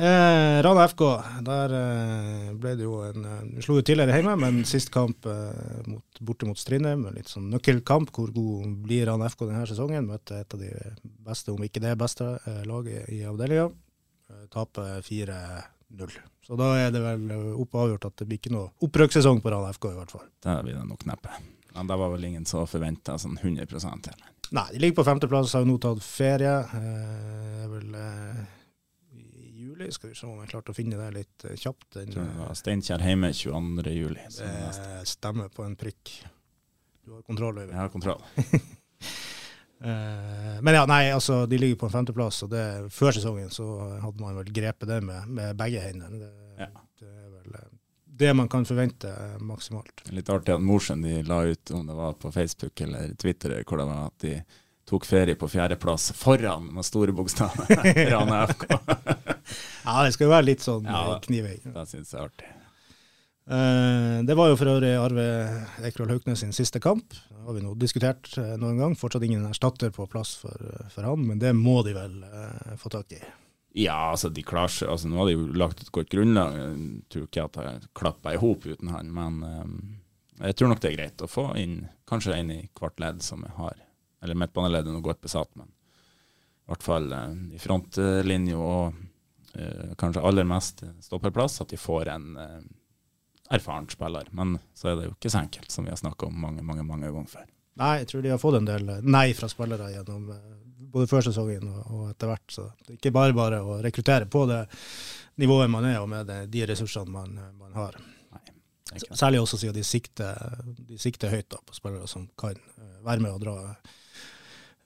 Eh, 0.00 0.62
Rana 0.62 0.84
FK, 0.88 1.02
der 1.44 1.72
eh, 1.76 2.50
ble 2.60 2.76
det 2.78 2.84
jo 2.86 3.00
en 3.04 3.24
eh, 3.26 3.40
Vi 3.56 3.64
slo 3.64 3.80
jo 3.80 3.84
tidligere 3.84 4.20
hjemme, 4.20 4.36
men 4.38 4.62
sist 4.68 4.92
kamp 4.94 5.26
eh, 5.28 5.80
mot, 5.90 6.20
borte 6.24 6.46
mot 6.48 6.60
Strindheim, 6.60 7.08
litt 7.16 7.32
sånn 7.32 7.48
nøkkelkamp. 7.52 8.12
Hvor 8.14 8.30
god 8.36 8.78
blir 8.84 9.08
Rana 9.08 9.32
FK 9.32 9.48
denne 9.48 9.66
sesongen? 9.68 10.08
Møtte 10.08 10.44
et 10.44 10.56
av 10.56 10.62
de 10.62 10.70
beste, 11.26 11.52
om 11.52 11.64
ikke 11.64 11.82
det 11.84 11.96
beste, 12.00 12.36
eh, 12.44 12.62
laget 12.68 13.08
i 13.16 13.24
avdelinga. 13.28 13.70
Eh, 14.30 14.46
taper 14.54 15.00
4-0. 15.02 16.18
Så 16.46 16.58
da 16.58 16.72
er 16.78 16.92
det 16.94 17.02
vel 17.02 17.30
opp 17.58 17.74
avgjort 17.74 18.08
at 18.10 18.20
det 18.22 18.28
blir 18.30 18.38
ikke 18.40 18.54
noe 18.54 18.70
opprykksesong 18.86 19.42
på 19.42 19.50
Rana 19.52 19.72
FK, 19.74 19.90
i 19.90 19.98
hvert 19.98 20.14
fall. 20.14 20.28
Det 20.42 20.60
blir 20.66 20.78
det 20.78 20.86
nok 20.86 21.06
neppe. 21.10 21.34
Men 21.74 21.90
det 21.90 21.96
var 21.96 22.10
vel 22.14 22.24
ingen 22.24 22.46
som 22.46 22.66
forventa 22.66 23.18
sånn 23.18 23.38
100 23.38 23.66
heller. 23.66 24.30
Nei, 24.50 24.66
de 24.72 24.80
ligger 24.82 24.96
på 24.98 25.06
femteplass, 25.06 25.52
har 25.54 25.62
jo 25.62 25.70
nå 25.70 25.76
tatt 25.82 26.02
ferie. 26.02 26.54
Eh, 26.78 27.66
vel 27.70 27.94
eh, 27.94 28.40
i 29.14 29.50
juli, 29.62 29.90
skal 29.94 30.10
vi 30.10 30.18
se 30.18 30.26
om 30.26 30.40
jeg 30.42 30.50
klarte 30.50 30.74
å 30.74 30.78
finne 30.78 30.98
det 30.98 31.10
litt 31.14 31.46
eh, 31.46 31.54
kjapt. 31.54 31.86
Den, 31.94 32.10
det 32.16 32.26
var 32.40 32.58
Steinkjer 32.58 33.06
hjemme 33.06 33.30
22. 33.36 33.94
juli. 33.94 34.26
Det 34.34 35.06
stemmer 35.10 35.52
på 35.54 35.66
en 35.66 35.78
prikk. 35.78 36.16
Du 37.06 37.14
har 37.14 37.22
kontroll, 37.26 37.62
Øyvind? 37.62 37.76
Jeg 37.76 37.82
har 37.84 37.94
kontroll. 37.94 38.22
Uh, 39.80 40.60
men 40.60 40.74
ja, 40.76 40.84
nei, 40.86 41.06
altså, 41.12 41.46
de 41.46 41.58
ligger 41.58 41.78
på 41.80 41.88
en 41.88 41.94
femteplass, 41.94 42.42
og 42.44 42.52
det, 42.52 42.64
før 42.92 43.16
sesongen 43.16 43.50
så 43.52 43.66
hadde 44.02 44.20
man 44.20 44.36
vel 44.36 44.52
grepet 44.52 44.88
det 44.90 45.00
med, 45.04 45.28
med 45.28 45.56
begge 45.56 45.84
hendene. 45.86 46.20
Det, 46.20 46.32
ja. 46.60 46.68
det, 47.00 47.08
er 47.08 47.30
vel 47.30 47.54
eh, 47.56 47.68
det 48.20 48.34
man 48.36 48.50
kan 48.52 48.66
forvente 48.68 49.12
maksimalt. 49.40 50.04
Litt 50.12 50.28
artig 50.28 50.52
at 50.52 50.64
Mosjøen 50.64 51.06
de 51.06 51.22
la 51.24 51.40
ut, 51.48 51.72
om 51.72 51.86
det 51.88 51.96
var 51.96 52.18
på 52.20 52.32
Facebook 52.34 52.84
eller 52.84 53.14
Twitter, 53.16 53.56
hvor 53.64 53.80
det 53.80 53.88
var 53.88 54.04
at 54.10 54.26
de 54.26 54.34
tok 54.90 55.06
ferie 55.06 55.38
på 55.38 55.48
fjerdeplass 55.48 56.10
foran 56.18 56.68
med 56.74 56.84
store 56.84 57.16
bokstaver. 57.16 57.70
Rane 58.12 58.44
FK. 58.52 58.64
ja, 58.76 59.96
det 60.04 60.12
skal 60.12 60.26
jo 60.26 60.32
være 60.34 60.48
litt 60.50 60.66
sånn 60.66 60.88
ja, 60.90 61.04
kniving. 61.24 61.62
Det 61.72 61.88
syns 61.88 62.12
jeg 62.12 62.20
er 62.20 62.28
artig. 62.28 62.56
Uh, 63.50 64.22
det 64.22 64.36
var 64.38 64.52
jo 64.52 64.58
for 64.60 64.70
øvrig 64.70 64.92
Arve 64.94 65.26
Ekrol 65.88 66.12
Hauknes 66.12 66.44
sin 66.44 66.52
siste 66.54 66.78
kamp 66.78 67.16
Det 67.16 67.40
har 67.42 67.56
vi 67.56 67.64
nå 67.64 67.72
diskutert 67.74 68.28
eh, 68.38 68.52
noen 68.60 68.78
gang. 68.78 68.92
Fortsatt 68.94 69.24
ingen 69.26 69.48
erstatter 69.48 69.90
på 69.90 70.06
plass 70.12 70.36
for, 70.38 70.54
eh, 70.54 70.90
for 70.92 71.08
han, 71.08 71.24
men 71.26 71.40
det 71.42 71.50
må 71.56 71.80
de 71.82 71.96
vel 71.96 72.20
eh, 72.28 72.76
få 72.78 72.92
tak 72.92 73.16
i? 73.16 73.18
Ja, 73.80 74.12
altså 74.12 74.30
de 74.30 74.44
klarer 74.46 74.70
seg. 74.70 74.90
Altså, 74.92 75.08
nå 75.10 75.18
har 75.18 75.30
de 75.30 75.34
jo 75.34 75.48
lagt 75.58 75.82
et 75.82 75.90
godt 75.94 76.12
grunnlag. 76.12 76.58
Jeg 76.60 77.02
tror 77.10 77.26
ikke 77.26 77.46
at 77.48 77.58
jeg 77.64 77.90
klapper 77.96 78.36
i 78.36 78.42
hop 78.42 78.68
uten 78.68 78.92
han, 78.92 79.10
men 79.14 79.42
Jeg 80.40 80.56
tror 80.56 80.70
nok 80.70 80.84
det 80.84 80.92
er 80.92 80.96
greit 80.96 81.24
å 81.24 81.28
få 81.28 81.50
inn 81.58 81.88
kanskje 82.08 82.36
en 82.36 82.52
i 82.54 82.60
hvert 82.78 83.00
ledd 83.02 83.24
som 83.24 83.42
jeg 83.44 83.56
har, 83.56 83.82
eller 84.22 84.38
midtbaneleddet 84.38 84.94
nå 84.94 85.02
godt 85.04 85.20
besatt, 85.24 85.50
men 85.56 85.72
i 86.70 86.72
hvert 86.72 86.86
fall 86.86 87.12
eh, 87.12 87.30
i 87.56 87.58
frontlinja 87.58 88.58
og 88.62 88.98
eh, 89.58 89.94
kanskje 89.98 90.22
aller 90.22 90.46
mest 90.46 90.84
stopperplass, 91.02 91.58
at 91.64 91.72
de 91.72 91.78
får 91.80 92.12
en 92.12 92.28
eh, 92.38 92.60
erfaren 93.50 93.88
spiller. 93.90 94.28
Men 94.36 94.58
så 94.74 94.92
er 94.92 94.98
det 94.98 95.08
jo 95.08 95.14
ikke 95.16 95.32
så 95.32 95.42
enkelt, 95.42 95.70
som 95.72 95.86
vi 95.86 95.92
har 95.92 96.00
snakka 96.00 96.28
om 96.28 96.38
mange, 96.46 96.62
mange, 96.66 96.86
mange 96.86 97.10
ganger 97.10 97.32
før. 97.32 97.48
Nei, 97.80 97.94
jeg 98.02 98.10
tror 98.10 98.24
de 98.24 98.32
har 98.32 98.40
fått 98.42 98.58
en 98.58 98.68
del 98.68 98.90
nei 99.06 99.30
fra 99.36 99.48
spillere 99.50 99.90
gjennom 99.94 100.30
eh, 100.34 100.54
både 100.90 101.08
før 101.10 101.26
sesongen 101.28 101.68
og, 101.70 102.10
etter 102.10 102.30
hvert. 102.30 102.46
Så 102.52 102.66
det 102.84 102.94
er 102.94 102.98
ikke 102.98 103.14
bare 103.16 103.36
bare 103.36 103.60
å 103.62 103.78
rekruttere 103.84 104.28
på 104.30 104.44
det 104.50 104.64
nivået 105.40 105.70
man 105.72 105.86
er, 105.88 106.00
og 106.02 106.08
med 106.10 106.28
det, 106.28 106.40
de 106.52 106.64
ressursene 106.68 107.12
man, 107.14 107.38
man 107.58 107.76
har. 107.78 107.96
Nei. 108.34 108.42
Særlig 109.14 109.40
også 109.40 109.60
siden 109.60 109.78
de 109.78 109.86
sikter, 109.86 110.60
de 110.90 110.98
sikter 111.00 111.32
høyt 111.32 111.48
da, 111.52 111.60
på 111.64 111.76
spillere 111.78 112.10
som 112.10 112.26
kan 112.40 112.58
eh, 112.58 112.96
være 113.06 113.24
med 113.24 113.36
og 113.36 113.44
dra 113.44 113.56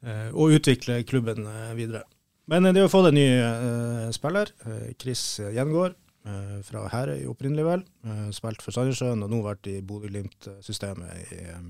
eh, 0.05 0.29
og 0.31 0.55
utvikle 0.59 1.01
klubben 1.09 1.49
eh, 1.49 1.73
videre. 1.79 2.05
Men 2.53 2.69
eh, 2.69 2.77
de 2.77 2.85
har 2.85 2.93
fått 2.93 3.11
en 3.11 3.17
ny 3.17 3.27
eh, 3.41 4.09
spiller, 4.15 4.53
eh, 4.69 4.91
Chris 5.01 5.41
Gjengård, 5.41 5.97
eh, 5.97 6.04
fra 6.65 6.87
Herøy 6.89 7.27
opprinnelig 7.29 7.67
vel. 7.67 7.83
Eh, 8.07 8.29
spilt 8.33 8.63
for 8.65 8.73
Sandnessjøen 8.73 9.25
og 9.27 9.33
nå 9.33 9.43
vært 9.45 9.69
i 9.69 9.81
Bodø-Glimt-systemet 9.85 11.35
i, 11.35 11.43
eh, 11.43 11.67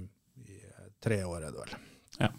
i 0.46 0.60
eh, 0.60 0.90
tre 1.02 1.22
år, 1.26 1.42
er 1.42 1.50
det 1.50 1.64
vel. 1.64 1.74
Ja. 2.20 2.30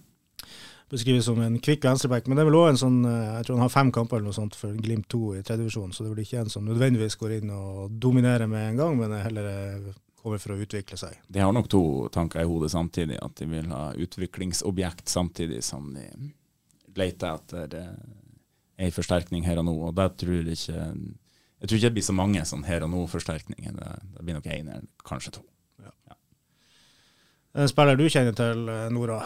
Beskrives 0.89 1.25
som 1.25 1.41
en 1.41 1.58
kvikk 1.60 1.84
venstreback, 1.88 2.28
men 2.28 2.38
det 2.38 2.43
er 2.43 2.49
vel 2.51 2.60
òg 2.60 2.67
en 2.69 2.80
sånn 2.80 2.99
eh, 3.10 3.32
Jeg 3.39 3.47
tror 3.47 3.58
han 3.58 3.65
har 3.65 3.73
fem 3.73 3.91
kamper 3.91 4.19
eller 4.19 4.30
noe 4.30 4.38
sånt 4.38 4.56
for 4.58 4.75
Glimt 4.78 5.10
2 5.12 5.21
i 5.39 5.41
tredjedivisjon, 5.41 5.91
så 5.91 6.04
det 6.04 6.12
er 6.12 6.15
vel 6.15 6.25
ikke 6.25 6.43
en 6.43 6.54
som 6.54 6.67
nødvendigvis 6.69 7.17
går 7.19 7.39
inn 7.39 7.54
og 7.56 7.95
dominerer 8.06 8.47
med 8.51 8.69
en 8.69 8.82
gang, 8.84 8.99
men 8.99 9.15
er 9.17 9.25
heller 9.25 9.49
eh, 9.51 9.91
kommer 10.21 10.41
for 10.41 10.56
å 10.56 10.60
utvikle 10.62 10.97
seg. 10.97 11.17
De 11.28 11.41
har 11.41 11.51
nok 11.54 11.67
to 11.73 11.84
tanker 12.13 12.43
i 12.43 12.47
hodet 12.49 12.71
samtidig, 12.73 13.17
at 13.21 13.36
de 13.41 13.49
vil 13.49 13.67
ha 13.73 13.89
utviklingsobjekt 14.06 15.10
samtidig 15.10 15.62
som 15.65 15.91
de 15.93 16.08
leter 16.95 17.34
etter 17.34 17.75
ei 18.80 18.88
forsterkning 18.93 19.45
her 19.45 19.60
og 19.62 19.67
nå. 19.67 19.75
Og 19.89 19.93
det 19.97 20.08
tror 20.21 20.39
jeg 20.39 20.58
ikke 20.58 20.88
Jeg 21.62 21.70
tror 21.70 21.78
ikke 21.78 21.88
det 21.88 21.96
blir 21.98 22.06
så 22.06 22.15
mange 22.15 22.46
sånn 22.46 22.65
her 22.68 22.84
og 22.86 22.91
nå-forsterkninger. 22.91 23.76
Det, 23.78 23.91
det 24.15 24.26
blir 24.26 24.38
nok 24.38 24.50
én 24.52 24.68
eller 24.70 24.88
kanskje 25.08 25.38
to. 25.38 25.46
En 27.56 27.70
spiller 27.72 27.96
du 27.96 28.10
kjenner 28.12 28.36
til, 28.36 28.65
eh, 28.68 28.89
Nora? 28.91 29.22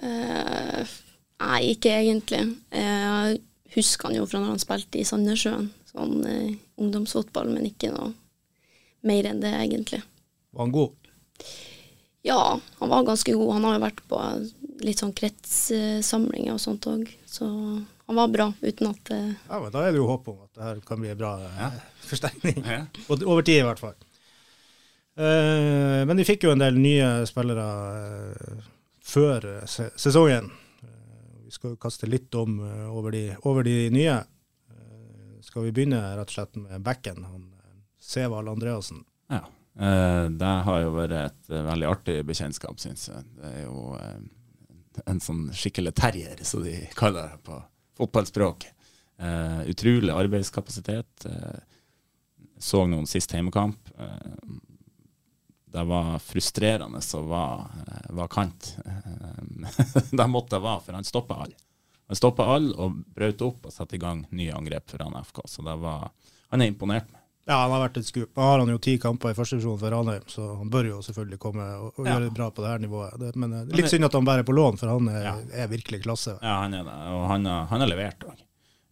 Uh, 0.00 0.80
nei, 1.42 1.58
ikke 1.74 1.92
egentlig. 1.92 2.40
Jeg 2.72 3.40
husker 3.74 4.08
han 4.08 4.16
jo 4.16 4.24
fra 4.30 4.40
når 4.40 4.54
han 4.54 4.62
spilte 4.62 5.00
i 5.00 5.04
Sandnessjøen, 5.04 5.66
sånn 5.90 6.14
uh, 6.24 6.54
ungdomsfotball, 6.80 7.50
men 7.52 7.68
ikke 7.68 7.92
noe 7.92 8.14
mer 9.04 9.28
enn 9.28 9.42
det, 9.44 9.52
egentlig. 9.60 10.00
Var 10.56 10.64
han 10.64 10.72
god? 10.72 11.12
Ja, 12.24 12.40
han 12.80 12.94
var 12.94 13.04
ganske 13.04 13.36
god. 13.36 13.52
Han 13.58 13.68
har 13.68 13.76
jo 13.76 13.84
vært 13.84 14.02
på 14.08 14.22
litt 14.86 15.02
sånn 15.02 15.14
kretssamlinger 15.20 16.56
og 16.56 16.64
sånt 16.64 16.88
òg, 16.88 17.12
så 17.28 17.50
han 18.08 18.16
var 18.18 18.30
bra, 18.32 18.46
uten 18.64 18.88
at 18.90 19.10
eh, 19.14 19.30
Ja, 19.50 19.58
men 19.60 19.72
Da 19.74 19.82
er 19.84 19.92
det 19.92 20.00
jo 20.00 20.06
håp 20.08 20.28
om 20.32 20.38
at 20.46 20.52
det 20.56 20.64
her 20.64 20.78
kan 20.88 21.00
bli 21.02 21.10
en 21.12 21.18
bra 21.20 21.34
eh, 21.44 21.58
Ja. 21.60 21.70
forsterkning. 22.08 22.62
Ja. 22.64 22.78
Over 23.14 23.42
tid, 23.44 23.60
i 23.60 23.66
hvert 23.68 23.82
fall. 23.82 23.96
Uh, 25.18 26.04
men 26.06 26.14
de 26.16 26.24
fikk 26.24 26.44
jo 26.46 26.52
en 26.54 26.60
del 26.62 26.76
nye 26.78 27.06
spillere 27.26 27.64
uh, 28.38 28.66
før 29.02 29.46
se 29.66 29.88
sesongen. 29.98 30.46
Uh, 30.84 31.44
vi 31.48 31.50
skal 31.56 31.72
jo 31.74 31.80
kaste 31.82 32.06
litt 32.06 32.34
om 32.38 32.60
over, 32.92 33.10
de, 33.16 33.24
over 33.48 33.66
de 33.66 33.88
nye. 33.90 34.14
Eh, 34.70 35.38
skal 35.42 35.64
vi 35.66 35.72
begynne 35.74 35.98
rett 36.18 36.28
og 36.30 36.36
slett 36.36 36.58
med 36.60 36.84
backen, 36.86 37.24
han 37.24 37.46
Sevald 37.98 38.48
Andreassen? 38.52 39.00
Ja. 39.32 39.42
Eh, 39.80 40.26
det 40.38 40.52
har 40.68 40.82
jo 40.84 40.92
vært 40.96 41.16
et 41.18 41.50
veldig 41.50 41.88
artig 41.88 42.18
bekjentskap, 42.28 42.78
syns 42.82 43.08
jeg. 43.10 43.24
Det 43.40 43.48
er 43.48 43.64
jo 43.64 43.96
en 45.08 45.20
sånn 45.24 45.48
skikkelig 45.56 45.92
terrier, 45.98 46.40
som 46.44 46.62
de 46.64 46.76
kaller 46.98 47.32
det 47.32 47.42
på 47.48 47.58
fotballspråk. 47.98 48.68
Uh, 49.18 49.62
utrolig 49.70 50.14
arbeidskapasitet. 50.14 51.26
Uh, 51.26 51.58
så 52.58 52.84
noen 52.86 53.06
sist 53.10 53.34
hjemmekamp. 53.34 53.90
Uh, 53.98 54.58
det 55.68 55.84
var 55.84 56.16
frustrerende 56.24 57.00
å 57.02 57.24
være, 57.28 57.98
være 58.16 58.32
kant. 58.32 58.70
Det 60.18 60.26
måtte 60.30 60.56
det 60.56 60.64
være, 60.64 60.80
for 60.86 60.96
han 60.96 61.06
stoppa 61.06 61.42
alle. 61.44 61.58
Han 62.08 62.16
stoppa 62.16 62.46
alle 62.54 62.72
og 62.80 63.02
brøt 63.14 63.42
opp 63.44 63.66
og 63.68 63.74
satte 63.74 63.98
i 63.98 64.00
gang 64.00 64.22
nye 64.32 64.54
angrep 64.56 64.88
for 64.88 65.04
han 65.04 65.18
FK. 65.20 65.42
Så 65.44 65.64
var, 65.66 66.08
han 66.48 66.64
er 66.64 66.70
imponert 66.72 67.10
med. 67.12 67.17
Ja, 67.48 67.62
han 67.62 67.70
har 67.72 67.80
vært 67.88 67.96
et 67.96 68.04
skup. 68.10 68.28
Nå 68.36 68.42
har 68.44 68.58
han 68.60 68.68
jo 68.68 68.78
ti 68.84 68.98
kamper 69.00 69.32
i 69.32 69.36
første 69.38 69.56
divisjon 69.56 69.78
for 69.80 69.90
Ranheim, 69.94 70.24
så 70.28 70.50
han 70.58 70.68
bør 70.72 70.88
jo 70.90 70.98
selvfølgelig 71.06 71.38
komme 71.40 71.64
og, 71.78 71.94
og 71.96 72.04
Ja. 72.06 72.12
gjøre 72.18 72.26
det 72.28 72.34
bra 72.36 72.50
på 72.52 72.60
det 72.64 72.68
her 72.74 72.78
nivået. 72.82 73.14
Det, 73.18 73.30
men 73.40 73.50
det 73.54 73.60
er 73.72 73.76
litt 73.80 73.88
synd 73.94 74.04
at 74.04 74.12
han 74.18 74.24
bare 74.28 74.42
er 74.44 74.48
på 74.50 74.52
lån, 74.56 74.76
for 74.78 74.88
han 74.92 75.08
er, 75.08 75.22
Ja. 75.24 75.34
er 75.64 75.68
virkelig 75.72 76.02
klasse. 76.04 76.36
Ja, 76.42 76.58
han 76.62 76.74
er 76.74 76.84
det, 76.84 76.92
og 77.14 77.24
han 77.32 77.46
har, 77.48 77.64
han 77.72 77.80
har 77.80 77.88
levert 77.88 78.20
òg. 78.28 78.44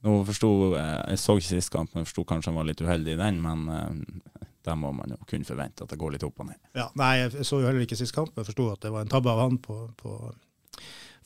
Nå 0.07 0.25
forsto, 0.25 0.51
eh, 0.79 1.03
Jeg 1.11 1.19
så 1.19 1.37
ikke 1.37 1.53
sist 1.61 1.71
kamp, 1.71 1.95
men 1.95 2.05
forsto 2.09 2.25
kanskje 2.25 2.47
han 2.53 2.55
var 2.57 2.65
litt 2.65 2.81
uheldig 2.81 3.13
i 3.13 3.21
den, 3.21 3.43
men 3.43 3.69
eh, 3.69 4.47
der 4.65 4.75
må 4.75 4.93
man 4.95 5.11
jo 5.11 5.17
kunne 5.29 5.45
forvente 5.45 5.83
at 5.85 5.89
det 5.93 5.99
går 5.99 6.13
litt 6.17 6.25
opp 6.25 6.41
og 6.41 6.47
ned. 6.47 6.57
Ja, 6.75 6.89
nei, 6.97 7.13
jeg 7.29 7.45
så 7.45 7.61
jo 7.61 7.67
heller 7.67 7.85
ikke 7.85 7.97
sist 8.01 8.15
kamp, 8.15 8.33
men 8.37 8.45
forsto 8.49 8.73
at 8.73 8.81
det 8.81 8.91
var 8.91 9.03
en 9.05 9.09
tabbe 9.13 9.29
av 9.31 9.39
han 9.45 9.59
på, 9.59 9.91
på 10.01 10.33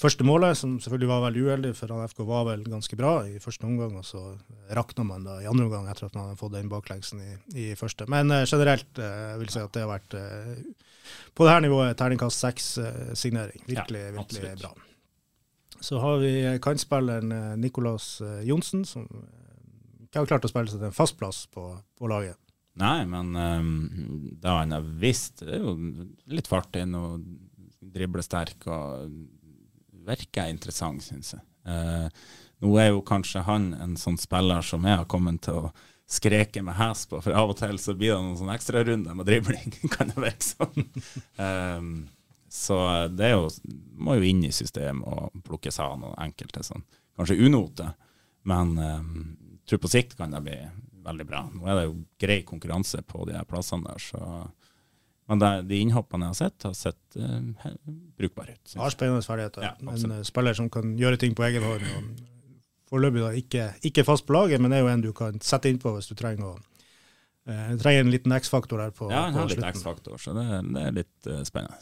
første 0.00 0.24
målet, 0.26 0.58
som 0.58 0.78
selvfølgelig 0.80 1.10
var 1.10 1.24
veldig 1.26 1.42
uheldig, 1.46 1.70
for 1.76 1.92
han 1.92 2.08
FK 2.08 2.22
var 2.28 2.46
vel 2.48 2.62
ganske 2.72 2.96
bra 2.98 3.12
i 3.28 3.40
første 3.42 3.66
omgang, 3.68 3.96
og 4.00 4.06
så 4.06 4.22
rakna 4.76 5.04
man 5.06 5.26
da 5.28 5.38
i 5.42 5.48
andre 5.50 5.66
omgang 5.68 5.88
etter 5.90 6.08
at 6.08 6.16
man 6.16 6.30
hadde 6.30 6.40
fått 6.40 6.54
den 6.56 6.70
baklengsen 6.72 7.22
i, 7.24 7.32
i 7.52 7.66
første. 7.78 8.06
Men 8.10 8.32
uh, 8.32 8.44
generelt 8.48 9.00
uh, 9.00 9.36
vil 9.40 9.50
jeg 9.50 9.56
si 9.58 9.64
at 9.64 9.74
det 9.76 9.84
har 9.84 9.92
vært 9.92 10.16
uh, 10.16 10.86
på 11.36 11.46
det 11.46 11.56
her 11.56 11.64
nivået 11.64 11.98
terningkast 12.00 12.46
seks-signering. 12.46 13.66
virkelig, 13.66 14.04
Ja, 14.06 14.14
virkelig 14.16 14.54
bra. 14.62 14.72
Så 15.80 16.00
har 16.02 16.18
vi 16.20 16.32
kantspilleren 16.60 17.32
Nicolas 17.60 18.18
Johnsen, 18.44 18.84
som 18.84 19.06
ikke 20.04 20.20
har 20.20 20.28
klart 20.28 20.44
å 20.44 20.50
spille 20.50 20.68
seg 20.68 20.82
til 20.82 20.90
en 20.90 20.96
fast 20.96 21.16
plass 21.16 21.46
på, 21.48 21.70
på 21.96 22.10
laget. 22.10 22.36
Nei, 22.80 23.04
men 23.08 23.32
um, 23.34 23.70
det 24.40 24.52
han 24.52 24.74
har 24.76 24.84
visst, 25.00 25.40
det 25.40 25.56
er 25.56 25.64
jo 25.64 25.74
litt 26.30 26.50
fart 26.50 26.76
inn 26.78 26.92
og 26.98 27.24
driblesterk 27.80 28.68
og 28.70 29.14
virker 30.10 30.50
interessant, 30.52 31.04
syns 31.06 31.34
jeg. 31.36 31.44
Eh, 31.70 32.08
nå 32.60 32.74
er 32.80 32.90
jo 32.90 33.04
kanskje 33.06 33.44
han 33.46 33.70
en 33.80 33.96
sånn 34.00 34.18
spiller 34.20 34.64
som 34.66 34.84
jeg 34.84 35.00
har 35.00 35.08
kommet 35.10 35.42
til 35.46 35.62
å 35.62 35.72
skreke 36.10 36.62
med 36.66 36.74
hes 36.74 37.04
på, 37.06 37.20
for 37.22 37.36
av 37.38 37.52
og 37.52 37.58
til 37.60 37.78
så 37.78 37.94
blir 37.94 38.16
det 38.16 38.22
noen 38.24 38.38
sånn 38.40 38.52
ekstrarunder 38.52 39.16
med 39.16 39.28
dribling, 39.28 39.76
kan 39.94 40.10
det 40.10 40.18
virke 40.18 40.46
sånn. 40.48 40.88
Um, 41.38 41.92
så 42.50 42.80
det 43.14 43.28
er 43.28 43.36
jo, 43.36 43.46
må 43.94 44.18
jo 44.18 44.26
inn 44.26 44.42
i 44.42 44.50
systemet 44.54 45.06
og 45.06 45.44
plukkes 45.46 45.78
av 45.84 45.94
noen 46.00 46.18
enkelte 46.18 46.64
sånn, 46.66 46.82
kanskje 47.18 47.38
unote, 47.46 47.92
men 48.50 48.74
um, 48.74 49.12
jeg 49.60 49.70
tror 49.70 49.84
på 49.84 49.92
sikt 49.92 50.16
kan 50.18 50.34
det 50.34 50.42
bli 50.42 50.58
veldig 51.04 51.26
bra. 51.28 51.44
Nå 51.54 51.68
er 51.68 51.78
det 51.78 51.86
jo 51.86 51.94
grei 52.20 52.40
konkurranse 52.48 53.04
på 53.06 53.22
de 53.28 53.38
her 53.38 53.46
plassene 53.48 53.86
der, 53.86 54.02
så 54.02 54.50
men 55.30 55.38
det, 55.38 55.50
de 55.70 55.78
innhoppene 55.78 56.26
jeg 56.26 56.34
har 56.34 56.38
sett, 56.40 56.64
har 56.66 56.72
sett 56.74 57.18
uh, 57.20 57.68
brukbare 58.18 58.56
ut. 58.56 58.72
Har 58.80 58.90
spennende 58.90 59.22
ferdigheter. 59.22 59.62
Ja, 59.62 59.76
en 59.78 59.92
absolutt. 59.92 60.16
eh, 60.16 60.26
spiller 60.26 60.56
som 60.58 60.70
kan 60.74 60.96
gjøre 60.98 61.20
ting 61.22 61.36
på 61.38 61.44
egen 61.46 61.62
hånd. 61.62 61.86
og 61.86 62.26
Foreløpig 62.90 63.44
ikke, 63.44 63.68
ikke 63.86 64.02
fast 64.08 64.26
på 64.26 64.34
laget, 64.34 64.58
men 64.58 64.74
er 64.74 64.82
jo 64.82 64.90
en 64.90 65.04
du 65.04 65.12
kan 65.14 65.38
sette 65.46 65.70
innpå 65.70 65.92
hvis 65.94 66.10
du 66.10 66.16
trenger 66.18 66.48
å 66.48 66.56
uh, 66.58 67.76
trenger 67.78 68.02
en 68.02 68.10
liten 68.10 68.34
X-faktor 68.34 68.82
her. 68.82 68.90
på, 68.90 69.06
Ja, 69.12 69.28
han 69.28 69.38
har 69.38 69.52
litt. 69.52 69.62
X-faktor, 69.70 70.18
så 70.18 70.34
det, 70.34 70.46
det 70.74 70.86
er 70.88 70.96
litt 70.98 71.28
uh, 71.30 71.44
spennende. 71.46 71.78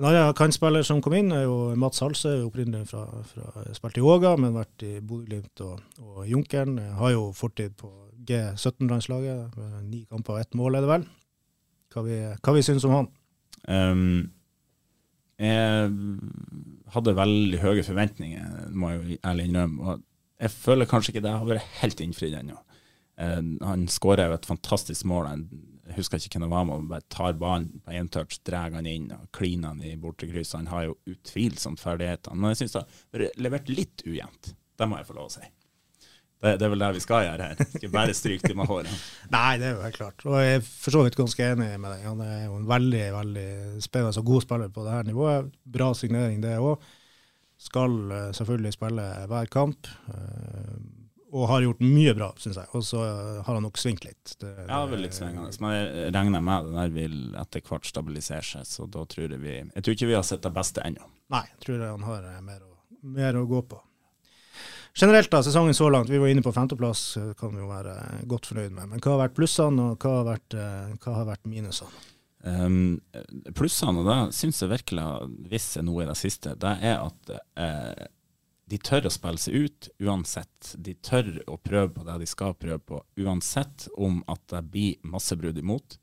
En 0.00 0.08
annen 0.08 0.32
kantspiller 0.34 0.82
som 0.82 1.02
kom 1.04 1.14
inn, 1.14 1.28
er 1.30 1.44
jo 1.44 1.58
Mats 1.78 2.00
Halse, 2.02 2.32
opprinnelig 2.42 2.88
fra, 2.90 3.04
fra 3.28 3.66
spilt 3.76 4.00
i 4.00 4.02
Åga, 4.02 4.32
men 4.40 4.56
vært 4.56 4.82
i 4.82 4.94
Bodø-Glimt 5.04 5.60
og, 5.62 5.84
og 6.00 6.24
Junkeren. 6.26 6.80
Har 6.98 7.12
jo 7.12 7.28
fortid 7.36 7.76
på 7.78 7.92
G17-landslaget. 8.26 9.60
med 9.60 9.76
Ni 9.92 10.02
kamper 10.08 10.38
og 10.38 10.40
ett 10.40 10.58
mål, 10.58 10.80
er 10.80 10.86
det 10.86 10.90
vel. 10.90 11.06
Hva 11.94 12.02
vi, 12.06 12.16
vi 12.58 12.64
syns 12.66 12.84
om 12.88 12.96
han? 12.96 13.12
Um, 13.68 14.32
jeg 15.38 15.92
hadde 16.94 17.16
veldig 17.18 17.60
høye 17.62 17.84
forventninger, 17.86 18.68
må 18.74 18.92
jeg 18.92 19.00
jo 19.00 19.18
ærlig 19.30 19.48
innrømme. 19.48 19.82
Og 19.82 20.42
jeg 20.42 20.54
føler 20.54 20.90
kanskje 20.90 21.14
ikke 21.14 21.24
det 21.24 21.34
har 21.34 21.48
vært 21.48 21.78
helt 21.80 22.02
innfridd 22.02 22.36
ennå. 22.38 22.58
Eh, 23.20 23.40
han 23.62 23.86
skårer 23.90 24.30
jo 24.30 24.38
et 24.38 24.48
fantastisk 24.48 25.06
mål. 25.10 25.44
Jeg 25.84 25.98
husker 25.98 26.22
ikke 26.22 26.38
hvem 26.38 26.46
det 26.46 26.54
var, 26.54 26.68
men 26.68 26.90
bare 26.90 27.06
tar 27.12 27.38
ballen 27.38 27.82
på 27.84 27.94
én 27.94 28.10
touch, 28.12 28.40
drar 28.46 28.74
han 28.74 28.88
inn 28.90 29.10
og 29.14 29.26
kliner 29.36 29.74
han 29.74 29.82
i 29.84 29.96
bortekrysset. 30.00 30.60
Han 30.62 30.72
har 30.72 30.88
jo 30.88 30.98
utvilsomt 31.14 31.82
ferdighetene. 31.82 32.38
Men 32.38 32.54
jeg 32.54 32.62
syns 32.62 32.76
det 32.76 32.84
har 32.84 33.18
vært 33.18 33.42
levert 33.46 33.70
litt 33.72 34.06
ujevnt. 34.06 34.54
Det 34.74 34.90
må 34.90 34.98
jeg 34.98 35.10
få 35.10 35.18
lov 35.18 35.30
å 35.30 35.36
si. 35.36 35.46
Det, 36.44 36.54
det 36.60 36.66
er 36.66 36.72
vel 36.74 36.82
det 36.84 36.90
vi 36.98 37.02
skal 37.04 37.22
gjøre 37.26 37.48
her. 37.50 37.62
Ikke 37.78 37.90
bare 37.94 38.14
stryke 38.16 38.50
dem 38.52 38.60
av 38.64 38.68
håret. 38.70 39.04
Nei, 39.34 39.52
det 39.62 39.70
er 39.70 39.76
jo 39.78 39.84
helt 39.86 39.96
klart. 40.00 40.26
Og 40.28 40.36
jeg 40.42 40.58
er 40.60 40.66
for 40.68 40.96
så 40.98 41.04
vidt 41.06 41.16
ganske 41.20 41.50
enig 41.54 41.70
med 41.80 41.88
deg. 41.94 42.04
Han 42.10 42.20
er 42.24 42.42
jo 42.46 42.58
en 42.60 42.68
veldig 42.68 43.04
veldig 43.18 43.48
spennende 43.84 44.20
og 44.22 44.28
god 44.34 44.44
spiller 44.46 44.74
på 44.74 44.84
det 44.86 44.98
her 44.98 45.08
nivået. 45.08 45.54
Bra 45.78 45.90
signering, 45.96 46.42
det 46.44 46.58
òg. 46.60 46.84
Skal 47.64 47.94
eh, 48.12 48.28
selvfølgelig 48.36 48.74
spille 48.76 49.08
hver 49.30 49.48
kamp. 49.54 49.88
eh, 50.12 50.76
og 51.34 51.48
har 51.50 51.64
gjort 51.64 51.80
mye 51.82 52.12
bra, 52.14 52.28
syns 52.38 52.60
jeg. 52.60 52.68
Og 52.78 52.84
så 52.86 53.00
har 53.42 53.48
han 53.56 53.64
nok 53.66 53.78
svingt 53.80 54.04
litt. 54.06 54.36
Det, 54.38 54.52
Ja, 54.68 54.84
vel 54.86 55.00
litt 55.02 55.16
svingende. 55.16 55.50
Men 55.58 55.72
jeg 55.74 56.12
regner 56.14 56.44
med 56.46 56.68
det 56.68 56.76
der 56.76 56.92
vil 56.94 57.16
etter 57.40 57.64
hvert 57.66 57.88
stabilisere 57.90 58.46
seg, 58.46 58.68
så 58.70 58.86
da 58.86 59.02
tror 59.10 59.34
jeg 59.34 59.40
vi 59.42 59.56
Jeg 59.56 59.82
tror 59.82 59.96
ikke 59.96 60.10
vi 60.12 60.14
har 60.14 60.22
sett 60.28 60.44
det 60.46 60.52
beste 60.54 60.84
ennå. 60.86 61.08
Nei, 61.34 61.42
jeg 61.48 61.58
tror 61.66 61.82
han 61.88 62.06
har 62.06 62.28
eh, 62.30 62.38
mer 62.44 62.60
å, 62.62 62.70
mer 63.18 63.40
å 63.40 63.44
gå 63.50 63.64
på. 63.72 63.80
Generelt 64.94 65.30
da, 65.30 65.42
sesongen 65.42 65.74
så 65.74 65.88
langt, 65.90 66.10
vi 66.10 66.18
var 66.22 66.30
inne 66.30 66.42
på 66.42 66.52
femteplass, 66.54 67.16
eh, 67.16 67.32
kan 67.34 67.50
vi 67.50 67.62
jo 67.62 67.66
være 67.66 67.94
godt 68.30 68.46
fornøyd 68.46 68.70
med. 68.76 68.92
Men 68.92 69.00
hva 69.02 69.16
har 69.16 69.24
vært 69.24 69.34
plussene, 69.34 69.88
og 69.90 70.04
hva 70.04 70.12
har 70.20 70.28
vært, 70.28 70.54
eh, 70.54 70.92
hva 71.02 71.14
har 71.16 71.30
vært 71.32 71.48
minusene? 71.50 71.90
Um, 72.44 73.00
plussene, 73.56 74.02
og 74.02 74.06
det 74.06 74.36
syns 74.36 74.60
jeg 74.60 74.70
virkelig 74.70 75.02
har 75.02 75.30
vist 75.50 75.74
seg 75.74 75.86
noe 75.88 76.04
i 76.04 76.06
det 76.06 76.16
siste, 76.20 76.52
det 76.60 76.74
er 76.84 77.00
at 77.00 77.32
eh, 77.56 78.06
de 78.70 78.78
tør 78.78 79.08
å 79.08 79.12
spille 79.12 79.40
seg 79.40 79.64
ut 79.64 79.88
uansett. 80.04 80.74
De 80.78 80.94
tør 80.94 81.40
å 81.50 81.58
prøve 81.58 81.90
på 81.96 82.04
det 82.06 82.20
de 82.20 82.28
skal 82.30 82.54
prøve 82.54 82.78
på, 82.84 83.00
uansett 83.18 83.88
om 83.96 84.22
at 84.30 84.44
det 84.52 84.62
blir 84.70 85.10
masse 85.10 85.34
brudd 85.40 85.58
imot. 85.58 85.98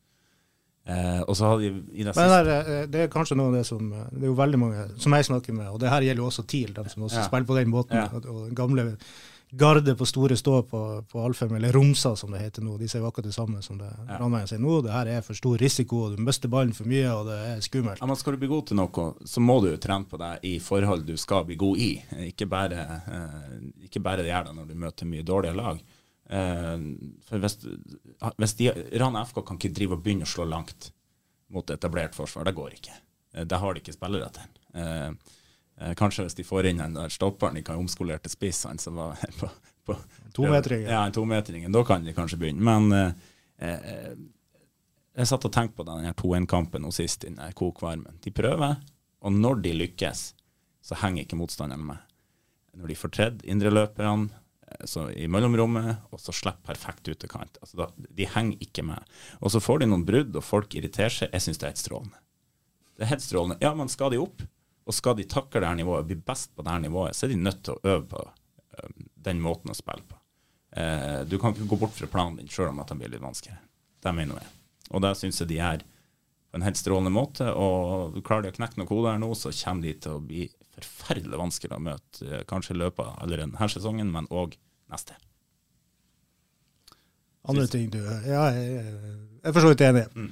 Eh, 0.92 1.22
og 1.24 1.36
så 1.38 1.48
har 1.52 1.60
de 1.62 1.72
i 1.72 2.04
Men 2.04 2.14
det, 2.14 2.38
er, 2.42 2.70
eh, 2.82 2.86
det 2.92 3.02
er 3.06 3.12
kanskje 3.14 3.38
noe 3.40 3.52
av 3.52 3.60
det 3.60 3.66
som 3.70 3.92
eh, 3.94 4.06
Det 4.12 4.26
er 4.26 4.32
jo 4.32 4.38
veldig 4.40 4.60
mange 4.60 4.86
som 5.00 5.14
jeg 5.16 5.28
snakker 5.30 5.54
med, 5.56 5.68
og 5.72 5.80
det 5.80 5.92
her 5.94 6.02
gjelder 6.08 6.24
jo 6.26 6.30
også 6.32 6.48
TIL, 6.52 6.74
de 6.76 6.88
som 6.90 7.04
også 7.08 7.22
Ja. 7.22 7.28
spiller 7.30 7.48
på 7.48 7.60
den 7.60 7.70
måten. 7.72 7.96
Ja. 8.02 8.08
Og, 8.14 8.26
og 8.26 8.48
den 8.50 8.56
gamle 8.58 8.88
garde 9.52 9.96
på 10.00 10.06
store 10.08 10.38
stå 10.40 10.62
på, 10.64 10.82
på 11.12 11.22
Alfheim, 11.26 11.56
eller 11.58 11.74
Romsa 11.76 12.14
som 12.16 12.32
det 12.32 12.40
heter 12.40 12.64
nå, 12.64 12.78
de 12.80 12.88
sier 12.88 13.02
jo 13.04 13.10
akkurat 13.10 13.26
det 13.28 13.34
samme 13.36 13.60
som 13.62 13.78
det 13.82 13.90
Ja. 14.08 14.18
Ranveien 14.22 14.48
sier 14.48 14.62
nå. 14.64 14.78
Det 14.86 14.94
her 14.94 15.10
er 15.18 15.22
for 15.26 15.36
stor 15.36 15.58
risiko, 15.60 16.06
og 16.06 16.16
du 16.16 16.22
mister 16.24 16.48
ballen 16.52 16.72
for 16.74 16.88
mye, 16.88 17.10
og 17.12 17.28
det 17.28 17.38
er 17.50 17.60
skummelt. 17.66 18.00
Ja, 18.00 18.08
men 18.08 18.16
Skal 18.16 18.34
du 18.38 18.40
bli 18.46 18.48
god 18.52 18.68
til 18.72 18.80
noe, 18.80 19.08
så 19.28 19.44
må 19.44 19.60
du 19.62 19.68
jo 19.74 19.78
trene 19.78 20.08
på 20.08 20.18
det 20.22 20.32
i 20.48 20.54
forhold 20.64 21.04
du 21.06 21.18
skal 21.20 21.44
bli 21.50 21.56
god 21.60 21.78
i. 21.84 21.92
Ikke 22.30 22.48
bare, 22.48 22.80
eh, 23.08 23.58
ikke 23.90 24.00
bare 24.04 24.24
det 24.24 24.32
gjør 24.32 24.48
deg 24.48 24.56
når 24.62 24.68
du 24.72 24.76
møter 24.86 25.06
mye 25.12 25.24
dårlige 25.28 25.56
lag. 25.60 25.84
Eh, 26.32 26.78
for 27.28 27.44
hvis, 27.44 27.58
hvis 28.40 28.58
de, 28.60 28.72
Rana 29.02 29.26
FK 29.28 29.42
kan 29.46 29.60
ikke 29.60 29.74
drive 29.76 29.98
og 29.98 30.04
begynne 30.06 30.28
å 30.28 30.32
slå 30.32 30.48
langt 30.48 30.92
mot 31.52 31.70
etablert 31.74 32.16
forsvar, 32.16 32.48
det 32.48 32.56
går 32.56 32.78
ikke. 32.78 32.96
Eh, 33.36 33.46
det 33.46 33.60
har 33.60 33.74
de 33.74 33.84
ikke 33.84 33.96
spillere 33.96 34.32
til. 34.38 34.50
Eh, 34.74 35.94
kanskje 36.00 36.28
hvis 36.28 36.38
de 36.38 36.48
får 36.48 36.70
inn 36.70 36.84
den 36.84 36.96
der 36.96 37.12
stopperen 37.12 37.58
de 37.58 37.66
kan 37.68 37.80
omskolere 37.82 38.22
til 38.24 38.36
spiss, 38.36 38.66
han 38.70 38.80
som 38.82 39.00
var 39.02 39.20
på, 39.40 39.50
på 39.88 39.98
Tometringen. 40.36 40.92
Ja, 40.92 41.08
en. 41.12 41.76
Da 41.76 41.84
kan 41.88 42.06
de 42.06 42.16
kanskje 42.16 42.40
begynne. 42.40 42.64
Men 42.64 43.18
eh, 43.60 44.14
jeg 45.18 45.28
satt 45.28 45.46
og 45.48 45.52
tenkte 45.54 45.82
på 45.82 45.88
denne 45.88 46.14
2-1-kampen 46.16 46.86
nå 46.86 46.94
sist 46.96 47.26
i 47.28 47.34
kokvarmen. 47.58 48.22
De 48.24 48.32
prøver, 48.32 48.78
og 49.22 49.36
når 49.36 49.60
de 49.66 49.74
lykkes, 49.76 50.30
så 50.82 50.98
henger 51.04 51.26
ikke 51.26 51.38
motstanderen 51.38 51.84
med. 51.92 52.00
Når 52.80 52.94
de 52.94 52.96
får 52.96 53.12
tredd 53.12 53.44
indreløperne 53.44 54.32
så 54.88 55.08
i 55.12 55.28
mellomrommet, 55.32 56.08
og 56.12 56.22
så 56.22 56.34
slipper 56.36 56.74
perfekt 56.74 57.10
ut 57.10 57.20
til 57.22 57.32
kant. 57.32 57.60
Altså 57.62 57.84
da, 57.84 57.88
de 57.98 58.28
henger 58.30 58.64
ikke 58.66 58.86
med. 58.88 59.12
Og 59.40 59.54
så 59.54 59.62
får 59.64 59.82
de 59.82 59.90
noen 59.92 60.06
brudd, 60.08 60.36
og 60.36 60.46
folk 60.46 60.76
irriterer 60.78 61.14
seg. 61.14 61.32
Jeg 61.34 61.46
syns 61.46 61.62
det 61.62 61.68
er 61.68 61.74
helt 61.74 61.84
strålende. 61.84 62.22
Det 62.98 63.06
er 63.06 63.12
helt 63.14 63.26
strålende. 63.26 63.60
Ja, 63.64 63.74
men 63.78 63.92
skal 63.92 64.14
de 64.14 64.22
opp, 64.22 64.44
og 64.86 64.98
skal 64.98 65.18
de 65.18 65.28
takle 65.30 65.62
det 65.62 65.70
her 65.70 65.78
nivået, 65.80 66.08
bli 66.10 66.18
best 66.18 66.56
på 66.56 66.66
det 66.66 66.74
her 66.74 66.84
nivået, 66.84 67.18
så 67.18 67.28
er 67.28 67.34
de 67.34 67.42
nødt 67.42 67.62
til 67.66 67.78
å 67.78 67.94
øve 67.94 68.04
på 68.12 68.24
eh, 68.26 68.96
den 69.28 69.42
måten 69.44 69.74
å 69.74 69.78
spille 69.78 70.06
på. 70.08 70.18
Eh, 70.78 71.22
du 71.30 71.38
kan 71.40 71.56
ikke 71.56 71.70
gå 71.70 71.80
bort 71.84 71.98
fra 71.98 72.10
planen 72.12 72.40
din 72.40 72.52
sjøl 72.52 72.72
om 72.72 72.82
at 72.84 72.92
den 72.92 73.02
blir 73.02 73.12
litt 73.14 73.24
vanskeligere. 73.24 73.62
Det 74.02 74.14
mener 74.18 74.42
jeg. 74.42 74.54
Og 74.92 75.04
det 75.04 75.16
syns 75.20 75.42
jeg 75.42 75.52
de 75.52 75.60
gjør 75.60 75.84
på 76.52 76.60
en 76.60 76.66
helt 76.66 76.80
strålende 76.80 77.14
måte. 77.16 77.48
Og 77.54 78.18
klarer 78.28 78.48
de 78.48 78.54
å 78.54 78.58
knekke 78.58 78.80
noen 78.80 78.90
koder 78.90 79.22
nå, 79.22 79.32
så 79.38 79.54
kommer 79.64 79.88
de 79.88 79.96
til 80.04 80.18
å 80.18 80.24
bli 80.24 80.48
forferdelig 80.88 81.38
vanskelig 81.40 81.76
å 81.78 81.82
møte. 81.84 82.22
eh, 82.28 82.44
Kanskje 82.50 82.76
i 82.76 82.80
løpet 82.82 83.06
av 83.22 83.30
denne 83.30 83.70
sesongen, 83.70 84.12
men 84.12 84.28
òg 84.32 84.56
neste. 84.92 85.14
Andre 87.50 87.68
ting 87.68 87.90
du 87.90 88.00
Ja, 88.04 88.50
jeg, 88.54 88.82
er 89.44 89.54
for 89.56 89.62
så 89.64 89.72
vidt 89.74 89.82
enig. 89.82 90.06
Mm. 90.16 90.32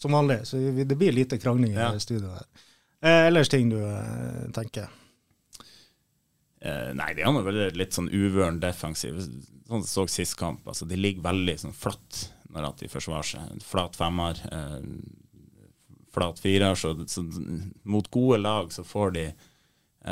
Som 0.00 0.12
vanlig. 0.12 0.42
Så 0.48 0.56
det 0.84 0.96
blir 0.96 1.12
lite 1.12 1.38
krangling 1.38 1.72
Ja. 1.74 1.94
i 1.94 2.00
studio 2.00 2.28
her. 2.32 2.46
Eh, 3.02 3.26
ellers 3.28 3.48
ting 3.48 3.68
du 3.70 3.76
eh, 3.76 4.46
tenker? 4.52 4.88
Eh, 6.60 6.92
nei, 6.94 7.12
de 7.14 7.22
har 7.22 7.42
vel 7.44 7.72
litt 7.76 7.92
sånn 7.92 8.08
uvøren 8.10 8.60
defensiv. 8.60 9.18
Sånn 9.68 9.84
som 9.84 10.06
så 10.06 10.06
sist 10.08 10.36
kamp. 10.40 10.64
Altså, 10.66 10.86
de 10.88 10.96
ligger 10.96 11.22
veldig 11.22 11.58
sånn 11.60 11.74
flatt 11.76 12.30
når 12.50 12.72
de 12.80 12.88
forsvarer 12.88 13.22
seg. 13.28 13.62
Flat 13.62 13.96
femmer, 13.98 14.40
eh, 14.50 14.80
flat 16.14 16.40
firer. 16.40 16.74
Så, 16.74 16.94
så 17.06 17.22
mot 17.84 18.08
gode 18.10 18.40
lag 18.40 18.72
så 18.72 18.84
får 18.84 19.12
de 19.12 19.26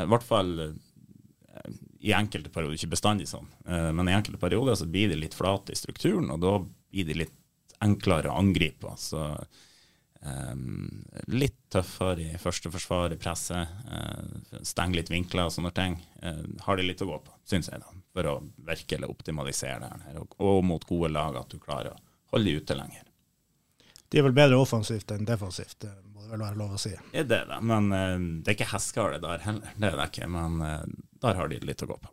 i 0.03 0.09
hvert 0.11 0.25
fall 0.25 0.51
eh, 0.59 1.69
i 2.05 2.13
enkelte 2.13 2.51
perioder, 2.53 2.77
ikke 2.77 2.93
bestandig 2.95 3.29
sånn, 3.31 3.47
eh, 3.67 3.91
men 3.95 4.09
i 4.09 4.17
enkelte 4.17 4.41
perioder 4.41 4.77
så 4.79 4.89
blir 4.89 5.11
det 5.11 5.21
litt 5.21 5.37
flate 5.37 5.73
i 5.73 5.79
strukturen, 5.79 6.29
og 6.33 6.43
da 6.43 6.57
blir 6.61 7.07
det 7.07 7.19
litt 7.23 7.37
enklere 7.85 8.31
å 8.31 8.39
angripe. 8.39 8.93
Så 8.99 9.23
Um, 10.25 11.03
litt 11.27 11.57
tøffere 11.69 12.23
i 12.23 12.37
første 12.41 12.71
forsvar, 12.73 13.13
i 13.13 13.17
presset. 13.21 13.73
Uh, 13.85 14.61
Stenge 14.65 14.97
litt 14.97 15.11
vinkler 15.11 15.45
og 15.45 15.53
sånne 15.53 15.71
ting. 15.75 15.99
Uh, 16.23 16.41
har 16.65 16.79
de 16.79 16.87
litt 16.87 17.03
å 17.05 17.09
gå 17.11 17.19
på, 17.27 17.35
syns 17.45 17.69
jeg, 17.69 17.81
da, 17.83 17.91
for 18.15 18.29
å 18.31 18.35
virkelig 18.65 19.11
optimalisere 19.11 19.83
det 19.83 20.07
her. 20.07 20.23
Og, 20.23 20.33
og 20.41 20.63
mot 20.65 20.87
gode 20.89 21.11
lag, 21.13 21.37
at 21.37 21.53
du 21.53 21.61
klarer 21.61 21.93
å 21.93 21.99
holde 22.33 22.49
de 22.49 22.63
ute 22.63 22.77
lenger. 22.79 23.05
De 24.09 24.21
er 24.21 24.25
vel 24.25 24.37
bedre 24.37 24.57
offensivt 24.57 25.13
enn 25.13 25.29
defensivt, 25.29 25.77
det 25.83 25.93
må 26.15 26.23
det 26.23 26.31
vel 26.31 26.43
være 26.45 26.59
lov 26.59 26.75
å 26.77 26.79
si. 26.79 26.93
Det 27.11 27.23
er 27.23 27.27
det, 27.27 27.41
da. 27.49 27.57
Men 27.59 27.89
uh, 27.91 28.27
det 28.39 28.51
er 28.51 28.55
ikke 28.55 28.71
hestehale 28.71 29.19
der 29.23 29.41
heller. 29.43 29.73
Det 29.75 29.89
er 29.89 29.97
det 29.99 30.05
ikke. 30.11 30.29
Men 30.31 30.61
uh, 30.63 30.85
der 31.25 31.39
har 31.39 31.51
de 31.51 31.59
litt 31.67 31.83
å 31.83 31.89
gå 31.89 31.97
på. 31.99 32.11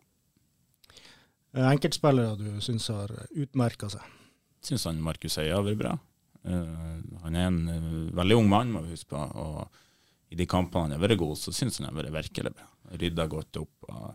Eh, 1.52 1.68
Enkeltspillere 1.68 2.34
du 2.40 2.48
syns 2.64 2.88
har 2.90 3.12
utmerka 3.30 3.90
seg? 3.92 4.18
Syns 4.64 4.88
han 4.88 5.02
Markus 5.04 5.38
Øya 5.38 5.60
har 5.60 5.66
vært 5.68 5.82
bra. 5.84 5.94
Uh, 6.42 6.98
han 7.22 7.38
er 7.38 7.46
en 7.46 8.10
veldig 8.16 8.40
ung 8.40 8.50
mann, 8.50 8.74
må 8.74 8.82
vi 8.82 8.96
huske 8.96 9.12
på. 9.14 9.22
Og 9.22 10.34
i 10.34 10.38
de 10.40 10.48
kampene 10.50 10.88
han 10.88 10.96
har 10.96 11.04
vært 11.04 11.20
god, 11.22 11.38
så 11.38 11.54
syns 11.54 11.78
han 11.78 11.86
han 11.86 11.94
har 11.94 12.02
vært 12.02 12.16
virkelig 12.18 12.56
bra. 12.56 12.68
Rydda 12.98 13.28
godt 13.30 13.62
opp. 13.62 13.90
Og, 13.92 14.10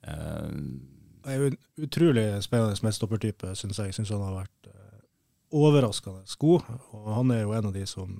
Det 0.00 1.34
er 1.34 1.42
jo 1.42 1.50
en 1.50 1.58
utrolig 1.84 2.24
spennende 2.46 2.86
midtstoppertype, 2.86 3.52
syns 3.58 3.82
jeg. 3.82 3.92
Syns 3.98 4.14
han 4.14 4.24
har 4.24 4.38
vært 4.40 4.70
overraskende 5.50 6.38
god. 6.38 6.70
Og 6.94 7.10
han 7.18 7.34
er 7.34 7.44
jo 7.44 7.52
en 7.56 7.68
av 7.68 7.74
de 7.74 7.84
som, 7.88 8.14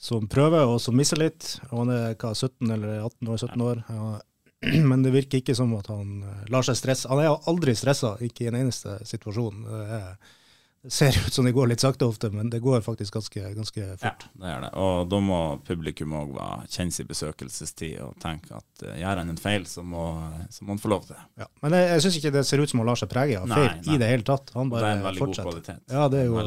som 0.00 0.26
prøver, 0.32 0.64
og 0.64 0.80
som 0.80 0.96
misser 0.96 1.20
litt. 1.20 1.58
Han 1.70 1.92
er 1.92 2.16
hva, 2.16 2.32
17 2.32 2.72
eller 2.72 3.02
18 3.04 3.28
år, 3.28 3.40
17 3.44 3.64
år. 3.66 3.82
Ja, 3.88 4.10
men 4.90 5.04
det 5.04 5.12
virker 5.12 5.40
ikke 5.40 5.56
som 5.56 5.74
at 5.76 5.90
han 5.92 6.22
eh, 6.24 6.44
lar 6.52 6.64
seg 6.66 6.78
stresse. 6.80 7.08
Han 7.12 7.20
er 7.22 7.48
aldri 7.50 7.76
stressa, 7.76 8.14
ikke 8.24 8.46
i 8.46 8.50
en 8.50 8.60
eneste 8.62 8.96
situasjon. 9.08 9.64
Det, 9.68 9.82
er, 10.00 10.38
det 10.82 10.90
ser 10.90 11.16
ut 11.26 11.32
som 11.32 11.44
det 11.44 11.52
går 11.52 11.66
litt 11.68 11.82
sakte 11.82 12.06
ofte, 12.08 12.30
men 12.32 12.48
det 12.48 12.62
går 12.64 12.80
faktisk 12.80 13.18
ganske, 13.18 13.40
ganske 13.52 13.82
ja, 14.00 14.12
det 14.16 14.52
gjør 14.52 14.62
det. 14.64 14.70
Og 14.80 15.10
da 15.12 15.18
må 15.20 15.40
publikum 15.66 16.14
òg 16.16 16.38
kjenne 16.72 16.94
sin 16.96 17.08
besøkelsestid 17.10 17.98
og 18.00 18.14
tenke 18.22 18.54
at 18.56 18.84
uh, 18.86 18.94
gjør 18.96 19.20
han 19.20 19.32
en 19.34 19.40
feil, 19.40 19.66
så 19.68 19.84
må, 19.84 20.06
så 20.48 20.64
må 20.64 20.72
han 20.72 20.80
få 20.80 20.92
lov 20.94 21.04
til 21.04 21.18
det. 21.18 21.26
Ja. 21.42 21.50
Men 21.66 21.76
jeg, 21.76 21.90
jeg 21.90 22.04
syns 22.06 22.16
ikke 22.22 22.32
det 22.38 22.44
ser 22.48 22.64
ut 22.64 22.72
som 22.72 22.80
han 22.80 22.88
lar 22.88 23.02
seg 23.02 23.12
prege 23.12 23.42
av 23.42 23.52
feil 23.52 23.68
nei. 23.68 23.84
i 23.92 24.00
det 24.00 24.10
hele 24.14 24.28
tatt. 24.32 24.54
Han 24.56 24.72
Og 24.72 24.78
det 24.78 24.88
er 24.88 24.96
en 24.96 25.06
veldig 25.10 25.24
god 25.26 25.42
kvalitet. 25.42 25.84
Ja, 25.92 26.08
det 26.08 26.22
er 26.22 26.30
jo 26.30 26.46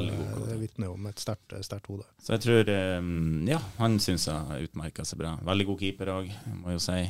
det 0.50 0.60
vitner 0.64 0.90
jo 0.90 0.98
om 0.98 1.08
et 1.14 1.22
sterkt, 1.22 1.88
hode. 1.94 2.10
Så 2.24 2.34
jeg 2.34 2.46
tror 2.48 2.74
um, 2.74 3.46
Ja, 3.50 3.62
han 3.78 4.02
syns 4.02 4.26
jeg 4.32 4.70
utmerka 4.72 5.06
seg 5.06 5.22
bra. 5.22 5.38
Veldig 5.46 5.70
god 5.70 5.82
keeper 5.86 6.16
òg, 6.18 6.34
må 6.64 6.74
jo 6.74 6.82
si. 6.82 7.04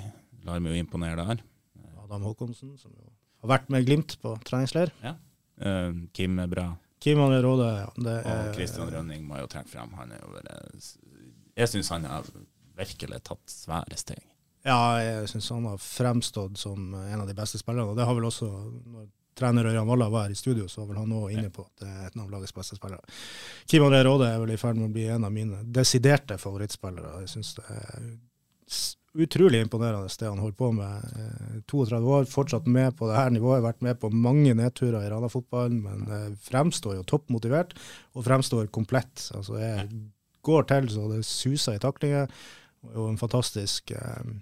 Lar 0.43 0.59
meg 0.59 0.75
jo 0.75 0.83
imponere 0.83 1.23
der. 1.23 1.47
Adam 2.03 2.27
Håkonsen, 2.27 2.75
som 2.75 2.91
jo 2.91 3.07
har 3.43 3.55
vært 3.55 3.71
med 3.71 3.87
Glimt 3.87 4.19
på 4.19 4.35
treningsleir. 4.43 4.91
Uh, 5.63 6.03
Kim 6.11 6.35
er 6.43 6.51
bra. 6.51 6.73
Kim 7.03 7.19
André 7.19 7.41
Råde, 7.43 7.69
ja. 7.81 7.89
Er, 8.09 8.27
Og 8.31 8.53
Kristian 8.55 8.91
Rønning 8.93 9.25
må 9.27 9.41
jo 9.41 9.47
trekke 9.51 9.73
frem. 9.73 9.91
Han 9.99 10.13
er 10.15 10.21
jo 10.23 10.37
Jeg 11.59 11.69
syns 11.69 11.89
han 11.91 12.05
har 12.07 12.29
virkelig 12.77 13.19
tatt 13.27 13.43
svære 13.51 13.97
steg. 13.99 14.21
Ja, 14.63 14.77
jeg 15.03 15.27
syns 15.27 15.49
han 15.51 15.67
har 15.67 15.81
fremstått 15.83 16.57
som 16.61 16.93
en 16.95 17.19
av 17.19 17.27
de 17.27 17.35
beste 17.35 17.59
spillerne. 17.59 17.91
Og 17.91 17.99
det 17.99 18.07
har 18.07 18.15
vel 18.15 18.29
også, 18.29 18.47
når 18.93 19.09
trener 19.35 19.67
Ørjan 19.67 19.87
Walla 19.89 20.07
var 20.13 20.29
her 20.29 20.31
i 20.31 20.39
studio, 20.39 20.69
så 20.71 20.81
var 20.81 20.93
vel 20.93 21.01
han 21.01 21.15
òg 21.17 21.33
inne 21.35 21.51
på 21.51 21.65
at 21.65 21.83
det 21.83 21.89
er 21.91 22.09
en 22.13 22.23
av 22.23 22.31
lagets 22.31 22.55
beste 22.55 22.77
spillere. 22.79 23.03
Kim 23.67 23.83
André 23.83 24.03
Råde 24.07 24.29
er 24.29 24.39
vel 24.39 24.53
i 24.55 24.59
ferd 24.61 24.79
med 24.79 24.91
å 24.91 24.93
bli 24.95 25.07
en 25.11 25.27
av 25.27 25.33
mine 25.33 25.63
desiderte 25.75 26.37
favorittspillere. 26.39 27.17
Jeg 27.25 27.33
syns 27.35 27.55
det 27.59 27.65
er 27.75 28.07
utrolig 29.13 29.61
imponerende 29.61 30.09
det 30.19 30.29
han 30.29 30.41
holder 30.41 30.57
på 30.57 30.71
med. 30.71 31.03
Eh, 31.17 31.59
32 31.69 32.13
år, 32.17 32.25
fortsatt 32.29 32.67
med 32.67 32.95
på 32.97 33.09
det 33.09 33.17
her 33.17 33.29
nivået. 33.33 33.63
Vært 33.63 33.83
med 33.85 33.99
på 34.01 34.09
mange 34.09 34.55
nedturer 34.57 35.05
i 35.05 35.11
Rana-fotballen, 35.11 35.83
men 35.83 36.07
eh, 36.09 36.31
fremstår 36.47 36.97
jo 36.97 37.05
toppmotivert 37.09 37.75
og 38.13 38.25
fremstår 38.25 38.71
komplett. 38.73 39.29
Altså, 39.35 39.59
jeg 39.61 39.87
går 40.43 40.65
til 40.71 40.89
så 40.91 41.05
det 41.11 41.21
suser 41.27 41.77
i 41.77 41.83
taklinger. 41.83 42.31
Og 42.93 43.11
en 43.11 43.21
fantastisk 43.21 43.93
eh, 43.95 44.33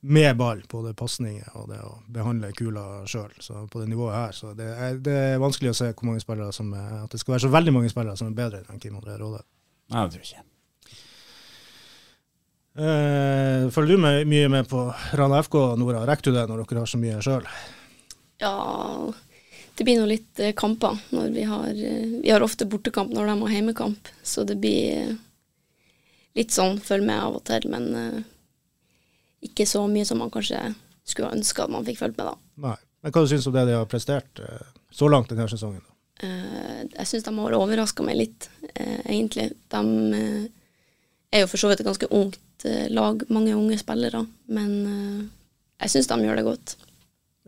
med 0.00 0.36
ball, 0.36 0.62
både 0.70 0.94
pasninger 0.96 1.50
og 1.60 1.66
det 1.68 1.80
å 1.84 1.98
behandle 2.08 2.54
kula 2.56 3.02
sjøl. 3.10 3.34
Så 3.42 3.66
på 3.68 3.82
det 3.82 3.90
nivået 3.90 4.16
her, 4.16 4.36
så 4.36 4.54
det 4.56 4.70
er, 4.70 5.02
det 5.02 5.16
er 5.34 5.42
vanskelig 5.42 5.74
å 5.74 5.80
se 5.82 5.90
hvor 5.92 6.08
mange 6.08 6.22
spillere 6.24 6.54
som 6.56 6.72
er, 6.72 7.02
at 7.02 7.12
det 7.12 7.20
skal 7.20 7.36
være 7.36 7.44
så 7.44 7.52
veldig 7.52 7.76
mange 7.76 7.92
spillere 7.92 8.16
som 8.16 8.30
er 8.30 8.38
bedre 8.38 8.64
enn 8.70 8.80
Kim 8.80 8.96
André 8.96 9.18
Råde. 9.20 9.42
Nei, 9.90 10.06
det 10.06 10.14
tror 10.14 10.24
jeg 10.24 10.30
ikke. 10.30 10.49
Eh, 12.74 13.70
følger 13.70 13.96
du 13.96 14.02
med, 14.02 14.26
mye 14.30 14.48
med 14.48 14.68
på 14.70 14.84
Rana 15.18 15.42
FK, 15.42 15.54
Nora? 15.76 16.04
Rekker 16.06 16.30
du 16.30 16.36
det 16.38 16.46
når 16.46 16.62
dere 16.62 16.84
har 16.84 16.90
så 16.90 17.00
mye 17.02 17.18
sjøl? 17.24 17.48
Ja, 18.40 18.52
det 19.74 19.86
blir 19.86 19.98
nå 19.98 20.06
litt 20.10 20.38
eh, 20.40 20.54
kamper 20.56 21.00
når 21.10 21.32
vi 21.34 21.46
har 21.50 21.68
eh, 21.74 22.14
Vi 22.22 22.30
har 22.30 22.44
ofte 22.46 22.68
bortekamp 22.70 23.10
når 23.12 23.26
de 23.26 23.36
har 23.42 23.54
heimekamp, 23.56 24.12
så 24.22 24.46
det 24.46 24.60
blir 24.62 25.16
litt 26.38 26.54
sånn 26.54 26.78
følg 26.78 27.08
med 27.08 27.18
av 27.18 27.40
og 27.40 27.44
til, 27.48 27.66
men 27.72 28.22
ikke 29.42 29.66
så 29.66 29.82
mye 29.90 30.06
som 30.06 30.20
man 30.22 30.30
kanskje 30.30 30.60
skulle 31.02 31.32
ønske 31.34 31.64
at 31.64 31.72
man 31.74 31.82
fikk 31.84 31.98
fulgt 31.98 32.20
med, 32.20 32.30
da. 32.30 32.68
Nei. 32.68 32.76
Men 33.00 33.14
hva 33.16 33.22
syns 33.26 33.46
du 33.46 33.50
om 33.50 33.56
det 33.56 33.64
de 33.66 33.74
har 33.74 33.88
prestert 33.90 34.40
så 34.94 35.08
langt 35.10 35.32
denne 35.32 35.48
sesongen? 35.50 35.82
Eh, 36.22 36.84
jeg 36.92 37.08
syns 37.08 37.24
de 37.24 37.32
har 37.38 37.56
overraska 37.56 38.04
meg 38.04 38.18
litt, 38.18 38.48
uh, 38.76 39.00
egentlig. 39.08 39.48
De 39.72 39.80
uh, 39.80 40.44
er 41.32 41.44
jo 41.44 41.48
for 41.50 41.62
så 41.62 41.70
vidt 41.70 41.80
et 41.80 41.88
ganske 41.88 42.10
ungt 42.12 42.38
eh, 42.68 42.88
lag, 42.92 43.22
mange 43.32 43.54
unge 43.56 43.78
spillere, 43.80 44.24
men 44.52 44.70
eh, 44.86 45.26
jeg 45.84 45.92
syns 45.94 46.08
de 46.10 46.18
gjør 46.26 46.40
det 46.40 46.44
godt. 46.46 46.74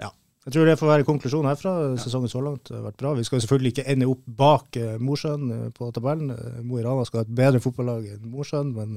Ja. 0.01 0.11
Jeg 0.47 0.55
tror 0.55 0.67
det 0.71 0.79
får 0.81 0.91
være 0.93 1.07
konklusjonen 1.09 1.51
herfra. 1.51 1.73
Sesongen 2.01 2.33
så 2.33 2.41
langt 2.45 2.71
har 2.73 2.83
vært 2.87 2.97
bra. 3.03 3.13
Vi 3.19 3.25
skal 3.29 3.43
selvfølgelig 3.45 3.75
ikke 3.75 3.87
ende 3.93 4.09
opp 4.11 4.23
bak 4.27 4.77
eh, 4.81 4.97
Mosjøen 4.99 5.73
på 5.77 5.91
tabellen. 5.95 6.33
Mo 6.67 6.81
i 6.81 6.85
Rana 6.87 7.05
skal 7.09 7.23
ha 7.23 7.27
et 7.29 7.35
bedre 7.43 7.61
fotballag 7.63 8.09
enn 8.15 8.29
Mosjøen, 8.33 8.73
men 8.77 8.97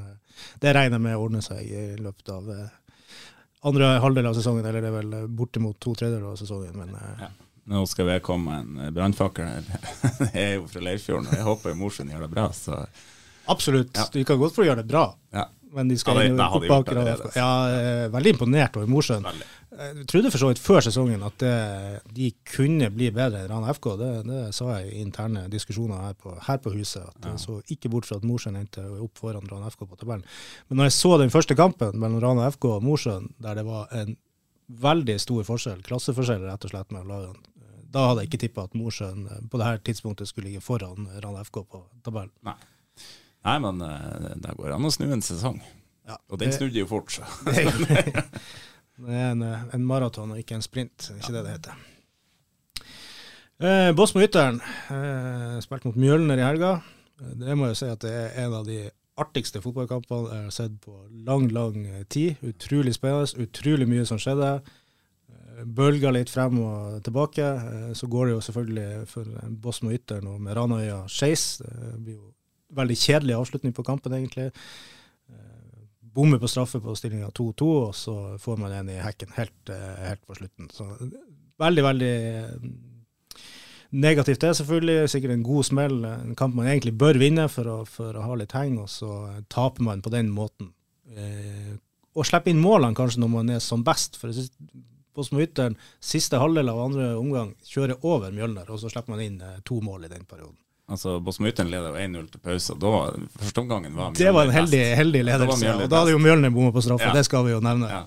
det 0.64 0.74
regner 0.78 0.98
jeg 1.00 1.06
med 1.08 1.18
å 1.20 1.26
ordne 1.28 1.44
seg 1.46 1.66
i 1.68 1.86
løpet 2.02 2.32
av 2.38 2.50
andre 3.66 3.96
halvdel 4.04 4.28
av 4.30 4.36
sesongen, 4.38 4.66
eller 4.70 4.84
det 4.84 4.92
er 4.92 4.98
vel 5.00 5.14
bortimot 5.34 5.80
to 5.82 5.96
tredjedeler 5.98 6.32
av 6.36 6.40
sesongen. 6.40 6.76
Men 6.78 6.96
Ja. 7.24 7.32
Nå 7.66 7.80
skal 7.90 8.12
jeg 8.14 8.22
komme 8.22 8.60
en 8.62 8.94
brannfakkel 8.94 9.48
her. 9.50 9.64
Jeg 10.36 10.42
er 10.44 10.52
jo 10.60 10.68
fra 10.70 10.84
Leirfjorden, 10.86 11.26
og 11.32 11.34
jeg 11.34 11.46
håper 11.48 11.74
Mosjøen 11.80 12.12
gjør 12.14 12.22
det 12.28 12.30
bra. 12.30 12.44
Så 12.54 12.76
absolutt, 13.50 13.90
Ja. 13.98 14.04
Du 14.14 14.20
kan 14.24 14.38
godt 14.38 14.54
få 14.54 14.68
gjøre 14.68 14.84
det 14.84 14.92
bra. 14.92 15.08
ja, 15.34 15.48
Men 15.76 15.90
de 15.92 15.98
skal 16.00 16.16
Ja, 16.16 16.24
det- 16.30 16.40
opp 16.40 16.64
gjort 16.64 16.88
bak 16.88 17.36
Ja, 17.36 17.50
veldig 18.14 18.32
imponert 18.34 18.78
over 18.80 18.88
Mosjøen. 18.88 19.26
Jeg 19.76 20.06
trodde 20.08 20.32
for 20.32 20.40
så 20.40 20.48
vidt 20.48 20.60
før 20.64 20.80
sesongen 20.86 21.24
at 21.28 21.38
det, 21.44 22.02
de 22.16 22.30
kunne 22.48 22.88
bli 22.96 23.10
bedre 23.12 23.42
enn 23.44 23.50
Rana 23.52 23.74
FK. 23.76 23.90
Det, 24.00 24.12
det 24.26 24.44
sa 24.56 24.70
jeg 24.80 24.94
i 24.94 25.02
interne 25.04 25.50
diskusjoner 25.52 26.00
her 26.00 26.14
på, 26.14 26.32
her 26.48 26.62
på 26.64 26.72
huset. 26.78 27.04
At 27.04 27.28
jeg 27.28 27.42
så 27.44 27.58
ikke 27.76 27.92
bort 27.92 28.08
fra 28.08 28.16
at 28.22 28.24
Mosjøen 28.24 28.56
endte 28.62 28.86
opp 29.04 29.20
foran 29.20 29.50
Rana 29.52 29.68
FK 29.74 29.84
på 29.90 29.98
tabellen. 30.00 30.24
Men 30.70 30.80
når 30.80 30.88
jeg 30.90 30.96
så 31.02 31.18
den 31.20 31.34
første 31.34 31.58
kampen 31.60 32.00
mellom 32.00 32.22
Rana 32.24 32.48
FK 32.56 32.70
og 32.78 32.84
Mosjøen, 32.88 33.34
der 33.44 33.60
det 33.60 33.66
var 33.68 33.92
en 33.92 34.16
veldig 34.72 35.20
stor 35.22 35.44
forskjell, 35.44 35.84
klasseforskjell 35.86 36.48
rett 36.48 36.64
og 36.66 36.72
slett 36.72 36.96
mellom 36.96 37.12
lagene, 37.12 37.52
da 37.96 38.08
hadde 38.10 38.24
jeg 38.24 38.32
ikke 38.32 38.42
tippa 38.48 38.64
at 38.68 38.74
Mosjøen 38.76 39.28
eh, 39.32 39.44
på 39.52 39.60
det 39.60 39.68
her 39.68 39.78
tidspunktet 39.88 40.28
skulle 40.32 40.50
ligge 40.50 40.64
foran 40.64 41.06
Rana 41.24 41.44
FK 41.48 41.62
på 41.68 41.84
tabellen. 42.04 42.32
Nei. 42.48 42.56
Nei, 43.46 43.58
men 43.62 43.82
eh, 43.86 44.36
det 44.42 44.56
går 44.58 44.74
an 44.76 44.86
å 44.88 44.92
snu 44.94 45.08
en 45.14 45.22
sesong. 45.26 45.60
Ja, 46.08 46.18
Og 46.30 46.40
den 46.42 46.50
det- 46.52 46.58
snudde 46.60 46.80
jo 46.82 46.88
fort, 46.90 47.12
så. 47.12 47.26
Det 47.46 47.58
er 47.62 48.24
det 48.96 49.12
er 49.12 49.32
en, 49.34 49.42
en 49.76 49.84
maraton 49.86 50.32
og 50.32 50.38
ikke 50.40 50.56
en 50.56 50.62
sprint, 50.64 51.10
er 51.12 51.18
ikke 51.20 51.34
det 51.36 51.42
det 51.44 51.56
heter. 51.58 51.74
Eh, 53.60 53.90
med 54.16 54.24
Ytteren 54.30 54.62
eh, 54.92 55.58
spilte 55.64 55.90
mot 55.90 55.98
Mjølner 56.00 56.40
i 56.40 56.46
helga. 56.46 56.70
Eh, 57.22 57.34
Det 57.42 57.58
må 57.60 57.68
jeg 57.72 57.80
si 57.82 57.90
at 57.92 58.02
det 58.04 58.14
er 58.14 58.38
en 58.46 58.56
av 58.62 58.66
de 58.68 58.78
artigste 59.20 59.62
fotballkampene 59.64 60.32
jeg 60.32 60.48
har 60.48 60.56
sett 60.56 60.74
på 60.84 60.96
lang, 61.28 61.50
lang 61.56 61.78
eh, 61.88 62.04
tid. 62.12 62.40
Utrolig 62.48 62.96
spennende, 62.96 63.28
utrolig 63.46 63.88
mye 63.92 64.08
som 64.08 64.20
skjedde. 64.20 64.54
Bølger 65.76 66.12
litt 66.12 66.32
frem 66.32 66.58
og 66.64 66.98
tilbake. 67.06 67.46
Eh, 67.52 67.92
Så 67.96 68.08
går 68.12 68.28
det 68.32 68.38
jo 68.38 68.42
selvfølgelig 68.48 69.08
for 69.12 69.28
en 69.44 69.56
med 69.84 70.00
Ytteren 70.00 70.28
og 70.34 70.42
med 70.44 70.56
Ranøya 70.58 71.04
Skeis. 71.08 71.58
Det 71.64 72.00
blir 72.04 72.16
jo 72.20 72.32
veldig 72.76 72.98
kjedelig 73.00 73.38
avslutning 73.40 73.74
på 73.76 73.86
kampen, 73.88 74.14
egentlig 74.18 74.52
bommer 76.16 76.40
på 76.40 76.48
straffe 76.48 76.80
på 76.80 76.96
stillinga 76.96 77.30
2-2, 77.36 77.70
og 77.90 77.96
så 77.96 78.16
får 78.40 78.60
man 78.62 78.74
en 78.76 78.92
i 78.94 79.02
hekken 79.04 79.34
helt, 79.36 79.70
eh, 79.70 80.04
helt 80.08 80.24
på 80.28 80.38
slutten. 80.38 80.70
Så 80.72 80.88
veldig, 81.60 81.84
veldig 81.84 82.12
eh, 82.12 82.70
negativt 83.92 84.40
det, 84.46 84.54
selvfølgelig. 84.62 85.10
Sikkert 85.12 85.36
en 85.36 85.44
god 85.44 85.68
smell. 85.68 85.98
En 86.06 86.36
kamp 86.40 86.56
man 86.56 86.70
egentlig 86.72 86.96
bør 86.96 87.20
vinne 87.20 87.50
for 87.52 87.72
å, 87.72 87.78
for 87.90 88.16
å 88.16 88.24
ha 88.30 88.40
litt 88.40 88.56
heng, 88.56 88.80
og 88.80 88.90
så 88.92 89.12
taper 89.52 89.84
man 89.90 90.04
på 90.06 90.14
den 90.14 90.32
måten. 90.32 90.72
Eh, 91.12 91.76
og 92.16 92.28
slipper 92.28 92.54
inn 92.54 92.64
målene 92.64 92.96
kanskje 92.96 93.20
når 93.20 93.34
man 93.36 93.56
er 93.58 93.64
som 93.64 93.84
best. 93.84 94.16
For 94.16 94.32
jeg 94.32 94.46
synes 94.46 94.86
på 95.16 95.24
Småytteren, 95.24 95.76
siste 96.04 96.40
halvdel 96.40 96.72
av 96.72 96.80
andre 96.88 97.14
omgang, 97.20 97.54
kjører 97.68 98.00
over 98.08 98.32
Mjølner, 98.36 98.72
og 98.72 98.80
så 98.80 98.92
slipper 98.92 99.18
man 99.18 99.26
inn 99.26 99.42
eh, 99.44 99.60
to 99.68 99.84
mål 99.84 100.08
i 100.08 100.16
den 100.16 100.24
perioden. 100.24 100.62
Altså, 100.86 101.16
Bosmuten 101.26 101.72
leder 101.72 101.96
jo 101.96 101.98
1-0 101.98 102.28
til 102.30 102.42
pause. 102.46 102.76
Da 102.78 102.90
første 103.42 103.62
omgangen 103.64 103.96
var 103.98 104.12
Det 104.14 104.30
var 104.36 104.46
en 104.46 104.54
heldig, 104.54 104.82
heldig 105.00 105.24
ledelse, 105.26 105.66
Ja, 105.66 105.74
og 105.82 105.90
da 105.90 106.04
hadde 106.04 106.14
jo 106.14 106.20
Mjølner 106.22 106.54
bomma 106.54 106.72
på 106.76 106.84
straffe, 106.86 107.08
Ja. 107.10 107.14
det 107.16 107.26
skal 107.26 107.46
vi 107.48 107.56
jo 107.56 107.62
nevne. 107.66 107.90
Ja. 107.90 108.04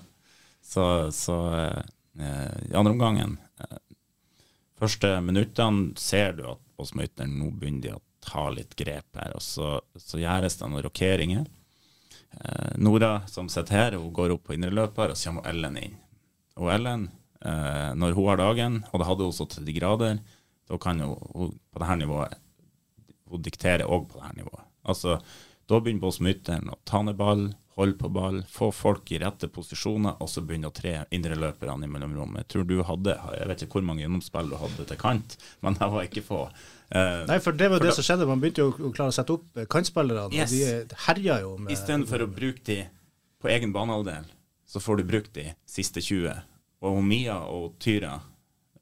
Så, 0.63 0.85
så 1.11 1.35
eh, 2.19 2.69
i 2.69 2.73
andre 2.77 2.93
omgangen 2.95 3.37
eh, 3.59 3.77
Første 4.79 5.17
minuttene 5.25 5.91
ser 5.99 6.37
du 6.37 6.45
at 6.53 6.61
Bosmyten 6.79 7.33
nå 7.41 7.49
begynner 7.51 7.81
de 7.83 7.93
å 7.97 8.01
ta 8.23 8.45
litt 8.53 8.75
grep 8.79 9.17
her, 9.19 9.33
og 9.35 9.41
så, 9.43 9.79
så 9.99 10.19
gjøres 10.21 10.55
det 10.59 10.67
noen 10.69 10.83
rokeringer. 10.85 11.45
Eh, 12.39 12.73
Nora 12.79 13.21
som 13.27 13.49
sitter 13.51 13.75
her, 13.75 13.97
hun 13.99 14.13
går 14.15 14.31
opp 14.37 14.45
på 14.47 14.55
indreløper, 14.55 15.11
og 15.11 15.19
så 15.19 15.33
kommer 15.33 15.49
Ellen 15.51 15.75
inn. 15.81 15.97
Og 16.55 16.71
Ellen, 16.71 17.09
eh, 17.43 17.91
når 17.99 18.15
hun 18.15 18.29
har 18.31 18.39
dagen, 18.39 18.79
og 18.93 19.01
det 19.03 19.07
hadde 19.09 19.27
hun 19.27 19.35
så 19.35 19.49
til 19.51 19.67
de 19.67 19.75
grader, 19.75 20.21
da 20.69 20.77
kan 20.79 21.01
hun, 21.03 21.17
hun 21.35 21.57
på 21.73 21.81
dette 21.83 21.99
nivået 22.05 22.39
hun 23.29 23.41
dikterer 23.45 23.85
òg 23.87 24.07
på 24.11 24.19
dette 24.21 24.37
nivået. 24.41 24.65
Altså, 24.89 25.19
da 25.69 25.79
begynner 25.79 26.01
Bosmytteren 26.01 26.69
å 26.73 26.77
ta 26.85 27.01
ned 27.05 27.17
ball, 27.19 27.49
holde 27.79 27.95
på 27.95 28.09
ball, 28.11 28.41
få 28.49 28.71
folk 28.75 29.11
i 29.15 29.19
rette 29.21 29.47
posisjoner, 29.47 30.17
og 30.19 30.27
så 30.27 30.41
begynne 30.43 30.67
å 30.67 30.73
tre 30.75 31.05
indreløperne 31.15 31.85
i 31.85 31.91
mellomrommet. 31.91 32.41
Jeg 32.43 32.47
tror 32.51 32.65
du 32.67 32.81
hadde, 32.83 33.13
jeg 33.37 33.47
vet 33.47 33.61
ikke 33.63 33.77
hvor 33.79 33.85
mange 33.87 34.01
gjennomspill 34.03 34.49
du 34.51 34.57
hadde 34.59 34.87
til 34.89 34.99
kant, 34.99 35.37
men 35.63 35.77
det 35.79 35.87
var 35.93 36.03
ikke 36.09 36.23
få. 36.25 36.41
Uh, 36.89 37.23
Nei, 37.29 37.37
for 37.39 37.53
det 37.53 37.69
var 37.69 37.77
For 37.77 37.85
det 37.85 37.91
da- 37.93 37.95
som 38.01 38.07
skjedde. 38.07 38.27
Man 38.27 38.41
begynte 38.41 38.63
jo 38.65 38.71
å 38.73 38.91
klare 38.91 39.13
å 39.13 39.15
sette 39.15 39.31
opp 39.37 39.57
eh, 39.61 39.67
kantspillerne. 39.69 40.33
Yes. 40.33 40.51
og 40.51 40.89
De 40.89 40.95
herja 41.05 41.39
jo 41.45 41.51
med 41.61 41.71
Istedenfor 41.75 42.25
å 42.25 42.27
bruke 42.33 42.63
de 42.65 42.79
på 43.39 43.47
egen 43.53 43.71
banehalvdel, 43.71 44.25
så 44.67 44.81
får 44.81 44.97
du 44.97 45.03
brukt 45.13 45.31
de 45.37 45.45
siste 45.69 46.01
20. 46.01 46.33
Og 46.81 46.97
Mia 47.05 47.37
og 47.45 47.77
Tyra 47.79 48.17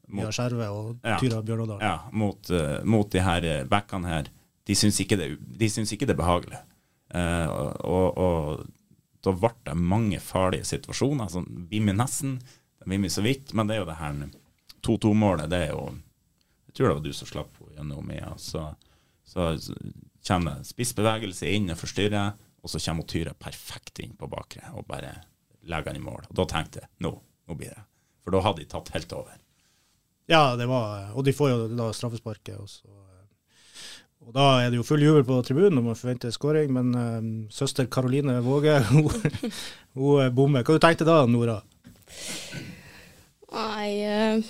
mot, 0.08 0.24
Mia 0.24 0.32
Skjerve 0.32 0.66
og 0.72 0.96
Ja. 1.04 1.18
Tyra 1.20 1.42
Bjørnådal. 1.44 1.80
ja, 1.84 1.98
mot, 2.12 2.50
uh, 2.50 2.80
mot 2.84 3.10
de 3.12 3.20
her 3.20 3.44
eh, 3.44 3.64
backene 3.68 4.08
her, 4.08 4.28
de 4.68 4.76
syns 4.76 5.00
ikke, 5.00 5.16
ikke 5.16 6.06
det 6.06 6.12
er 6.12 6.18
behagelig. 6.18 6.58
Eh, 7.16 7.48
og, 7.88 8.18
og, 8.20 8.66
da 9.24 9.32
ble 9.34 9.50
det 9.66 9.76
mange 9.80 10.20
farlige 10.22 10.68
situasjoner. 10.68 11.30
Sånn, 11.32 11.48
Bimmi 11.70 11.94
nesten, 11.96 12.36
Bimmi 12.88 13.10
så 13.12 13.24
vidt, 13.24 13.54
men 13.56 13.68
det 13.68 13.76
er 13.76 13.82
jo 13.82 13.88
det 13.88 13.96
her 13.98 14.20
2-2-målet, 14.86 15.50
det 15.50 15.64
er 15.66 15.72
jo 15.74 15.88
Jeg 16.68 16.76
tror 16.76 16.86
det 16.86 16.94
var 16.94 17.02
du 17.02 17.16
som 17.16 17.28
slapp 17.28 17.56
henne 17.58 17.74
gjennom 17.74 18.06
Mia. 18.06 18.28
Så, 18.38 18.62
så, 19.26 19.48
så 19.58 19.74
kommer 20.28 20.60
det 20.60 20.68
spissbevegelse 20.68 21.48
inn 21.50 21.72
og 21.72 21.80
forstyrrer, 21.80 22.36
og 22.62 22.70
så 22.70 22.80
kommer 22.84 23.08
Tyra 23.08 23.32
perfekt 23.34 23.98
inn 24.04 24.14
på 24.18 24.28
bakre 24.30 24.68
og 24.76 24.86
bare 24.86 25.16
legger 25.68 25.90
den 25.90 26.02
i 26.02 26.04
mål. 26.04 26.28
Og 26.28 26.36
da 26.38 26.46
tenkte 26.48 26.84
jeg 26.84 26.90
nå, 27.04 27.12
nå 27.48 27.56
blir 27.58 27.72
det. 27.72 27.82
For 28.22 28.36
da 28.36 28.44
hadde 28.44 28.62
de 28.62 28.70
tatt 28.70 28.92
helt 28.94 29.16
over. 29.16 29.40
Ja, 30.28 30.54
det 30.60 30.68
var 30.68 31.14
Og 31.16 31.24
de 31.24 31.32
får 31.32 31.50
jo 31.50 31.58
da 31.72 31.88
straffesparket. 31.96 32.60
Og, 32.60 32.68
så, 32.68 33.07
og 34.28 34.34
da 34.36 34.46
er 34.60 34.70
det 34.70 34.76
jo 34.76 34.84
full 34.84 35.02
jubel 35.02 35.24
på 35.24 35.40
tribunen 35.46 35.78
når 35.78 35.86
man 35.86 35.98
forventer 35.98 36.32
skåring, 36.34 36.72
men 36.76 36.92
um, 36.92 37.28
søster 37.50 37.88
Karoline 37.88 38.38
Våge, 38.44 38.76
hun, 38.92 39.08
hun 39.96 40.22
eh, 40.22 40.32
bommer. 40.34 40.66
Hva 40.66 40.76
du 40.76 40.84
tenkte 40.84 41.08
da, 41.08 41.22
Nora? 41.24 41.56
Nei, 43.56 43.88
eh, 44.04 44.42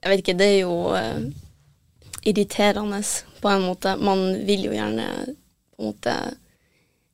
jeg 0.00 0.12
vet 0.12 0.22
ikke. 0.24 0.38
Det 0.40 0.48
er 0.48 0.60
jo 0.62 0.78
irriterende 2.28 3.02
på 3.40 3.48
en 3.48 3.62
måte. 3.62 3.96
Man 3.96 4.24
vil 4.46 4.68
jo 4.68 4.74
gjerne 4.74 5.08
på 5.76 5.82
en 5.82 5.90
måte 5.92 6.14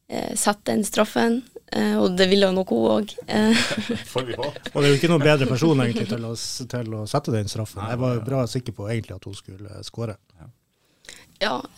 eh, 0.09 0.35
sette 0.39 0.71
den 0.71 0.85
straffen, 0.87 1.41
eh, 1.73 1.97
og 2.01 2.17
det 2.19 2.29
ville 2.31 2.49
jo 2.49 2.57
nok 2.57 2.73
hun 2.75 2.91
òg. 2.97 3.15
Eh, 3.27 3.65
Får 4.13 4.29
vi 4.31 4.39
håpe. 4.39 4.67
Og 4.73 4.81
det 4.81 4.89
er 4.89 4.93
jo 4.93 5.01
ikke 5.01 5.13
noen 5.13 5.27
bedre 5.27 5.49
person 5.51 5.85
egentlig 5.85 6.09
til 6.11 6.27
å, 6.27 6.35
til 6.75 6.99
å 7.01 7.07
sette 7.11 7.35
den 7.35 7.51
straffen. 7.51 7.85
Jeg 7.91 8.03
var 8.03 8.19
jo 8.19 8.27
bra 8.27 8.45
sikker 8.51 8.77
på 8.77 8.89
egentlig 8.91 9.19
at 9.19 9.29
hun 9.29 9.37
skulle 9.39 9.83
skåre. 9.87 10.17
ja, 10.41 10.51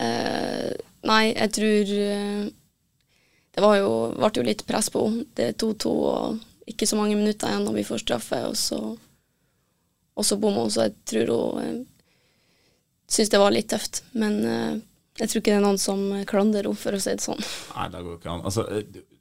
eh, 0.03 0.73
nei, 1.07 1.25
jeg 1.33 1.53
tror 1.57 1.93
eh, 1.97 2.47
Det 3.57 3.65
var 3.65 3.79
jo, 3.79 3.91
ble 4.17 4.31
jo 4.37 4.45
litt 4.47 4.67
press 4.69 4.91
på 4.93 5.05
henne. 5.07 5.27
Det 5.37 5.51
er 5.51 5.59
2-2 5.59 5.93
og 5.97 6.71
ikke 6.71 6.89
så 6.89 6.99
mange 6.99 7.17
minutter 7.17 7.49
igjen 7.49 7.65
når 7.65 7.77
vi 7.79 7.87
får 7.87 8.03
straffe, 8.03 8.41
og 8.49 8.57
så, 8.59 8.81
og 10.17 10.27
så 10.27 10.39
bommer 10.43 10.67
hun. 10.67 10.73
Så 10.75 10.89
jeg 10.89 10.97
tror 11.09 11.33
hun 11.37 11.63
eh, 11.63 11.79
syns 13.09 13.33
det 13.33 13.41
var 13.41 13.55
litt 13.55 13.71
tøft. 13.71 14.03
Men 14.19 14.41
eh, 14.45 14.75
jeg 15.23 15.31
tror 15.31 15.41
ikke 15.41 15.55
det 15.55 15.61
er 15.61 15.65
noen 15.65 15.81
som 15.81 16.03
klandrer 16.29 16.69
henne, 16.69 16.81
for 16.81 16.97
å 16.97 17.01
si 17.01 17.15
det 17.15 17.25
sånn. 17.25 17.41
Nei, 17.77 17.89
det 17.95 18.03
går 18.05 18.19
ikke 18.19 18.35
an. 18.35 18.45
Altså, 18.51 18.67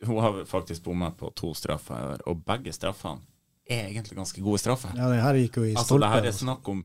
hun 0.09 0.19
har 0.25 0.41
faktisk 0.49 0.83
bomma 0.89 1.13
på 1.15 1.31
to 1.37 1.53
straffer 1.55 2.19
og 2.27 2.43
begge 2.47 2.75
straffene 2.75 3.23
er 3.65 3.87
egentlig 3.87 4.17
ganske 4.17 4.41
gode 4.45 4.61
straffer. 4.61 4.91
Ja, 4.97 5.07
det 5.09 5.23
her 5.23 5.39
gikk 5.39 5.57
jo 5.57 5.65
i 5.65 5.73
Altså, 5.73 5.97
det 6.01 6.09
her 6.11 6.27
er 6.29 6.35
snakk 6.35 6.67
om 6.69 6.83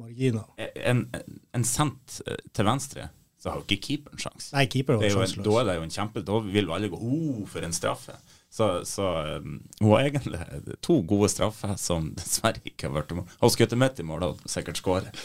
marginer. 0.00 0.46
en, 0.58 1.04
en 1.52 1.66
sendt 1.68 2.20
eh, 2.26 2.40
til 2.52 2.66
venstre, 2.68 3.08
så 3.44 3.50
har 3.50 3.60
jo 3.60 3.66
ikke 3.66 3.82
keeperen 3.84 4.20
sjans. 4.22 4.48
Nei, 4.54 4.64
keeper 4.72 4.96
var 4.96 5.04
en, 5.04 5.12
sjanseløs. 5.12 5.44
da 5.44 5.56
er 5.60 5.66
det 5.68 5.74
jo 5.76 5.84
en 5.84 5.90
kjempe 5.92 6.22
Da 6.24 6.38
vil 6.46 6.70
alle 6.72 6.88
gå 6.88 6.96
oh, 6.96 7.42
for 7.50 7.66
en 7.66 7.76
straffe. 7.76 8.14
Så, 8.48 8.68
så 8.88 9.08
um, 9.42 9.58
hun 9.80 9.90
har 9.90 10.06
egentlig 10.06 10.78
to 10.86 11.00
gode 11.04 11.28
straffer 11.28 11.74
som 11.76 12.06
dessverre 12.18 12.62
ikke 12.64 12.88
har 12.88 12.94
vært 12.94 13.12
mål. 13.18 13.26
Hun 13.42 13.52
skutt 13.52 13.74
midt 13.76 14.00
i 14.00 14.06
mål 14.08 14.24
og 14.30 14.44
sikkert 14.48 14.80
skåret. 14.80 15.24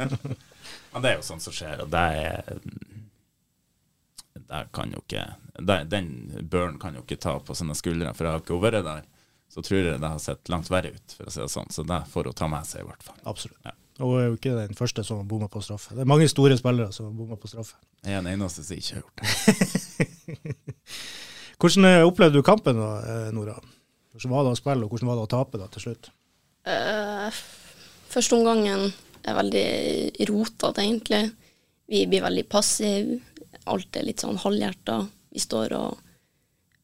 Men 0.92 1.04
det 1.04 1.12
er 1.12 1.16
jo 1.16 1.24
sånt 1.24 1.46
som 1.46 1.54
skjer, 1.54 1.84
og 1.86 1.92
det 1.94 2.04
er 2.18 2.58
det 4.50 4.64
kan 4.74 4.90
jo 4.90 4.98
ikke 5.04 5.24
det, 5.62 5.84
Den 5.92 6.08
børen 6.50 6.78
kan 6.82 6.96
jo 6.98 7.04
ikke 7.04 7.20
ta 7.22 7.36
på 7.38 7.54
sine 7.54 7.76
skuldre, 7.78 8.12
for 8.18 8.26
jeg 8.26 8.34
har 8.34 8.42
ikke 8.42 8.60
vært 8.62 8.84
der. 8.84 9.06
Så 9.50 9.62
tror 9.66 9.80
jeg 9.80 9.98
det 9.98 10.10
har 10.12 10.20
sett 10.22 10.50
langt 10.52 10.68
verre 10.70 10.92
ut, 10.94 11.14
for 11.16 11.26
å 11.26 11.32
si 11.32 11.40
det 11.40 11.50
sånn. 11.50 11.70
Så 11.74 11.82
det 11.88 12.04
får 12.12 12.28
hun 12.30 12.36
ta 12.38 12.46
med 12.50 12.68
seg, 12.68 12.84
i 12.84 12.90
hvert 12.90 13.06
fall. 13.06 13.16
Absolutt. 13.30 13.58
Ja. 13.64 13.74
Og 14.00 14.08
hun 14.08 14.20
er 14.20 14.28
jo 14.30 14.36
ikke 14.38 14.54
den 14.56 14.76
første 14.78 15.04
som 15.04 15.26
bomma 15.28 15.48
på 15.52 15.60
straffe. 15.64 15.92
Det 15.92 16.04
er 16.04 16.08
mange 16.08 16.28
store 16.30 16.56
spillere 16.56 16.92
som 16.96 17.10
bomma 17.16 17.36
på 17.36 17.50
straffe. 17.50 17.76
Jeg 18.04 18.16
er 18.16 18.24
den 18.24 18.32
eneste 18.32 18.64
som 18.64 18.78
ikke 18.78 18.96
har 18.96 19.02
gjort 19.02 19.16
det. 19.20 20.56
Hvordan 21.60 21.88
eh, 21.90 22.06
opplevde 22.08 22.40
du 22.40 22.46
kampen 22.46 22.80
da, 22.80 22.90
eh, 23.04 23.28
Nora? 23.36 23.58
Hvordan 24.14 24.32
var 24.32 24.46
det 24.46 24.54
å 24.54 24.58
spille, 24.58 24.86
og 24.86 24.94
hvordan 24.94 25.10
var 25.10 25.18
det 25.18 25.24
å 25.26 25.30
tape 25.30 25.60
da 25.60 25.66
til 25.70 25.84
slutt? 25.84 26.08
Uh, 26.66 27.28
første 28.10 28.36
omgangen 28.36 28.88
er 29.28 29.36
veldig 29.36 29.66
rotete, 30.30 30.82
egentlig. 30.82 31.20
Vi 31.90 32.06
blir 32.08 32.24
veldig 32.24 32.46
passive. 32.50 33.20
Alt 33.70 34.00
er 34.00 34.08
litt 34.08 34.24
sånn 34.24 34.40
halvhjerta. 34.40 34.96
Vi 35.30 35.44
står 35.44 35.76
og 35.76 36.00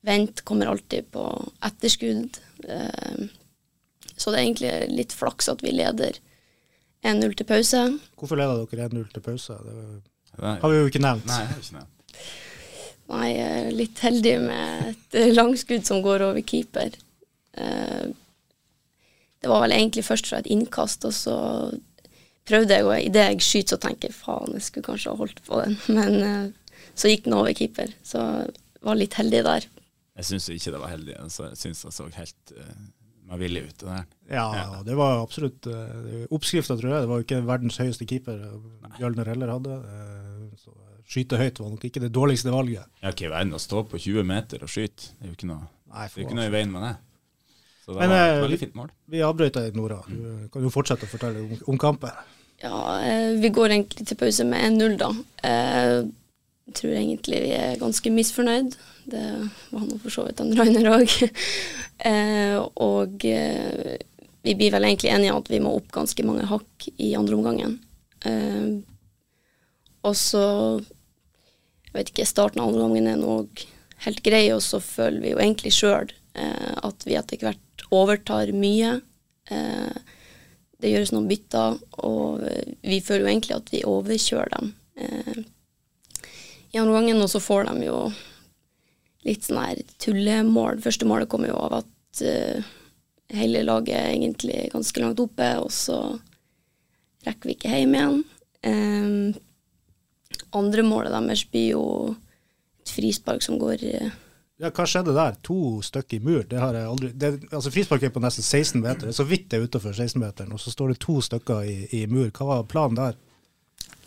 venter, 0.06 0.44
kommer 0.46 0.70
alltid 0.70 1.08
på 1.16 1.24
etterskudd. 1.66 2.38
Uh, 2.68 3.26
så 4.16 4.30
det 4.30 4.38
er 4.38 4.44
egentlig 4.44 4.74
litt 4.92 5.16
flaks 5.16 5.50
at 5.52 5.64
vi 5.64 5.74
leder 5.74 6.20
1-0 7.06 7.36
til 7.38 7.48
pause. 7.48 7.82
Hvorfor 8.18 8.38
leda 8.40 8.58
dere 8.70 8.88
1-0 8.90 9.06
til 9.14 9.24
pause? 9.24 9.56
Det 9.62 10.52
har 10.62 10.72
vi 10.72 10.80
jo 10.80 10.90
ikke 10.90 11.02
nevnt. 11.04 11.26
Nei, 11.30 11.40
jeg 11.42 11.52
har 11.52 11.62
ikke 11.62 11.78
nevnt. 11.78 12.22
Nei, 13.06 13.26
er 13.38 13.68
litt 13.78 14.00
heldig 14.02 14.34
med 14.42 14.88
et 14.90 15.18
langskudd 15.36 15.86
som 15.86 16.00
går 16.02 16.24
over 16.26 16.42
keeper. 16.42 16.96
Eh, 17.56 18.06
Det 19.40 19.50
var 19.52 19.60
vel 19.62 19.72
egentlig 19.76 20.02
først 20.02 20.26
fra 20.26 20.38
et 20.42 20.48
innkast, 20.50 21.04
og 21.06 21.12
så 21.14 21.36
prøvde 22.48 22.74
jeg, 22.74 22.86
og 22.86 22.98
idet 22.98 23.26
jeg 23.28 23.44
skyter, 23.44 23.76
så 23.76 23.82
tenker 23.84 24.08
jeg 24.08 24.16
faen, 24.16 24.54
jeg 24.56 24.64
skulle 24.66 24.86
kanskje 24.88 25.12
ha 25.12 25.16
holdt 25.20 25.42
på 25.46 25.60
den. 25.62 25.76
Men 25.98 26.16
eh, 26.24 26.84
så 26.96 27.12
gikk 27.12 27.24
den 27.28 27.36
over 27.36 27.52
keeper, 27.54 27.92
så 28.02 28.24
jeg 28.42 28.82
var 28.88 28.98
litt 28.98 29.14
heldig 29.14 29.44
der. 29.46 29.68
Jeg 30.16 30.24
syns 30.30 30.48
ikke 30.48 30.72
det 30.72 30.80
var 30.80 30.90
heldig. 30.94 31.14
Altså, 31.20 31.50
jeg 31.52 31.60
syns 31.60 31.82
det 31.84 31.92
så 31.92 32.06
helt 32.16 32.52
uh, 32.56 32.76
meg 33.26 33.42
villig 33.42 33.62
ut. 33.68 33.76
Det 33.80 33.88
der. 33.90 34.08
Ja, 34.30 34.80
det 34.86 34.96
var 34.98 35.20
absolutt 35.22 35.66
uh, 35.70 36.26
oppskrifta, 36.34 36.76
tror 36.78 36.92
jeg. 36.92 37.04
Det 37.04 37.10
var 37.10 37.20
jo 37.20 37.26
ikke 37.26 37.44
verdens 37.46 37.78
høyeste 37.82 38.06
keeper 38.08 38.42
Bjølner 38.96 39.30
heller 39.32 39.54
hadde. 39.56 39.78
Uh, 39.82 40.60
så 40.60 40.74
skyte 41.06 41.38
høyt 41.40 41.60
var 41.62 41.72
nok 41.72 41.84
ikke 41.86 42.02
det 42.02 42.12
dårligste 42.14 42.52
valget. 42.54 42.86
Ja, 43.02 43.12
ikke 43.12 43.28
i 43.28 43.32
verden 43.32 43.56
å 43.56 43.62
stå 43.62 43.84
på 43.90 44.00
20 44.02 44.26
meter 44.26 44.64
og 44.66 44.72
skyte. 44.72 45.12
Det 45.16 45.26
er 45.26 45.30
jo 45.30 45.38
ikke 45.38 45.50
noe, 45.50 45.68
Nei, 45.92 46.08
det 46.08 46.22
er 46.22 46.26
ikke 46.26 46.38
noe 46.38 46.48
i 46.48 46.54
veien 46.54 46.72
med 46.72 46.86
det. 46.86 46.94
Så 47.86 47.94
det 47.94 48.00
Men, 48.00 48.10
var 48.10 48.24
et 48.24 48.32
eh, 48.32 48.42
veldig 48.42 48.58
fint 48.58 48.74
mål. 48.74 48.88
Vi 49.14 49.22
avbrøt 49.22 49.58
deg, 49.60 49.76
Nora. 49.78 50.00
Du 50.10 50.48
kan 50.50 50.64
jo 50.66 50.72
fortsette 50.74 51.06
å 51.06 51.10
fortelle 51.10 51.44
om, 51.44 51.52
om 51.70 51.78
kampen. 51.78 52.24
Ja, 52.58 52.78
eh, 53.06 53.36
vi 53.38 53.52
går 53.54 53.76
egentlig 53.76 54.08
til 54.08 54.18
pause 54.18 54.46
med 54.48 54.64
1-0, 54.72 54.96
da. 55.02 55.12
Eh, 55.46 55.98
Jeg 56.66 56.74
tror 56.80 56.96
egentlig 56.98 57.38
vi 57.44 57.50
er 57.54 57.76
ganske 57.78 58.10
misfornøyd. 58.10 58.72
Det 59.06 59.22
var 59.70 59.84
nå 59.86 59.98
for 60.02 60.10
så 60.10 60.24
vidt 60.26 60.40
han 60.42 60.54
Rainer 60.58 60.88
òg. 60.96 61.12
Og 62.86 63.24
eh, 63.30 63.96
vi 64.46 64.54
blir 64.58 64.74
vel 64.74 64.86
egentlig 64.88 65.12
enige 65.14 65.32
om 65.34 65.40
at 65.42 65.50
vi 65.50 65.60
må 65.62 65.72
opp 65.78 65.88
ganske 65.94 66.26
mange 66.26 66.46
hakk 66.50 66.88
i 66.96 67.12
andre 67.18 67.38
omgangen. 67.38 67.78
Eh, 68.26 68.82
Og 70.06 70.14
så 70.18 70.44
Jeg 70.82 71.94
vet 71.94 72.10
ikke, 72.12 72.26
starten 72.28 72.60
av 72.60 72.68
andre 72.68 72.84
omgangen 72.84 73.08
er 73.14 73.16
nå 73.22 73.38
helt 74.04 74.20
grei, 74.26 74.44
og 74.52 74.60
så 74.60 74.82
føler 74.84 75.22
vi 75.22 75.30
jo 75.32 75.38
egentlig 75.40 75.72
sjøl 75.72 76.10
at 76.36 77.06
vi 77.08 77.14
etter 77.16 77.40
hvert 77.40 77.84
overtar 77.96 78.50
mye. 78.52 78.98
Eh, 79.48 79.96
det 80.82 80.90
gjøres 80.92 81.14
noen 81.14 81.28
bytter, 81.30 81.78
og 82.04 82.42
vi 82.84 82.98
føler 83.00 83.24
jo 83.24 83.30
egentlig 83.30 83.56
at 83.56 83.72
vi 83.72 83.80
overkjører 83.88 84.52
dem 84.58 84.74
eh, 85.00 85.38
i 86.74 86.80
andre 86.82 86.98
gangen, 86.98 87.22
og 87.24 87.30
så 87.32 87.40
får 87.40 87.70
de 87.70 87.86
jo 87.88 88.00
litt 89.26 89.46
sånn 89.46 89.60
her 89.62 89.80
tullemål. 90.02 90.80
Første 90.84 91.08
målet 91.08 91.30
kommer 91.30 91.50
jo 91.50 91.58
av 91.58 91.80
at 91.82 92.22
uh, 92.26 92.74
hele 93.34 93.64
laget 93.66 93.98
er 93.98 94.12
egentlig 94.12 94.68
ganske 94.72 95.02
langt 95.02 95.22
oppe, 95.22 95.48
og 95.62 95.72
så 95.74 96.00
rekker 97.26 97.50
vi 97.50 97.56
ikke 97.56 97.72
hjem 97.74 97.96
igjen. 97.98 98.22
Um, 98.66 99.34
andre 100.56 100.84
målet 100.86 101.14
deres 101.14 101.44
blir 101.50 101.68
jo 101.74 101.82
et 102.82 102.94
frispark 102.94 103.44
som 103.44 103.58
går 103.60 103.82
uh, 103.84 104.14
Ja, 104.62 104.70
hva 104.72 104.86
skjedde 104.88 105.12
der? 105.12 105.36
To 105.44 105.82
stykker 105.84 106.16
i 106.16 106.24
mur. 106.24 106.42
Det 106.48 106.60
har 106.62 106.78
jeg 106.78 106.88
aldri 106.88 107.12
det, 107.12 107.32
altså 107.50 107.72
Frispark 107.74 108.06
er 108.06 108.14
på 108.14 108.22
nesten 108.24 108.46
16 108.46 108.80
meter. 108.80 109.10
Er 109.10 109.16
så 109.16 109.26
vidt 109.28 109.50
det 109.50 109.58
er 109.58 109.68
utafor 109.68 109.92
16-meteren, 109.92 110.54
og 110.54 110.62
så 110.62 110.72
står 110.72 110.94
det 110.94 111.02
to 111.04 111.18
stykker 111.20 111.66
i, 111.68 111.78
i 111.98 112.06
mur. 112.08 112.30
Hva 112.32 112.48
var 112.54 112.68
planen 112.70 112.96
der? 112.96 113.18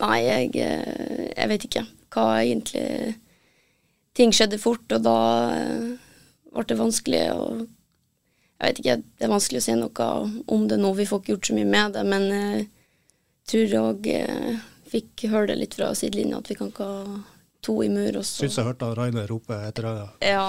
Nei, 0.00 0.16
jeg, 0.24 0.56
jeg 0.56 1.50
vet 1.52 1.66
ikke 1.68 1.84
hva 2.10 2.24
egentlig 2.40 3.14
Ting 4.16 4.32
skjedde 4.34 4.58
fort, 4.58 4.86
og 4.92 5.04
da 5.06 5.18
eh, 5.54 5.92
ble 6.50 6.66
det 6.66 6.80
vanskelig 6.80 7.22
å 7.34 7.44
Jeg 8.60 8.66
vet 8.66 8.80
ikke, 8.82 8.96
det 9.16 9.24
er 9.24 9.32
vanskelig 9.32 9.60
å 9.62 9.64
si 9.64 9.74
noe 9.78 10.08
om 10.52 10.66
det 10.68 10.76
nå, 10.76 10.90
vi 10.98 11.06
får 11.08 11.22
ikke 11.22 11.32
gjort 11.32 11.46
så 11.48 11.54
mye 11.56 11.68
med 11.70 11.94
det, 11.96 12.02
men 12.04 12.26
jeg 12.28 12.66
tror 13.48 14.04
jeg 14.04 14.58
fikk 14.90 15.24
høre 15.32 15.52
det 15.52 15.56
litt 15.62 15.76
fra 15.78 15.94
sidelinja 15.96 16.40
at 16.42 16.50
vi 16.50 16.56
kan 16.58 16.68
ikke 16.68 16.88
ha 16.88 17.20
to 17.64 17.78
i 17.84 17.88
mur. 17.92 18.20
Også. 18.20 18.44
Syns 18.44 18.58
jeg 18.58 18.68
hørte 18.68 18.92
Rainer 18.96 19.28
rope 19.30 19.56
etter 19.68 19.88
det. 19.88 20.08
ja, 20.32 20.46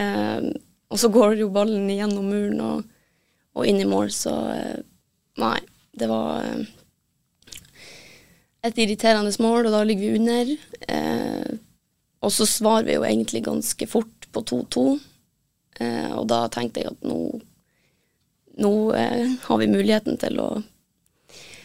eh, 0.00 0.48
og 0.92 1.00
så 1.00 1.10
går 1.12 1.38
jo 1.40 1.50
ballen 1.54 1.90
gjennom 1.90 2.28
muren 2.30 2.60
og, 2.64 2.88
og 3.54 3.68
inn 3.68 3.80
i 3.82 3.88
mål, 3.88 4.10
så 4.14 4.34
eh, 4.54 4.80
nei, 5.42 5.58
det 5.94 6.08
var 6.10 6.44
eh, 6.44 6.64
et 8.64 8.80
irriterende 8.80 9.34
mål, 9.42 9.68
og 9.68 9.76
da 9.76 9.84
ligger 9.86 10.10
vi 10.10 10.20
under. 10.20 10.52
Eh, 10.88 11.54
og 12.24 12.32
så 12.32 12.46
svarer 12.48 12.86
vi 12.88 12.96
jo 12.96 13.04
egentlig 13.06 13.44
ganske 13.46 13.88
fort 13.90 14.28
på 14.34 14.42
2-2, 14.50 14.84
eh, 15.80 16.12
og 16.16 16.28
da 16.32 16.44
tenkte 16.52 16.82
jeg 16.82 16.94
at 16.94 17.06
nå, 17.06 17.18
nå 18.64 18.72
eh, 18.98 19.36
har 19.44 19.60
vi 19.60 19.70
muligheten 19.70 20.18
til 20.20 20.40
å 20.42 20.48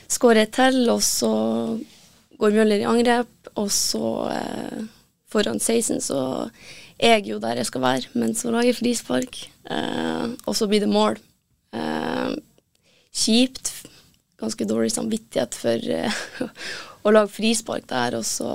skåre 0.09 0.45
et 0.45 0.53
til, 0.57 0.83
og 0.91 1.01
så 1.05 1.31
går 2.39 2.55
Mjøller 2.55 2.83
i 2.83 2.87
angrep, 2.89 3.51
og 3.59 3.71
så 3.73 4.11
eh, 4.33 4.83
foran 5.29 5.59
16 5.59 6.03
så 6.03 6.21
er 6.99 7.19
jeg 7.19 7.31
jo 7.33 7.39
der 7.41 7.59
jeg 7.59 7.69
skal 7.69 7.83
være, 7.85 8.11
men 8.19 8.35
så 8.35 8.51
lager 8.51 8.71
jeg 8.71 8.79
frispark, 8.81 9.41
eh, 9.71 10.27
og 10.45 10.55
så 10.57 10.67
blir 10.69 10.83
det 10.83 10.91
mål. 10.91 11.19
Eh, 11.75 12.35
kjipt, 13.15 13.71
ganske 14.39 14.67
dårlig 14.67 14.91
samvittighet 14.95 15.57
for 15.57 15.89
eh, 15.95 16.21
å 17.05 17.15
lage 17.15 17.33
frispark 17.35 17.87
der, 17.91 18.19
og 18.19 18.27
så 18.27 18.51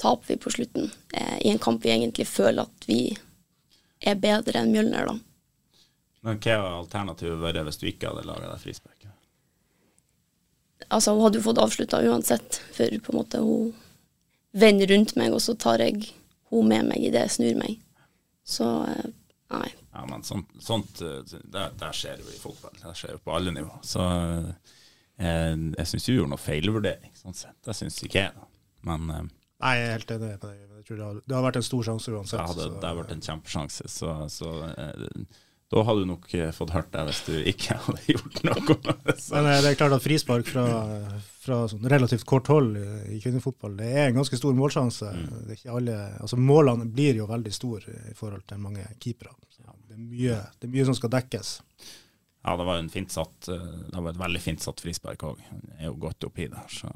taper 0.00 0.32
vi 0.32 0.38
på 0.40 0.52
slutten 0.54 0.88
eh, 1.12 1.36
i 1.44 1.50
en 1.52 1.60
kamp 1.62 1.84
vi 1.84 1.92
egentlig 1.92 2.26
føler 2.28 2.64
at 2.64 2.88
vi 2.88 3.02
er 4.00 4.16
bedre 4.20 4.62
enn 4.62 4.72
Mjølner, 4.72 5.10
da. 5.10 5.18
Men 6.24 6.40
hva 6.40 6.56
var 6.60 6.78
alternativet 6.78 7.40
vært 7.40 7.64
hvis 7.68 7.80
du 7.80 7.86
ikke 7.88 8.10
hadde 8.10 8.28
laga 8.28 8.48
deg 8.50 8.62
frispark? 8.62 9.06
Altså, 10.90 11.12
hun 11.14 11.22
hadde 11.22 11.38
jo 11.38 11.44
fått 11.44 11.60
avslutta 11.62 12.00
uansett, 12.08 12.58
for 12.74 12.96
på 13.04 13.12
en 13.12 13.18
måte 13.20 13.40
hun 13.44 13.70
vender 14.56 14.90
rundt 14.90 15.14
meg, 15.20 15.32
og 15.36 15.42
så 15.44 15.54
tar 15.54 15.84
jeg 15.84 16.10
hun 16.50 16.68
med 16.70 16.88
meg 16.90 17.04
idet 17.06 17.26
jeg 17.28 17.36
snur 17.36 17.60
meg. 17.60 17.76
Så 18.42 18.66
eh, 18.88 19.10
nei. 19.54 19.68
Ja, 19.92 20.04
men 20.08 20.24
sånt, 20.26 20.50
sånt 20.64 21.02
eh, 21.04 21.20
der, 21.44 21.76
der 21.78 21.96
skjer 21.96 22.18
jo 22.18 22.32
i 22.32 22.40
fotball. 22.40 22.74
Det 22.80 22.96
skjer 22.98 23.14
jo 23.14 23.22
på 23.24 23.36
alle 23.36 23.54
nivå. 23.54 23.76
Så 23.86 24.02
eh, 24.02 25.54
jeg 25.76 25.90
syns 25.92 26.08
du 26.08 26.14
gjorde 26.14 26.32
noe 26.34 26.42
feilvurdering, 26.42 27.14
sånn 27.20 27.38
sett. 27.38 27.58
Det 27.66 27.76
syns 27.76 28.00
ikke 28.06 28.24
jeg, 28.24 28.34
da. 28.34 28.48
Men 28.90 29.14
eh, 29.14 29.28
Nei, 29.60 29.74
jeg 29.76 29.86
er 29.88 29.94
helt 29.98 30.10
enig 30.16 30.28
med 30.30 30.40
deg. 30.46 30.58
Jeg 30.80 30.86
tror 30.88 30.96
det 31.00 31.06
hadde, 31.10 31.22
det 31.28 31.36
har 31.36 31.44
vært 31.44 31.60
en 31.60 31.68
stor 31.68 31.86
sjanse 31.90 32.12
uansett. 32.16 32.38
det 32.40 32.48
hadde 32.48 32.66
så- 32.66 32.74
det 32.80 32.88
hadde 32.88 33.00
vært 33.02 33.14
en 33.16 33.24
kjempesjanse. 33.28 33.88
Så, 33.92 34.14
så 34.32 34.52
eh, 34.72 35.24
da 35.70 35.82
hadde 35.86 36.02
du 36.02 36.06
nok 36.10 36.24
eh, 36.34 36.48
fått 36.56 36.72
hørt 36.74 36.88
det 36.90 37.02
hvis 37.10 37.20
du 37.28 37.34
ikke 37.52 37.76
hadde 37.84 38.00
gjort 38.14 38.40
noe. 38.48 38.76
Men 39.04 39.46
eh, 39.52 39.60
det 39.62 39.68
er 39.70 39.76
klart 39.78 39.94
at 39.98 40.02
frispark 40.02 40.48
fra, 40.50 40.64
fra 41.44 41.60
sånn 41.70 41.84
relativt 41.92 42.24
kort 42.26 42.48
hold 42.50 42.74
i, 42.80 43.20
kvinnefotball, 43.22 43.76
det 43.78 43.90
er 43.92 44.08
en 44.08 44.18
ganske 44.22 44.40
stor 44.40 44.56
målsjanse. 44.58 45.12
Mm. 45.14 45.28
Det 45.50 45.60
alle, 45.70 45.98
altså 46.24 46.40
Målene 46.40 46.88
blir 46.90 47.20
jo 47.20 47.28
veldig 47.30 47.52
store 47.54 48.00
i 48.10 48.16
forhold 48.18 48.48
til 48.50 48.58
mange 48.64 48.88
keepere. 48.98 49.36
Det 49.90 49.94
er, 49.98 50.02
mye, 50.02 50.40
det 50.58 50.66
er 50.68 50.74
mye 50.74 50.88
som 50.88 50.94
skal 50.96 51.10
dekkes. 51.10 51.48
ja, 52.46 52.56
det 52.56 52.66
var 52.66 52.78
en 52.80 52.88
fint 52.88 53.10
satt 53.12 53.48
eh, 53.52 53.64
Det 53.92 54.00
var 54.00 54.12
et 54.14 54.20
veldig 54.24 54.40
fint 54.42 54.62
satt 54.64 54.80
frispark 54.80 55.22
òg. 55.28 55.40
Han 55.50 55.64
er 55.78 55.88
jo 55.90 55.94
godt 56.08 56.24
oppi 56.30 56.46
der, 56.48 56.66
så 56.72 56.90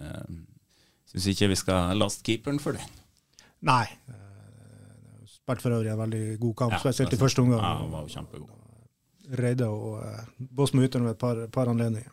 eh, 0.00 0.22
syns 1.16 1.32
ikke 1.32 1.50
vi 1.52 1.58
skal 1.58 1.96
laste 1.98 2.24
keeperen 2.26 2.60
for 2.62 2.76
det. 2.76 2.84
Nei. 3.66 3.84
eh, 4.12 5.32
Spilte 5.32 5.64
for 5.64 5.78
øvrig 5.78 5.90
en 5.92 5.98
veldig 5.98 6.38
god 6.42 6.54
kamp, 6.58 6.76
Ja, 6.76 6.82
spesielt 6.84 7.12
i 7.12 7.20
første 7.20 7.42
omgang. 7.42 7.62
Ja, 7.62 7.74
han 7.82 7.90
var 7.92 8.06
jo 8.06 8.14
kjempegod. 8.14 8.52
Reide 9.36 9.66
og 9.66 10.04
uh, 10.04 10.20
Båsmo 10.38 10.84
uten 10.86 11.02
ved 11.02 11.16
et 11.16 11.18
par, 11.18 11.40
par 11.50 11.70
anledninger. 11.72 12.12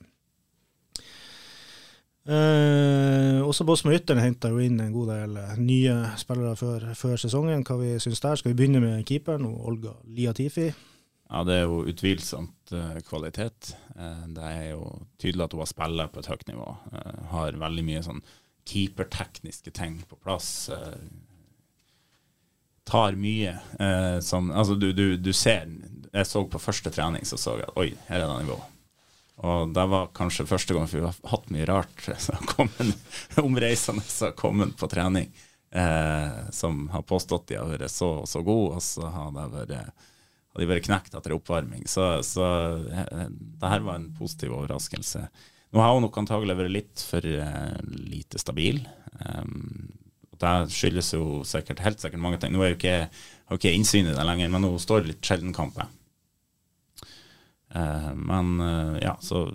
Eh, 2.24 3.41
også 3.43 3.66
Båtsmøytteren 3.68 4.22
henta 4.24 4.47
jo 4.54 4.62
inn 4.64 4.80
en 4.80 4.93
god 4.95 5.10
del 5.12 5.34
eh, 5.41 5.58
nye 5.60 5.95
spillere 6.20 6.56
før, 6.56 6.86
før 6.95 7.20
sesongen. 7.20 7.66
Hva 7.68 7.76
vi 7.82 7.97
syns 7.99 8.24
der? 8.24 8.39
Skal 8.39 8.54
vi 8.54 8.60
begynne 8.62 8.80
med 8.84 9.04
keeperen, 9.08 9.43
og 9.49 9.68
Olga 9.68 9.97
Liatifi? 10.08 10.70
Ja, 11.34 11.41
det 11.47 11.58
er 11.58 11.66
jo 11.66 11.82
utvilsomt 11.89 12.72
uh, 12.76 12.99
kvalitet. 13.08 13.74
Uh, 13.97 14.24
det 14.36 14.43
er 14.45 14.66
jo 14.76 14.84
tydelig 15.20 15.47
at 15.47 15.56
hun 15.56 15.64
har 15.64 15.70
spiller 15.72 16.12
på 16.14 16.22
et 16.22 16.30
høyt 16.30 16.45
nivå. 16.51 16.68
Uh, 16.93 17.24
har 17.32 17.58
veldig 17.60 17.86
mye 17.88 18.04
sånn 18.06 18.22
keepertekniske 18.70 19.74
ting 19.76 19.97
på 20.09 20.16
plass. 20.16 20.70
tar 22.84 23.16
mye 23.16 23.57
som 24.22 24.51
Altså, 24.51 24.76
du, 24.76 24.91
du, 24.93 25.18
du, 25.18 25.34
ser 25.34 25.68
Jeg 26.14 26.28
så 26.28 26.43
på 26.47 26.59
første 26.59 26.91
trening, 26.91 27.26
så 27.26 27.38
så 27.38 27.57
jeg 27.59 27.68
at 27.68 27.78
oi, 27.80 27.89
her 28.07 28.22
er 28.22 28.28
det 28.28 28.45
nivå. 28.45 28.59
Og 29.41 29.74
det 29.74 29.86
var 29.89 30.11
kanskje 30.14 30.45
første 30.45 30.76
gang, 30.76 30.88
vi 30.91 31.01
har 31.01 31.16
hatt 31.32 31.49
mye 31.51 31.66
rart 31.66 32.05
omreisende 33.41 34.03
som 34.05 34.28
har 34.28 34.36
kommet 34.38 34.76
på 34.78 34.89
trening, 34.91 35.32
eh, 35.74 36.49
som 36.51 36.86
har 36.93 37.01
påstått 37.01 37.47
de 37.49 37.57
har 37.57 37.72
vært 37.72 37.91
så 37.91 38.11
og 38.22 38.30
så 38.30 38.43
gode, 38.45 38.78
og 38.78 38.86
så 38.86 39.09
har 39.09 39.34
vært, 39.34 39.74
har 40.53 40.61
de 40.61 40.70
vært 40.70 40.86
knekt 40.86 41.18
etter 41.18 41.34
oppvarming. 41.34 41.88
Så, 41.89 42.05
så 42.28 42.45
eh, 42.93 43.26
det 43.32 43.74
her 43.74 43.88
var 43.88 43.97
en 43.97 44.11
positiv 44.20 44.53
overraskelse. 44.59 45.26
Nå 45.74 45.82
har 45.82 45.95
hun 45.95 46.05
nok 46.05 46.19
antagelig 46.21 46.55
vært 46.59 46.74
litt 46.74 47.03
for 47.09 47.26
uh, 47.26 47.74
lite 47.89 48.41
stabil. 48.41 48.84
Um, 49.26 49.89
og 50.34 50.39
Det 50.41 50.53
skyldes 50.76 51.13
jo 51.15 51.41
sikkert, 51.47 51.82
helt 51.86 52.03
sikkert 52.03 52.21
mange 52.21 52.39
ting. 52.41 52.53
Nå 52.53 52.61
er 52.61 52.74
jo 52.74 52.80
ikke, 52.80 52.97
har 53.49 53.59
ikke 53.59 53.74
innsyn 53.74 54.11
i 54.11 54.15
det 54.15 54.26
lenger, 54.28 54.53
men 54.53 54.69
hun 54.69 54.82
står 54.82 55.09
litt 55.09 55.26
sjelden 55.26 55.55
kamper. 55.55 55.89
Uh, 57.74 58.11
men 58.13 58.53
uh, 58.61 58.97
ja, 59.01 59.17
så 59.26 59.47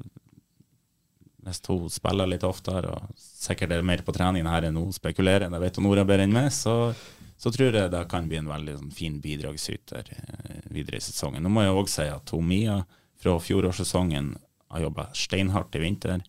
hvis 1.49 1.63
hun 1.69 1.87
spiller 1.91 2.29
litt 2.29 2.45
oftere, 2.45 2.91
og 2.93 3.15
sikkert 3.17 3.73
er 3.73 3.87
mer 3.87 4.03
på 4.05 4.15
trening 4.17 4.49
her 4.49 4.69
enn 4.69 4.79
hun 4.79 4.93
spekulerer, 4.95 5.49
det 5.51 5.63
vet 5.63 5.81
Nora 5.83 6.05
bedre 6.09 6.27
enn 6.27 6.35
meg, 6.35 6.51
så, 6.55 6.91
så, 7.39 7.53
tror 7.55 7.73
jeg 7.73 7.93
det 7.95 8.05
kan 8.11 8.29
bli 8.29 8.41
en 8.41 8.51
veldig 8.51 8.77
sånn, 8.81 8.93
fin 8.95 9.17
bidragsyter 9.23 10.13
eh, 10.17 10.59
videre 10.75 11.01
i 11.01 11.05
sesongen. 11.05 11.45
Nå 11.45 11.53
må 11.53 11.65
jeg 11.65 11.79
òg 11.79 11.93
si 11.93 12.09
at 12.11 12.35
Mia 12.43 12.83
fra 13.19 13.39
fjorårssesongen 13.43 14.35
har 14.69 14.85
jobba 14.85 15.09
steinhardt 15.17 15.77
i 15.79 15.83
vinter. 15.83 16.23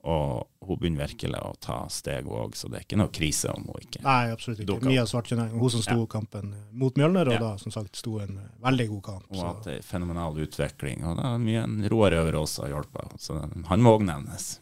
Og 0.00 0.46
hun 0.64 0.78
begynner 0.80 1.04
virkelig 1.04 1.40
å 1.44 1.50
ta 1.60 1.82
steg 1.92 2.28
òg, 2.30 2.54
så 2.56 2.70
det 2.72 2.78
er 2.78 2.84
ikke 2.86 2.96
noe 2.96 3.12
krise 3.12 3.50
om 3.52 3.66
hun 3.68 3.82
ikke 3.84 4.00
Nei, 4.00 4.30
absolutt 4.32 4.62
ikke. 4.64 4.78
Mia 4.88 5.02
Svartjeneng, 5.08 5.50
hun 5.60 5.72
som 5.74 5.82
sto 5.84 5.98
ja. 5.98 6.06
kampen 6.08 6.54
mot 6.72 6.96
Mjølner, 6.96 7.28
og 7.28 7.36
ja. 7.36 7.40
da 7.42 7.50
som 7.60 7.74
sagt 7.74 8.00
sto 8.00 8.16
en 8.24 8.38
veldig 8.64 8.86
god 8.94 9.02
kamp. 9.10 9.26
Hun 9.28 9.42
har 9.42 9.52
hatt 9.52 9.68
en 9.74 9.84
fenomenal 9.84 10.40
utvikling, 10.40 11.04
og 11.04 11.20
det 11.20 11.26
er 11.28 11.44
mye 11.44 11.64
en 11.66 11.76
Roar 11.92 12.16
Øvre 12.16 12.40
også 12.40 12.64
har 12.64 12.72
hjulpet. 12.78 13.18
Så 13.20 13.36
han 13.68 13.84
må 13.84 13.92
òg 13.98 14.06
nevnes. 14.08 14.54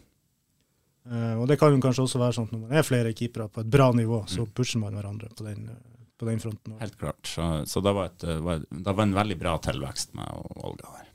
Uh, 1.09 1.39
og 1.39 1.47
det 1.49 1.57
kan 1.61 1.73
jo 1.73 1.81
kanskje 1.87 2.09
også 2.09 2.21
være 2.21 2.37
sånn 2.37 2.49
at 2.51 2.57
når 2.57 2.65
man 2.65 2.81
er 2.81 2.85
flere 2.85 3.15
keepere 3.17 3.47
på 3.53 3.63
et 3.63 3.71
bra 3.79 3.93
nivå, 3.95 4.25
så 4.29 4.43
mm. 4.43 4.51
pusher 4.59 4.83
man 4.83 4.99
hverandre 4.99 5.31
på 5.39 5.47
den, 5.47 5.69
på 6.19 6.27
den 6.29 6.43
fronten. 6.43 6.75
Helt 6.83 6.99
klart. 6.99 7.23
Så, 7.31 7.47
så 7.71 7.85
det, 7.85 7.95
var 7.95 8.11
et, 8.11 8.27
var, 8.43 8.67
det 8.67 8.91
var 8.91 9.07
en 9.07 9.15
veldig 9.23 9.39
bra 9.39 9.55
tilvekst 9.71 10.19
med 10.19 10.51
Olga 10.67 10.97
der. 10.99 11.08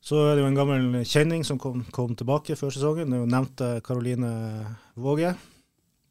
Så 0.00 0.20
er 0.24 0.36
det 0.36 0.44
jo 0.44 0.48
en 0.48 0.58
gammel 0.58 1.04
kjenning 1.08 1.42
som 1.44 1.58
kom, 1.60 1.82
kom 1.94 2.14
tilbake 2.16 2.56
før 2.56 2.72
sesongen. 2.74 3.10
Det 3.10 3.18
er 3.18 3.24
jo 3.24 3.30
nevnte 3.30 3.70
Karoline 3.84 4.30
Våge. 4.98 5.32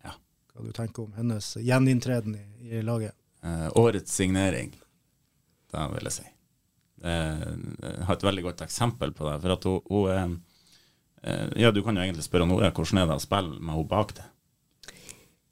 Ja. 0.05 0.15
Hva 0.53 0.65
du 0.65 0.73
tenker 0.75 1.05
om 1.05 1.13
hennes 1.17 1.53
gjeninntreden 1.61 2.35
i, 2.37 2.45
i 2.77 2.83
laget? 2.85 3.15
Eh, 3.45 3.67
årets 3.79 4.13
signering, 4.19 4.73
da 5.73 5.87
vil 5.93 6.09
jeg 6.09 6.19
si. 6.19 6.27
Jeg 6.97 7.93
har 8.07 8.15
et 8.17 8.25
veldig 8.25 8.43
godt 8.47 8.63
eksempel 8.65 9.13
på 9.13 9.27
det. 9.27 9.37
For 9.43 9.53
at 9.53 9.67
hun, 9.69 9.81
hun 9.91 10.39
eh, 11.23 11.61
Ja, 11.61 11.71
du 11.71 11.83
kan 11.85 11.95
jo 11.95 12.03
egentlig 12.03 12.25
spørre 12.25 12.47
Nora 12.49 12.73
hvordan 12.73 13.03
er 13.03 13.11
det 13.11 13.19
å 13.19 13.23
spille 13.23 13.59
med 13.59 13.75
henne 13.75 13.91
bak 13.91 14.17
det? 14.17 14.25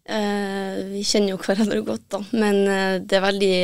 Eh, 0.05 0.83
vi 0.91 1.01
kjenner 1.01 1.33
jo 1.33 1.39
hverandre 1.41 1.81
godt, 1.85 2.05
da. 2.13 2.19
Men 2.37 2.59
eh, 2.69 2.97
det 3.01 3.17
er 3.17 3.23
veldig 3.25 3.55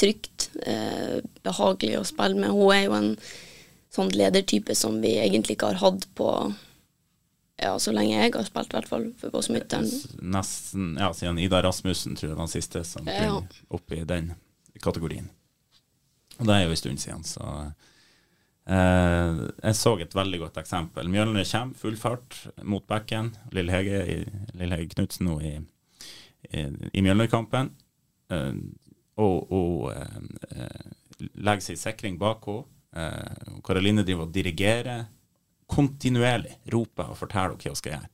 trygt. 0.00 0.48
Eh, 0.64 1.18
behagelig 1.44 1.98
å 2.00 2.06
spille 2.08 2.40
med. 2.40 2.54
Hun 2.54 2.72
er 2.72 2.86
jo 2.86 2.94
en 2.96 3.10
sånn 3.94 4.12
ledertype 4.14 4.74
som 4.78 5.00
vi 5.02 5.16
egentlig 5.22 5.58
ikke 5.58 5.72
har 5.72 5.82
hatt 5.82 6.08
på 6.18 6.30
ja, 7.56 7.76
så 7.78 7.92
lenge 7.94 8.16
jeg 8.16 8.32
har 8.34 8.46
spilt, 8.48 8.72
i 8.72 8.76
hvert 8.76 8.90
fall, 8.90 9.04
for 9.18 9.34
Båtsmytteren. 9.34 9.86
Nesten, 10.34 10.94
ja, 10.98 11.12
siden 11.14 11.38
Ida 11.38 11.62
Rasmussen 11.62 12.16
tror 12.18 12.32
jeg 12.32 12.36
var 12.36 12.48
den 12.48 12.54
siste 12.54 12.82
som 12.86 13.06
ja. 13.06 13.28
kom 13.30 13.76
opp 13.78 13.94
i 13.94 14.02
den 14.08 14.32
kategorien. 14.82 15.28
Og 16.40 16.48
det 16.48 16.56
er 16.56 16.64
jo 16.64 16.74
en 16.74 16.80
stund 16.80 16.98
siden, 16.98 17.22
så 17.22 17.44
eh, 18.66 19.44
Jeg 19.62 19.78
så 19.78 19.94
et 20.02 20.16
veldig 20.18 20.40
godt 20.42 20.58
eksempel. 20.64 21.08
Mjølner 21.08 21.46
kommer, 21.46 21.78
full 21.78 21.96
fart 22.00 22.40
mot 22.66 22.86
bekken. 22.90 23.30
Lille 23.54 23.72
Hege, 23.72 24.26
Hege 24.58 24.90
Knutsen 24.96 25.30
nå 25.30 25.38
i, 25.46 25.54
i, 26.50 26.66
i 26.90 27.06
Mjølnerkampen. 27.06 27.70
Eh, 28.34 28.52
og 29.22 29.52
og 29.54 29.92
eh, 29.94 30.88
legger 31.38 31.62
sin 31.62 31.78
sikring 31.78 32.18
bak 32.18 32.50
henne 32.50 32.73
Karoline 33.64 34.04
driver 34.06 34.28
og 34.28 34.34
dirigerer 34.34 35.06
kontinuerlig. 35.70 36.58
Roper 36.72 37.10
og 37.10 37.18
forteller 37.18 37.56
hva 37.58 37.72
hun 37.72 37.78
skal 37.78 37.96
gjøre. 37.96 38.10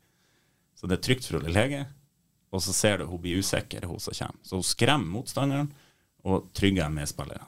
Så 0.79 0.89
det 0.89 0.97
er 0.97 1.05
trygt 1.05 1.27
for 1.29 1.45
Lille 1.45 1.53
lege, 1.57 1.87
Og 2.51 2.63
så 2.63 2.73
ser 2.73 2.99
du 2.99 3.05
hun 3.07 3.21
blir 3.23 3.39
usikker, 3.39 3.85
hun 3.87 4.01
som 4.01 4.15
kommer. 4.17 4.41
Så 4.43 4.57
hun 4.57 4.67
skremmer 4.67 5.07
motstanderen 5.07 5.69
og 6.25 6.49
trygger 6.53 6.91
medspillerne. 6.91 7.47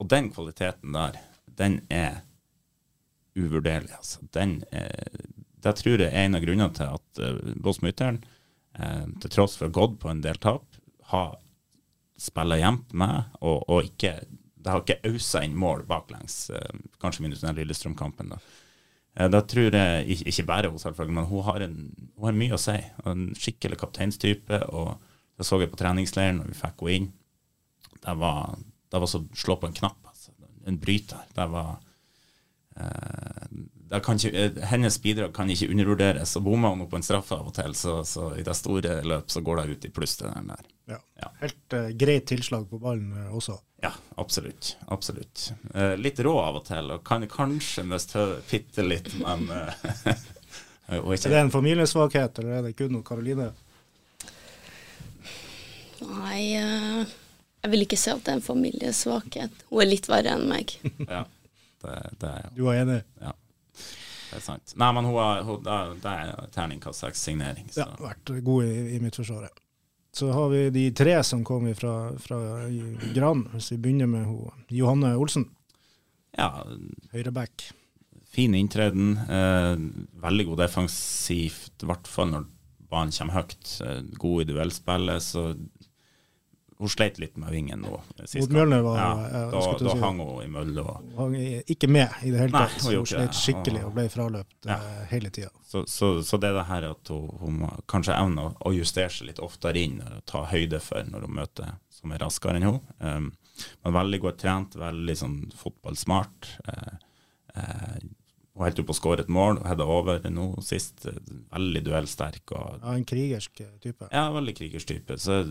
Og 0.00 0.08
den 0.08 0.30
kvaliteten 0.32 0.92
der, 0.92 1.18
den 1.44 1.80
er 1.90 2.22
uvurderlig. 3.36 3.92
Altså. 3.98 4.20
Den 4.32 4.62
er, 4.72 4.88
det 5.60 5.74
tror 5.76 6.00
jeg 6.00 6.08
er 6.08 6.24
en 6.24 6.38
av 6.38 6.44
grunnene 6.44 6.72
til 6.72 6.88
at 6.88 7.20
uh, 7.20 7.52
Bås 7.60 7.82
Mytteren, 7.82 8.22
uh, 8.80 9.06
til 9.20 9.30
tross 9.30 9.58
for 9.60 9.68
gått 9.68 9.98
på 10.00 10.08
en 10.08 10.22
del 10.24 10.40
tap, 10.40 10.64
har 11.12 11.36
spilla 12.20 12.56
jevnt 12.60 12.94
med 12.96 13.36
og, 13.40 13.68
og 13.68 13.84
ikke 13.90 14.14
det 14.60 14.72
har 14.72 14.82
ikke 14.82 15.10
ausa 15.10 15.42
inn 15.44 15.56
mål 15.58 15.84
baklengs, 15.88 16.50
eh, 16.54 16.80
kanskje 17.00 17.24
minus 17.24 17.44
den 17.44 17.56
Lillestrøm-kampen. 17.56 18.34
da. 18.34 18.38
Eh, 19.16 19.28
da 19.28 19.40
tror 19.40 19.70
jeg, 19.72 20.20
Ikke 20.26 20.46
bare 20.46 20.70
hun, 20.70 20.78
selvfølgelig, 20.78 21.14
men 21.14 21.24
hun 21.24 21.42
har, 21.44 21.60
en, 21.60 22.10
hun 22.16 22.24
har 22.28 22.36
mye 22.36 22.56
å 22.56 22.60
si. 22.60 22.76
En 23.06 23.30
skikkelig 23.34 23.78
kapteinstype. 23.80 24.62
og 24.68 24.98
Det 25.36 25.46
så 25.46 25.60
jeg 25.60 25.70
på 25.70 25.80
treningsleiren 25.80 26.38
når 26.38 26.52
vi 26.52 26.58
fikk 26.60 26.84
henne 26.84 26.96
inn. 26.96 27.12
Det 28.00 28.16
var, 28.16 28.58
det 28.92 29.00
var 29.00 29.06
så 29.06 29.24
slå 29.34 29.56
på 29.60 29.66
en 29.66 29.76
knapp. 29.76 29.98
Altså. 30.06 30.32
En 30.66 30.78
bryter. 30.78 31.24
Det 31.34 31.48
var 31.50 31.78
ikke, 32.78 34.30
eh, 34.30 34.68
Hennes 34.70 34.98
bidrag 35.02 35.34
kan 35.34 35.50
ikke 35.50 35.70
undervurderes. 35.70 36.36
Og 36.36 36.42
Bommer 36.42 36.68
hun 36.68 36.88
på 36.88 36.96
en 36.96 37.02
straffe 37.02 37.34
av 37.34 37.48
og 37.48 37.54
til, 37.54 37.74
så, 37.74 38.04
så, 38.04 38.36
i 38.38 38.42
det 38.42 38.56
store 38.56 39.02
løp 39.04 39.30
så 39.30 39.40
går 39.40 39.56
det 39.56 39.70
ut 39.70 39.84
i 39.84 39.90
pluss. 39.90 40.16
det 40.16 40.30
der. 40.34 40.68
Ja. 40.90 40.98
ja. 41.22 41.32
Helt 41.40 41.74
uh, 41.74 41.88
greit 41.94 42.26
tilslag 42.26 42.68
på 42.70 42.78
ballen 42.78 43.12
uh, 43.12 43.36
også. 43.36 43.58
Ja, 43.82 43.92
absolutt. 44.16 44.76
absolutt. 44.88 45.52
Uh, 45.74 45.96
litt 45.96 46.20
rå 46.20 46.36
av 46.40 46.60
og 46.60 46.66
til, 46.66 46.90
og 46.90 47.04
kan 47.04 47.26
kanskje 47.28 47.84
miste 47.84 48.26
bitte 48.50 48.82
litt, 48.82 49.14
men 49.20 49.48
Er 50.90 51.04
det 51.06 51.38
en 51.38 51.52
familiesvakhet, 51.54 52.40
eller 52.40 52.56
er 52.56 52.62
det 52.66 52.72
kun 52.74 52.96
Karoline? 53.06 53.52
Nei, 56.02 56.56
jeg 56.58 57.70
vil 57.70 57.84
ikke 57.84 57.98
si 58.00 58.10
at 58.10 58.24
det 58.26 58.32
er 58.32 58.38
en 58.40 58.42
familiesvakhet. 58.42 59.62
Hun 59.70 59.84
er 59.84 59.86
litt 59.86 60.08
verre 60.10 60.34
enn 60.34 60.48
meg. 60.50 60.74
ja, 61.04 61.22
det, 61.84 61.96
det 62.20 62.34
er 62.36 62.50
Du 62.56 62.66
er 62.68 62.82
enig? 62.82 63.00
Ja. 63.20 63.32
Det 64.30 64.38
er 64.38 64.44
sant. 64.44 64.76
Nei, 64.78 64.90
men 64.94 65.08
hun 65.08 65.46
hun, 65.48 65.64
det 65.64 66.12
er 66.12 66.46
terningkast 66.54 67.02
seks-signering. 67.02 67.66
Ja, 67.74 67.88
vært 67.98 68.30
god 68.46 68.68
i, 68.68 68.94
i 68.94 69.00
mitt 69.02 69.18
forsvar. 69.18 69.48
Så 70.14 70.30
har 70.34 70.48
vi 70.50 70.62
de 70.74 70.84
tre 70.94 71.16
som 71.26 71.42
kom 71.46 71.66
fra, 71.78 72.12
fra 72.18 72.38
Gran. 73.14 73.44
Hvis 73.54 73.72
vi 73.72 73.80
begynner 73.82 74.10
med 74.10 74.26
hun, 74.26 74.64
Johanne 74.74 75.12
Olsen. 75.18 75.46
Ja. 76.38 76.64
Høyreback. 77.12 77.68
Fin 78.30 78.54
inntreden. 78.54 79.16
Eh, 79.26 79.76
veldig 80.22 80.46
god 80.50 80.64
defensivt, 80.64 81.82
i 81.82 81.90
hvert 81.90 82.10
fall 82.10 82.30
når 82.34 82.48
banen 82.90 83.14
kommer 83.14 83.40
høyt. 83.40 83.70
Eh, 83.86 84.02
god 84.18 84.42
i 84.42 84.48
duellspillet. 84.50 85.26
Så 85.26 85.46
hun 86.80 86.88
sleit 86.88 87.18
litt 87.20 87.36
med 87.36 87.52
vingen 87.52 87.82
nå. 87.84 87.92
Mot 88.16 88.52
Mjølner 88.54 88.80
var 88.84 88.98
ja, 88.98 89.08
Da, 89.52 89.60
da 89.76 89.92
si, 89.92 89.98
hang 90.00 90.20
hun 90.22 90.38
i 90.40 90.46
mølla. 90.48 90.84
Hang 91.18 91.34
ikke 91.40 91.90
med 91.92 92.22
i 92.24 92.32
det 92.32 92.40
hele 92.40 92.54
tatt. 92.54 92.78
Nei, 92.86 92.94
hun, 92.94 93.02
hun 93.02 93.10
sleit 93.10 93.36
skikkelig 93.36 93.82
og 93.84 93.92
ble 93.98 94.06
fraløpt 94.12 94.68
ja. 94.70 94.78
uh, 94.80 95.02
hele 95.10 95.32
tida. 95.34 95.50
Så, 95.68 95.84
så, 95.90 96.12
så, 96.24 96.40
det 96.40 96.48
er 96.50 96.56
det 96.56 96.66
her 96.70 96.88
at 96.88 97.12
hun, 97.12 97.28
hun 97.42 97.60
kanskje 97.90 98.16
evner 98.16 98.56
å, 98.56 98.72
justere 98.72 99.12
seg 99.12 99.28
litt 99.28 99.42
oftere 99.44 99.82
inn 99.82 100.00
og 100.06 100.24
ta 100.30 100.46
høyde 100.48 100.80
for 100.84 101.04
når 101.04 101.28
hun 101.28 101.36
møter 101.42 101.76
som 102.00 102.16
er 102.16 102.24
raskere 102.24 102.56
enn 102.56 102.68
hun. 102.70 102.80
Um, 103.04 103.28
men 103.84 103.96
veldig 103.98 104.22
godt 104.24 104.40
trent, 104.40 104.80
veldig 104.80 105.18
sånn 105.20 105.36
fotballsmart. 105.60 106.48
Uh, 106.64 106.96
uh, 107.58 108.00
hun 108.56 108.64
holdt 108.64 108.80
på 108.88 108.92
å 108.92 108.98
skåre 108.98 109.24
et 109.24 109.32
mål 109.32 109.60
og 109.60 109.68
hadde 109.68 109.86
over 109.88 110.24
nå 110.32 110.48
sist. 110.64 111.04
Veldig 111.52 111.84
duellsterk. 111.86 112.56
Og, 112.56 112.80
ja, 112.80 112.96
En 112.96 113.06
krigersk 113.08 113.62
type? 113.84 114.08
Ja, 114.08 114.30
veldig 114.34 114.56
krigersk 114.58 114.90
type. 114.90 115.20
Så 115.20 115.42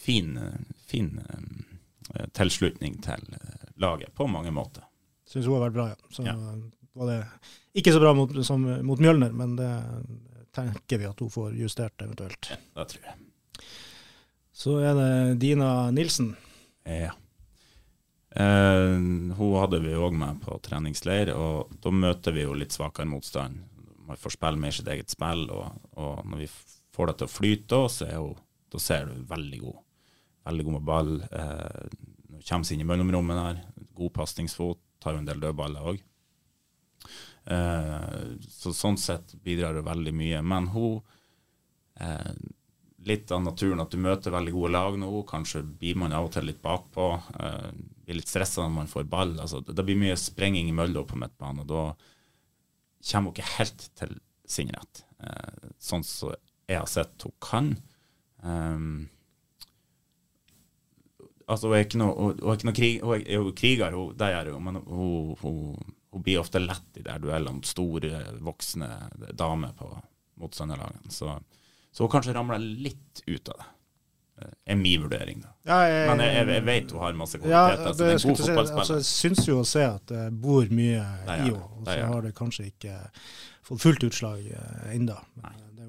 fin, 0.00 0.38
fin 0.86 1.10
eh, 1.20 2.26
tilslutning 2.36 3.00
til 3.04 3.36
eh, 3.38 3.66
laget 3.82 4.14
på 4.14 4.28
mange 4.30 4.52
måter. 4.54 4.86
Syns 5.28 5.48
hun 5.48 5.58
har 5.58 5.68
vært 5.68 5.78
bra, 5.78 5.88
ja. 5.92 6.12
Så, 6.12 6.26
ja. 6.26 6.36
var 6.94 7.10
det 7.10 7.18
ikke 7.80 7.94
så 7.94 8.02
bra 8.02 8.14
mot, 8.16 8.32
som 8.46 8.64
mot 8.86 9.00
Mjølner, 9.00 9.32
men 9.34 9.56
det 9.58 9.72
tenker 10.54 11.00
vi 11.00 11.08
at 11.08 11.20
hun 11.20 11.32
får 11.32 11.56
justert 11.58 12.02
eventuelt. 12.04 12.52
Ja, 12.52 12.60
det 12.78 12.88
tror 12.92 13.08
jeg. 13.08 13.68
Så 14.54 14.78
er 14.86 14.94
det 14.94 15.12
Dina 15.42 15.90
Nilsen. 15.90 16.34
Ja. 16.86 17.10
Eh, 18.34 18.94
hun 19.38 19.56
hadde 19.58 19.80
vi 19.82 19.94
òg 19.94 20.14
med 20.18 20.40
på 20.42 20.56
treningsleir, 20.62 21.32
og 21.34 21.74
da 21.82 21.90
møter 21.94 22.34
vi 22.34 22.46
jo 22.46 22.54
litt 22.58 22.74
svakere 22.74 23.06
motstand. 23.06 23.62
Man 24.04 24.20
får 24.20 24.36
spille 24.36 24.60
mer 24.60 24.74
sitt 24.74 24.90
eget 24.90 25.10
spill, 25.10 25.46
og, 25.54 25.78
og 25.98 26.24
når 26.28 26.44
vi 26.44 26.48
får 26.94 27.10
det 27.10 27.16
til 27.18 27.28
å 27.28 27.34
flyte, 27.34 27.80
så 27.90 28.08
er 28.08 28.18
hun, 28.22 28.40
da 28.74 28.80
ser 28.82 29.06
du 29.06 29.22
veldig 29.30 29.60
god. 29.62 29.82
Veldig 30.48 30.64
god 30.66 30.76
med 30.76 30.88
ball. 30.88 31.12
Eh, 31.30 31.84
kommer 32.48 32.66
seg 32.66 32.76
inn 32.76 32.82
i 32.84 32.88
mellomrommet 32.88 33.38
der. 33.38 33.62
God 33.94 34.12
pasningsfot. 34.16 34.80
Tar 35.02 35.14
jo 35.14 35.22
en 35.22 35.28
del 35.28 35.42
dødballer 35.42 35.92
òg. 35.92 36.02
Eh, 37.54 38.26
så 38.48 38.72
sånn 38.74 38.98
sett 38.98 39.36
bidrar 39.44 39.76
det 39.76 39.84
veldig 39.86 40.14
mye. 40.16 40.42
Men 40.42 40.68
hun 40.74 41.00
eh, 42.00 42.34
Litt 43.04 43.28
av 43.36 43.42
naturen 43.44 43.82
at 43.82 43.92
du 43.92 43.98
møter 44.00 44.32
veldig 44.32 44.52
gode 44.54 44.70
lag 44.72 44.94
nå. 44.96 45.08
Kanskje 45.28 45.60
blir 45.60 45.98
man 46.00 46.14
av 46.16 46.30
og 46.30 46.30
til 46.32 46.46
litt 46.48 46.62
bakpå. 46.64 47.08
Eh, 47.36 47.66
blir 48.06 48.16
litt 48.16 48.30
stressa 48.32 48.62
når 48.64 48.72
man 48.78 48.88
får 48.88 49.04
ball. 49.12 49.34
Altså, 49.44 49.60
det 49.60 49.84
blir 49.84 49.98
mye 50.00 50.16
sprenging 50.16 50.70
i 50.70 50.76
mølla 50.76 51.02
på 51.04 51.18
midtbanen, 51.20 51.66
og 51.66 51.68
da 51.68 51.82
kommer 53.10 53.28
hun 53.28 53.34
ikke 53.34 53.50
helt 53.58 53.84
til 54.00 54.16
sin 54.48 54.72
rett. 54.72 55.04
Eh, 55.20 55.68
sånn 55.76 56.00
som 56.00 56.30
så 56.30 56.32
jeg 56.64 56.80
har 56.80 56.88
sett 56.88 57.28
hun 57.28 57.36
kan. 57.44 57.74
Um, 58.44 59.08
altså, 61.48 61.70
hun 61.70 61.76
er 61.78 61.84
ikke 61.86 62.00
noe, 62.00 62.14
hun, 62.14 62.38
er 62.38 62.58
ikke 62.58 62.70
noe 62.70 62.78
krig, 62.78 63.02
hun 63.02 63.18
er 63.18 63.36
jo 63.38 63.56
kriger, 63.56 63.96
hun, 63.96 64.14
det 64.20 64.30
gjør 64.34 64.52
hun, 64.54 64.64
men 64.68 64.80
hun, 64.84 65.34
hun, 65.40 65.92
hun, 66.12 66.24
blir 66.24 66.42
ofte 66.44 66.62
lett 66.62 67.00
i 67.00 67.04
de 67.06 67.18
duellene 67.24 67.58
mot 67.58 67.68
store, 67.68 68.20
voksne 68.44 68.90
damer 69.34 69.74
på 69.78 69.90
motstanderlagene. 70.42 71.12
Så 71.14 71.38
så 71.94 72.02
hun 72.02 72.10
kanskje 72.10 72.34
ramler 72.34 72.58
litt 72.58 73.22
ut 73.26 73.48
av 73.48 73.58
det. 73.60 73.66
Eh, 74.42 74.54
er 74.72 74.78
min 74.80 75.02
vurdering, 75.04 75.44
da. 75.44 75.52
Ja, 75.62 75.76
jeg, 75.86 76.06
Men 76.10 76.22
jeg, 76.24 76.46
jeg, 76.50 76.64
vet 76.66 76.94
hun 76.94 77.02
har 77.04 77.18
masse 77.18 77.38
kvaliteter. 77.38 77.84
Ja, 77.84 77.92
det, 77.92 78.06
er 78.08 78.16
en 78.16 78.24
god 78.24 78.40
fotballspiller. 78.40 78.80
Altså, 78.82 78.96
jeg 78.98 79.06
syns 79.10 79.42
jo 79.46 79.58
å 79.60 79.66
se 79.68 79.84
at 79.86 80.10
det 80.10 80.24
bor 80.42 80.72
mye 80.74 80.96
i 80.96 81.28
henne, 81.28 81.52
og 81.54 81.86
så 81.86 82.00
har 82.10 82.26
det 82.26 82.32
kanskje 82.34 82.66
ikke 82.72 82.96
fått 83.64 83.84
fullt 83.84 84.08
utslag 84.08 84.48
uh, 84.50 84.88
ennå. 84.90 85.20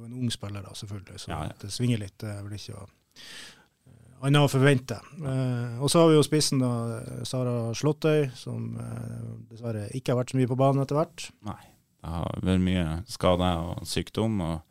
Jo 0.05 0.09
en 0.09 0.19
ung 0.21 0.33
spiller, 0.33 0.61
da, 0.65 0.75
selvfølgelig, 0.77 1.23
så 1.25 1.31
ja, 1.33 1.39
ja. 1.49 1.57
det 1.61 1.71
svinger 1.73 2.01
litt. 2.01 2.17
Det 2.21 2.29
er 2.31 2.43
vel 2.45 2.57
ikke 2.59 2.77
å 2.77 2.85
uh, 2.85 4.27
annet 4.29 4.45
å 4.45 4.51
forvente. 4.51 4.99
Uh, 5.17 5.81
og 5.81 5.89
så 5.91 6.03
har 6.03 6.11
vi 6.11 6.19
jo 6.19 6.25
spissen, 6.25 6.61
da, 6.61 7.01
Sara 7.27 7.73
Slåttøy, 7.75 8.29
som 8.37 8.77
uh, 8.77 9.33
dessverre 9.49 9.89
ikke 9.97 10.13
har 10.13 10.21
vært 10.21 10.35
så 10.35 10.39
mye 10.39 10.51
på 10.53 10.59
banen 10.59 10.85
etter 10.85 10.99
hvert. 10.99 11.27
Nei, 11.49 11.59
det 11.99 12.15
har 12.15 12.45
vært 12.45 12.65
mye 12.69 12.87
skader 13.17 13.73
og 13.73 13.89
sykdom. 13.89 14.39
og 14.45 14.63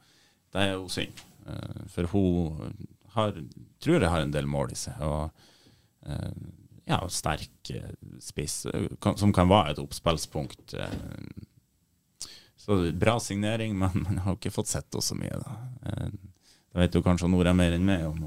det 0.55 0.63
er 0.63 0.77
jo 0.77 0.91
synd. 0.93 1.23
Eh, 1.47 1.87
for 1.91 2.11
hun 2.13 2.75
har, 3.17 3.35
tror 3.83 3.99
jeg 4.01 4.11
har 4.11 4.23
en 4.23 4.35
del 4.35 4.47
mål 4.47 4.75
i 4.75 4.79
seg. 4.79 5.01
Og 5.03 5.31
eh, 6.07 6.45
ja, 6.87 7.01
sterk 7.11 7.73
eh, 7.75 7.91
spiss, 8.23 8.63
som 9.03 9.35
kan 9.35 9.51
være 9.51 9.75
et 9.75 9.83
oppspillspunkt. 9.83 10.77
Så 12.65 12.93
bra 12.93 13.21
signering, 13.21 13.79
men 13.83 13.91
man 13.95 14.19
har 14.25 14.39
ikke 14.39 14.55
fått 14.55 14.73
sett 14.73 14.89
henne 14.89 15.05
så 15.05 15.17
mye. 15.19 15.37
Da. 15.43 15.57
Det 16.75 16.81
vet 16.81 16.97
jo 16.97 17.05
kanskje 17.05 17.29
Nora 17.31 17.53
mer 17.57 17.77
enn 17.77 17.85
meg 17.87 18.07
om 18.09 18.19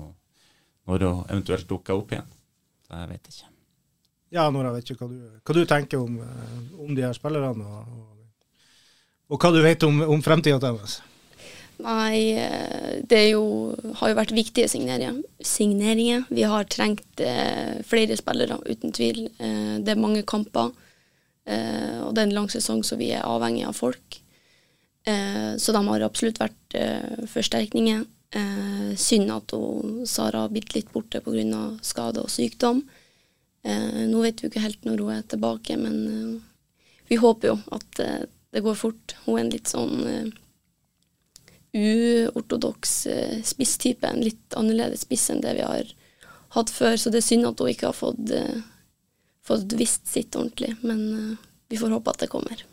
når 0.87 1.03
hun 1.03 1.23
eventuelt 1.25 1.67
dukker 1.67 1.97
opp 1.97 2.13
igjen. 2.13 2.29
Vet 2.87 3.27
jeg 3.27 3.33
ikke. 3.33 3.53
Ja, 4.37 4.45
Nora, 4.51 4.71
vet 4.75 4.87
ikke 4.91 5.07
hva 5.07 5.09
du, 5.11 5.19
hva 5.41 5.55
du 5.55 5.65
tenker 5.67 6.03
om, 6.03 6.19
om 6.83 6.95
de 6.95 7.03
her 7.03 7.15
spillerne, 7.15 7.63
og, 7.63 7.91
og, 7.91 8.49
og, 9.31 9.37
hva 9.39 9.51
du 9.55 9.61
vet 9.63 9.85
om, 9.87 10.01
om 10.03 10.23
fremtida 10.23 10.59
deres? 10.63 10.99
Nei, 11.83 12.33
eh, 12.39 13.03
det 13.07 13.21
jo, 13.29 13.43
har 13.99 14.11
jo 14.11 14.17
vært 14.17 14.33
viktige 14.35 14.69
signeringer. 14.71 15.19
signeringer. 15.45 16.25
Vi 16.33 16.45
har 16.49 16.67
trengt 16.71 17.21
eh, 17.23 17.77
flere 17.87 18.17
spillere, 18.19 18.57
uten 18.65 18.95
tvil. 18.95 19.27
Eh, 19.37 19.75
det 19.85 19.93
er 19.93 20.01
mange 20.01 20.23
kamper. 20.27 20.71
Eh, 21.47 21.99
og 22.03 22.15
det 22.15 22.23
er 22.23 22.29
en 22.29 22.37
lang 22.39 22.49
sesong, 22.51 22.83
så 22.83 22.97
vi 22.99 23.11
er 23.15 23.27
avhengig 23.27 23.67
av 23.67 23.77
folk. 23.77 24.19
Eh, 25.07 25.57
så 25.57 25.71
de 25.71 25.81
har 25.87 26.03
absolutt 26.03 26.41
vært 26.41 26.77
eh, 26.77 27.25
forsterkninger. 27.31 28.05
synd 28.99 29.31
at 29.31 29.53
hun, 29.55 30.01
Sara 30.05 30.41
har 30.43 30.49
blitt 30.51 30.73
litt 30.75 30.89
borte 30.91 31.21
pga. 31.23 31.61
skade 31.81 32.19
og 32.19 32.29
sykdom. 32.29 32.81
nå 33.63 34.21
vet 34.21 34.43
vi 34.43 34.49
ikke 34.49 34.61
helt 34.65 34.83
når 34.85 34.99
hun 34.99 35.13
er 35.15 35.21
tilbake, 35.23 35.77
men 35.77 36.41
vi 37.07 37.15
håper 37.15 37.47
jo 37.47 37.55
at 37.71 37.87
det 37.95 38.61
går 38.61 38.75
fort. 38.75 39.15
Hun 39.25 39.37
er 39.37 39.43
en 39.45 39.53
litt 39.55 39.71
sånn 39.71 40.33
uortodoks 41.73 43.07
eh, 43.07 43.41
spisstype, 43.43 44.07
en 44.07 44.23
litt 44.27 44.53
annerledes 44.59 45.07
spiss 45.07 45.29
enn 45.31 45.41
det 45.41 45.55
vi 45.55 45.63
har 45.63 45.95
hatt 46.59 46.69
før. 46.69 46.97
Så 46.99 47.09
det 47.09 47.23
er 47.23 47.29
synd 47.31 47.47
at 47.47 47.59
hun 47.63 47.71
ikke 47.71 47.93
har 47.93 47.97
fått, 47.97 48.35
fått 49.47 49.79
visst 49.79 50.07
sitt 50.07 50.35
ordentlig, 50.35 50.75
men 50.83 51.37
vi 51.71 51.79
får 51.79 51.95
håpe 51.95 52.11
at 52.11 52.27
det 52.27 52.33
kommer. 52.35 52.67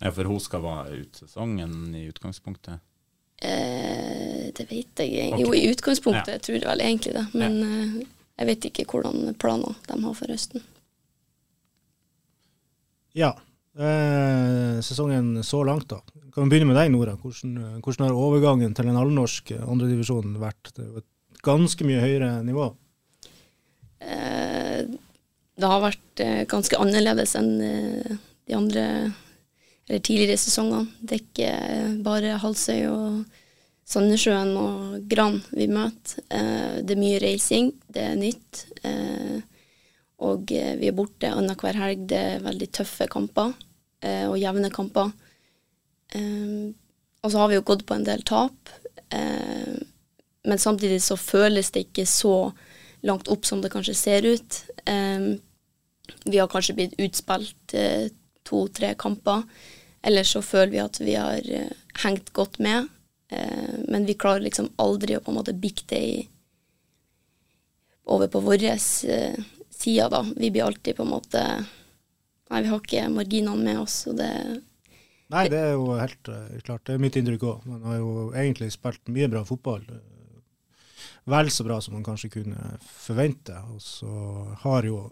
Ja. 0.00 0.12
For 0.16 0.28
hun 0.28 0.40
skal 0.40 0.64
være 0.64 1.02
ut 1.02 1.20
sesongen 1.20 1.94
i 1.96 2.06
utgangspunktet? 2.08 2.80
Eh, 3.40 4.48
det 4.56 4.66
vet 4.68 5.02
jeg 5.02 5.12
ikke. 5.12 5.28
Okay. 5.34 5.44
Jo, 5.44 5.52
i 5.56 5.68
utgangspunktet 5.72 6.34
ja. 6.38 6.40
tror 6.44 6.58
jeg 6.58 6.68
vel 6.68 6.84
egentlig 6.84 7.14
det, 7.16 7.26
men 7.36 7.60
ja. 7.60 7.68
eh, 7.68 8.16
jeg 8.40 8.50
vet 8.50 8.68
ikke 8.70 8.88
hvordan 8.88 9.36
planer 9.40 9.76
de 9.88 10.00
har 10.04 10.16
for 10.16 10.32
høsten. 10.32 10.64
Ja, 13.16 13.34
Eh, 13.78 14.80
sesongen 14.82 15.44
så 15.44 15.62
langt, 15.64 15.88
da. 15.88 16.00
Kan 16.34 16.44
vi 16.44 16.50
begynne 16.50 16.72
med 16.72 16.76
deg, 16.76 16.90
Nora. 16.90 17.14
Hvordan, 17.16 17.78
hvordan 17.84 18.08
har 18.08 18.18
overgangen 18.18 18.74
til 18.74 18.90
en 18.90 18.98
halvnorsk 18.98 19.52
andredivisjon 19.62 20.34
vært? 20.42 20.72
Det 20.74 20.84
er 20.84 20.98
et 21.00 21.42
ganske 21.46 21.86
mye 21.86 22.02
høyere 22.02 22.32
nivå? 22.46 22.66
Eh, 24.02 24.82
det 25.60 25.70
har 25.72 25.84
vært 25.84 26.24
eh, 26.24 26.42
ganske 26.50 26.78
annerledes 26.82 27.36
enn 27.38 27.50
eh, 27.62 28.18
de 28.50 28.58
andre 28.58 28.84
eller 29.90 30.02
tidligere 30.06 30.38
sesonger. 30.38 30.86
Det 31.02 31.16
er 31.16 31.22
ikke 31.24 31.46
eh, 31.50 31.94
bare 32.06 32.36
Halsøy 32.38 32.84
og 32.86 33.38
Sandnessjøen 33.90 34.52
og 34.54 35.08
Gran 35.10 35.40
vi 35.50 35.66
møter. 35.66 36.22
Eh, 36.30 36.76
det 36.86 36.94
er 36.94 37.00
mye 37.00 37.22
reising, 37.24 37.72
det 37.90 38.04
er 38.12 38.20
nytt. 38.20 38.66
og 40.20 40.52
vi 40.52 40.86
er 40.86 40.94
borte 40.94 41.32
annenhver 41.32 41.74
helg. 41.80 42.04
Det 42.06 42.20
er 42.36 42.44
veldig 42.44 42.68
tøffe 42.76 43.08
kamper 43.10 43.54
og 44.28 44.36
jevne 44.40 44.70
kamper. 44.72 45.10
Og 46.16 47.32
så 47.32 47.40
har 47.40 47.48
vi 47.48 47.56
jo 47.56 47.64
gått 47.64 47.86
på 47.88 47.96
en 47.96 48.04
del 48.04 48.22
tap, 48.28 48.70
men 49.10 50.60
samtidig 50.60 51.00
så 51.04 51.16
føles 51.16 51.72
det 51.72 51.86
ikke 51.86 52.06
så 52.08 52.52
langt 53.08 53.28
opp 53.32 53.48
som 53.48 53.62
det 53.64 53.72
kanskje 53.72 53.96
ser 53.96 54.28
ut. 54.28 54.60
Vi 56.24 56.36
har 56.36 56.52
kanskje 56.52 56.76
blitt 56.76 57.00
utspilt 57.00 57.76
to-tre 58.44 58.94
kamper, 59.00 59.44
eller 60.02 60.24
så 60.26 60.42
føler 60.42 60.72
vi 60.72 60.82
at 60.82 61.00
vi 61.02 61.14
har 61.18 61.50
uh, 61.50 61.72
hengt 62.04 62.32
godt 62.36 62.58
med, 62.58 62.88
men 63.86 64.08
vi 64.08 64.16
klarer 64.18 64.42
liksom 64.42 64.72
aldri 64.82 65.14
å 65.14 65.20
på 65.22 65.30
en 65.30 65.36
måte 65.36 65.52
bikke 65.54 65.84
det 65.92 65.98
i, 66.02 66.14
over 68.10 68.26
på 68.26 68.40
vår 68.42 68.64
side, 68.74 70.08
da. 70.10 70.24
Vi 70.34 70.50
blir 70.50 70.64
alltid 70.66 70.96
på 70.98 71.06
en 71.06 71.12
måte 71.12 71.44
Nei, 72.50 72.64
vi 72.64 72.72
har 72.72 72.80
ikke 72.82 73.04
marginene 73.14 73.62
med 73.62 73.78
oss, 73.78 74.00
og 74.10 74.16
det 74.18 74.32
Nei, 75.30 75.44
det 75.46 75.60
er 75.62 75.76
jo 75.76 75.92
helt 75.94 76.28
uh, 76.32 76.58
klart. 76.66 76.82
Det 76.88 76.96
er 76.96 77.02
mitt 77.02 77.14
inntrykk 77.14 77.44
òg. 77.46 77.66
Man 77.70 77.84
har 77.86 78.00
jo 78.00 78.14
egentlig 78.34 78.72
spilt 78.74 79.12
mye 79.14 79.28
bra 79.30 79.44
fotball. 79.46 79.84
Vel 81.30 81.50
så 81.54 81.66
bra 81.66 81.76
som 81.80 81.94
man 81.94 82.06
kanskje 82.06 82.32
kunne 82.34 82.72
forvente. 82.82 83.54
Og 83.70 83.82
så 83.84 84.10
har 84.64 84.88
jo 84.88 85.04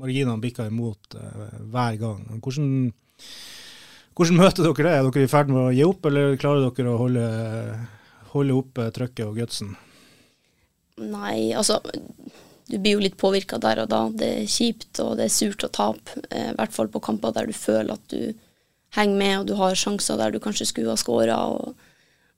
marginene 0.00 0.40
bikka 0.40 0.68
imot 0.70 1.18
uh, 1.18 1.58
hver 1.74 1.98
gang. 2.00 2.24
Hvordan, 2.38 2.70
hvordan, 4.14 4.38
møter 4.38 4.66
dere 4.66 4.86
det? 4.86 4.94
Er 4.94 5.08
dere 5.08 5.26
i 5.26 5.30
ferd 5.30 5.50
med 5.50 5.60
å 5.62 5.74
gi 5.74 5.84
opp, 5.86 6.06
eller 6.10 6.38
klarer 6.40 6.70
dere 6.70 6.94
å 6.94 7.00
holde, 7.00 7.28
holde 8.34 8.58
oppe 8.58 8.88
trøkket 8.94 9.26
og 9.26 9.38
gutsen? 9.40 9.74
Nei, 11.02 11.50
altså 11.56 11.80
du 12.66 12.78
blir 12.78 12.96
jo 12.96 13.02
litt 13.04 13.16
påvirka 13.20 13.58
der 13.60 13.82
og 13.82 13.90
da. 13.92 14.02
Det 14.08 14.30
er 14.40 14.50
kjipt 14.50 15.00
og 15.04 15.16
det 15.18 15.28
er 15.28 15.34
surt 15.34 15.66
å 15.66 15.72
tape, 15.72 16.20
eh, 16.30 16.50
i 16.52 16.56
hvert 16.56 16.74
fall 16.74 16.90
på 16.92 17.02
kamper 17.04 17.34
der 17.36 17.50
du 17.50 17.56
føler 17.56 17.96
at 17.96 18.06
du 18.12 18.32
henger 18.96 19.18
med, 19.18 19.34
og 19.40 19.48
du 19.48 19.54
har 19.58 19.76
sjanser 19.76 20.20
der 20.20 20.32
du 20.32 20.40
kanskje 20.40 20.68
skulle 20.70 20.94
ha 20.94 21.00
skåra 21.00 21.38
og, 21.52 21.74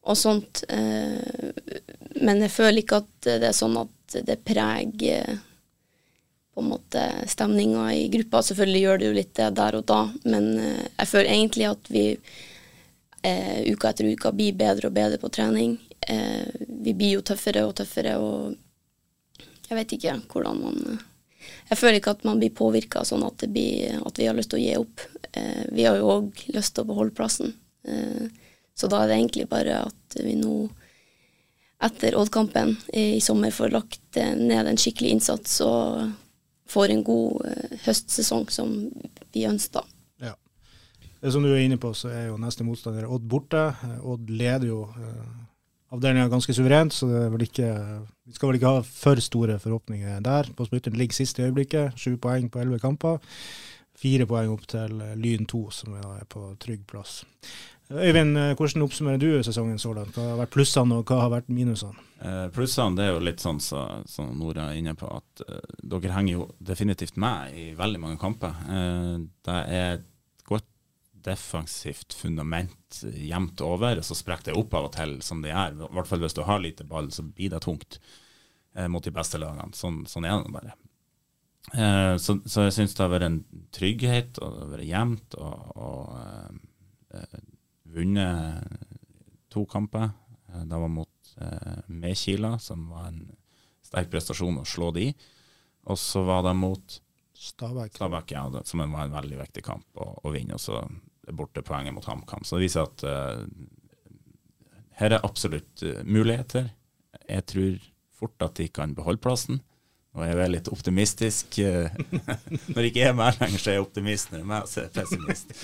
og, 0.02 0.16
sånt. 0.18 0.64
Eh, 0.72 1.52
men 2.24 2.42
jeg 2.42 2.54
føler 2.54 2.82
ikke 2.82 3.02
at 3.04 3.28
det 3.28 3.50
er 3.50 3.56
sånn 3.56 3.76
at 3.84 4.18
det 4.26 4.40
preger 4.46 5.38
på 6.56 6.64
en 6.64 6.70
måte 6.72 7.02
stemninga 7.28 7.86
i 7.94 8.06
gruppa. 8.12 8.40
Selvfølgelig 8.42 8.84
gjør 8.84 9.00
det 9.00 9.08
jo 9.10 9.16
litt 9.16 9.32
det 9.36 9.48
der 9.58 9.76
og 9.78 9.88
da, 9.88 10.02
men 10.24 10.52
eh, 10.58 10.84
jeg 10.88 11.10
føler 11.12 11.32
egentlig 11.34 11.68
at 11.68 11.90
vi 11.92 12.06
eh, 13.22 13.58
uka 13.68 13.92
etter 13.92 14.08
uka 14.08 14.32
blir 14.32 14.56
bedre 14.56 14.88
og 14.88 14.96
bedre 14.96 15.20
på 15.20 15.32
trening. 15.32 15.76
vi 16.06 16.92
blir 16.94 17.16
jo 17.16 17.22
tøffere 17.26 17.64
og 17.66 17.74
tøffere, 17.74 18.12
og 18.22 18.54
jeg 19.68 19.76
vet 19.78 19.94
ikke 19.96 20.12
hvordan 20.30 20.60
man 20.62 20.98
jeg 21.66 21.78
føler 21.78 21.98
ikke 21.98 22.14
at 22.14 22.24
man 22.26 22.40
blir 22.40 22.54
påvirka 22.54 23.02
sånn 23.06 23.24
at, 23.26 23.44
blir, 23.50 23.98
at 24.06 24.18
vi 24.18 24.28
har 24.28 24.36
lyst 24.38 24.52
til 24.52 24.60
å 24.60 24.64
gi 24.64 24.74
opp. 24.78 25.04
Eh, 25.32 25.64
vi 25.74 25.86
har 25.86 25.98
jo 25.98 26.10
òg 26.12 26.42
lyst 26.54 26.76
til 26.76 26.84
å 26.84 26.90
beholde 26.90 27.16
plassen. 27.16 27.54
Eh, 27.86 28.28
så 28.76 28.90
da 28.92 29.02
er 29.02 29.10
det 29.10 29.18
egentlig 29.18 29.48
bare 29.50 29.80
at 29.88 30.18
vi 30.20 30.36
nå, 30.38 30.68
etter 31.86 32.16
Odd-kampen 32.18 32.76
i 32.96 33.20
sommer, 33.24 33.54
får 33.54 33.74
lagt 33.74 34.20
ned 34.38 34.70
en 34.70 34.80
skikkelig 34.80 35.16
innsats 35.16 35.58
og 35.64 36.06
får 36.70 36.92
en 36.94 37.04
god 37.06 37.46
eh, 37.48 37.76
høstsesong 37.86 38.48
som 38.52 38.74
vi 39.34 39.46
ønsker. 39.48 39.86
Ja. 40.22 40.34
Det 41.20 41.32
som 41.34 41.44
du 41.44 41.52
er 41.52 41.64
inne 41.64 41.80
på, 41.80 41.92
så 41.96 42.12
er 42.12 42.28
jo 42.30 42.40
neste 42.40 42.66
motstander 42.66 43.08
Odd 43.08 43.26
borte. 43.30 43.68
Odd 44.02 44.30
leder 44.30 44.68
jo 44.70 44.80
avdelinga 45.94 46.28
ganske 46.28 46.54
suverent, 46.54 46.94
så 46.94 47.06
ikke, 47.30 47.68
vi 48.26 48.34
skal 48.34 48.50
vel 48.50 48.58
ikke 48.58 48.72
ha 48.74 48.82
for 48.82 49.22
store 49.22 49.58
forhåpninger 49.62 50.20
der. 50.24 50.50
På 50.56 50.66
Spytteren 50.66 50.98
ligger 50.98 51.14
sist 51.14 51.38
i 51.38 51.46
øyeblikket, 51.46 51.94
sju 51.96 52.16
poeng 52.18 52.50
på 52.50 52.60
elleve 52.60 52.82
kamper. 52.82 53.22
Fire 53.96 54.26
poeng 54.28 54.52
opp 54.52 54.66
til 54.68 54.98
Lyn 55.16 55.46
2, 55.48 55.62
som 55.72 55.94
er 55.96 56.26
på 56.28 56.50
trygg 56.60 56.82
plass. 56.90 57.22
Øyvind, 57.86 58.34
hvordan 58.58 58.82
oppsummerer 58.82 59.20
du 59.22 59.28
sesongen 59.46 59.78
så 59.78 59.92
langt? 59.94 60.16
Hva 60.16 60.32
har 60.32 60.40
vært 60.40 60.54
plussene, 60.56 60.98
og 60.98 61.06
hva 61.06 61.20
har 61.22 61.32
vært 61.36 61.50
minusene? 61.54 62.02
Eh, 62.16 62.46
plussene 62.54 62.96
det 62.96 63.04
er 63.04 63.12
jo 63.12 63.22
litt 63.22 63.42
sånn 63.44 63.60
som 63.62 64.02
så, 64.06 64.24
så 64.24 64.26
Nora 64.32 64.70
er 64.70 64.80
inne 64.80 64.96
på, 64.98 65.06
at 65.06 65.42
eh, 65.46 65.74
dere 65.84 66.14
henger 66.16 66.32
jo 66.32 66.46
definitivt 66.58 67.18
med 67.20 67.54
i 67.54 67.66
veldig 67.78 68.00
mange 68.02 68.18
kamper. 68.20 68.56
Eh, 68.66 69.12
det 69.46 69.58
er 69.76 69.98
et 69.98 70.06
godt 70.48 70.66
defensivt 71.26 72.16
fundament 72.16 73.02
jevnt 73.14 73.62
over, 73.62 74.00
og 74.00 74.08
så 74.08 74.16
sprekker 74.18 74.50
det 74.50 74.58
opp 74.58 74.74
av 74.74 74.88
og 74.88 74.94
til 74.96 75.18
som 75.26 75.44
det 75.44 75.52
er. 75.52 75.76
I 75.76 75.92
hvert 75.98 76.10
fall 76.10 76.24
hvis 76.24 76.36
du 76.38 76.42
har 76.48 76.62
lite 76.62 76.88
ball, 76.88 77.12
så 77.14 77.26
blir 77.26 77.52
det 77.54 77.62
tungt 77.66 78.00
eh, 78.74 78.88
mot 78.90 79.04
de 79.04 79.14
beste 79.14 79.38
lagene. 79.42 79.76
Sånn, 79.78 80.02
sånn 80.10 80.26
er 80.26 80.40
det 80.42 80.54
bare. 80.56 80.74
Eh, 81.74 82.14
så, 82.22 82.38
så, 82.46 82.66
jeg 82.66 82.76
syns 82.78 82.96
det 82.96 83.04
har 83.04 83.12
vært 83.12 83.28
en 83.28 83.42
trygghet, 83.74 84.40
og 84.40 84.54
det 84.54 84.64
har 84.64 84.72
vært 84.74 84.90
jevnt, 84.90 85.38
og, 85.42 85.76
og 85.76 87.14
eh, 87.14 87.44
vunnet 87.96 88.76
to 89.52 89.64
kamper. 89.70 90.10
Eh, 90.52 90.64
det 90.68 90.82
var 90.82 90.92
mot 90.92 91.34
eh, 91.40 91.80
Mekila, 91.86 92.58
som 92.58 92.88
var 92.92 93.10
en 93.10 93.24
sterk 93.86 94.10
prestasjon 94.12 94.60
å 94.60 94.68
slå 94.68 94.92
de. 94.96 95.10
Og 95.86 95.98
så 96.00 96.24
var 96.26 96.44
det 96.46 96.56
mot 96.58 97.00
Stabæk. 97.36 97.98
Stabæk 97.98 98.32
ja, 98.32 98.46
det, 98.48 98.64
som 98.68 98.80
var 98.80 99.04
en 99.04 99.16
veldig 99.16 99.38
viktig 99.42 99.64
kamp 99.64 100.00
å, 100.00 100.08
å 100.24 100.32
vinne. 100.32 100.56
Og 100.56 100.62
så 100.62 100.80
bortepoenget 101.36 101.94
mot 101.94 102.06
HamKam. 102.08 102.44
Så 102.44 102.56
det 102.56 102.64
viser 102.64 102.86
at 102.86 103.04
uh, 103.04 103.42
her 105.00 105.16
er 105.18 105.26
absolutt 105.26 105.84
uh, 105.84 106.00
muligheter. 106.08 106.70
Jeg 107.26 107.44
tror 107.52 107.88
fort 108.16 108.46
at 108.46 108.56
de 108.56 108.70
kan 108.72 108.94
beholde 108.96 109.20
plassen. 109.20 109.60
Og 110.16 110.24
jeg 110.24 110.38
er 110.40 110.52
litt 110.52 110.68
optimistisk. 110.72 111.58
Når 112.72 112.80
jeg 112.80 112.92
ikke 112.92 113.08
er 113.10 113.16
med 113.16 113.40
lenger, 113.40 113.60
så 113.60 113.70
er 113.70 113.76
jeg 113.76 113.84
optimist. 113.84 114.32
Når 114.32 114.40
jeg 114.40 114.46
er 114.46 114.50
med, 114.52 114.70
så 114.70 114.80
er 114.80 114.86
jeg 114.86 114.94
pessimist. 114.96 115.54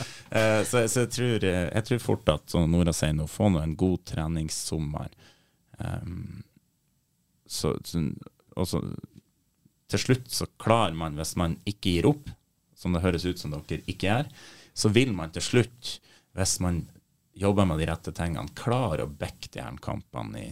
så, 0.69 0.83
så 0.93 1.05
jeg, 1.07 1.13
tror, 1.17 1.47
jeg, 1.49 1.85
tror, 1.89 2.03
fort 2.05 2.33
at 2.35 2.53
som 2.53 2.69
Nora 2.71 2.95
sier 2.97 3.17
nå, 3.17 3.29
få 3.31 3.49
nå 3.53 3.63
en 3.63 3.77
god 3.81 4.05
treningssommer. 4.13 5.09
Så, 7.49 7.75
så, 7.85 8.83
til 9.93 10.01
slutt 10.01 10.31
så 10.33 10.49
klarer 10.61 10.97
man, 10.97 11.17
hvis 11.17 11.35
man 11.41 11.59
ikke 11.69 11.97
gir 11.97 12.09
opp, 12.13 12.31
som 12.77 12.95
det 12.97 13.05
høres 13.05 13.27
ut 13.29 13.41
som 13.41 13.53
dere 13.55 13.83
ikke 13.87 14.09
gjør, 14.09 14.31
så 14.75 14.91
vil 14.93 15.13
man 15.17 15.33
til 15.35 15.45
slutt, 15.45 15.99
hvis 16.37 16.59
man 16.65 16.85
jobber 17.37 17.69
med 17.69 17.81
de 17.81 17.89
rette 17.89 18.13
tingene, 18.17 18.53
klare 18.57 19.07
å 19.07 19.13
backe 19.13 19.51
de 19.53 19.61
her 19.63 19.77
kampene 19.85 20.41
i, 20.41 20.49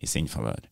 i 0.00 0.08
sin 0.08 0.28
favør. 0.30 0.64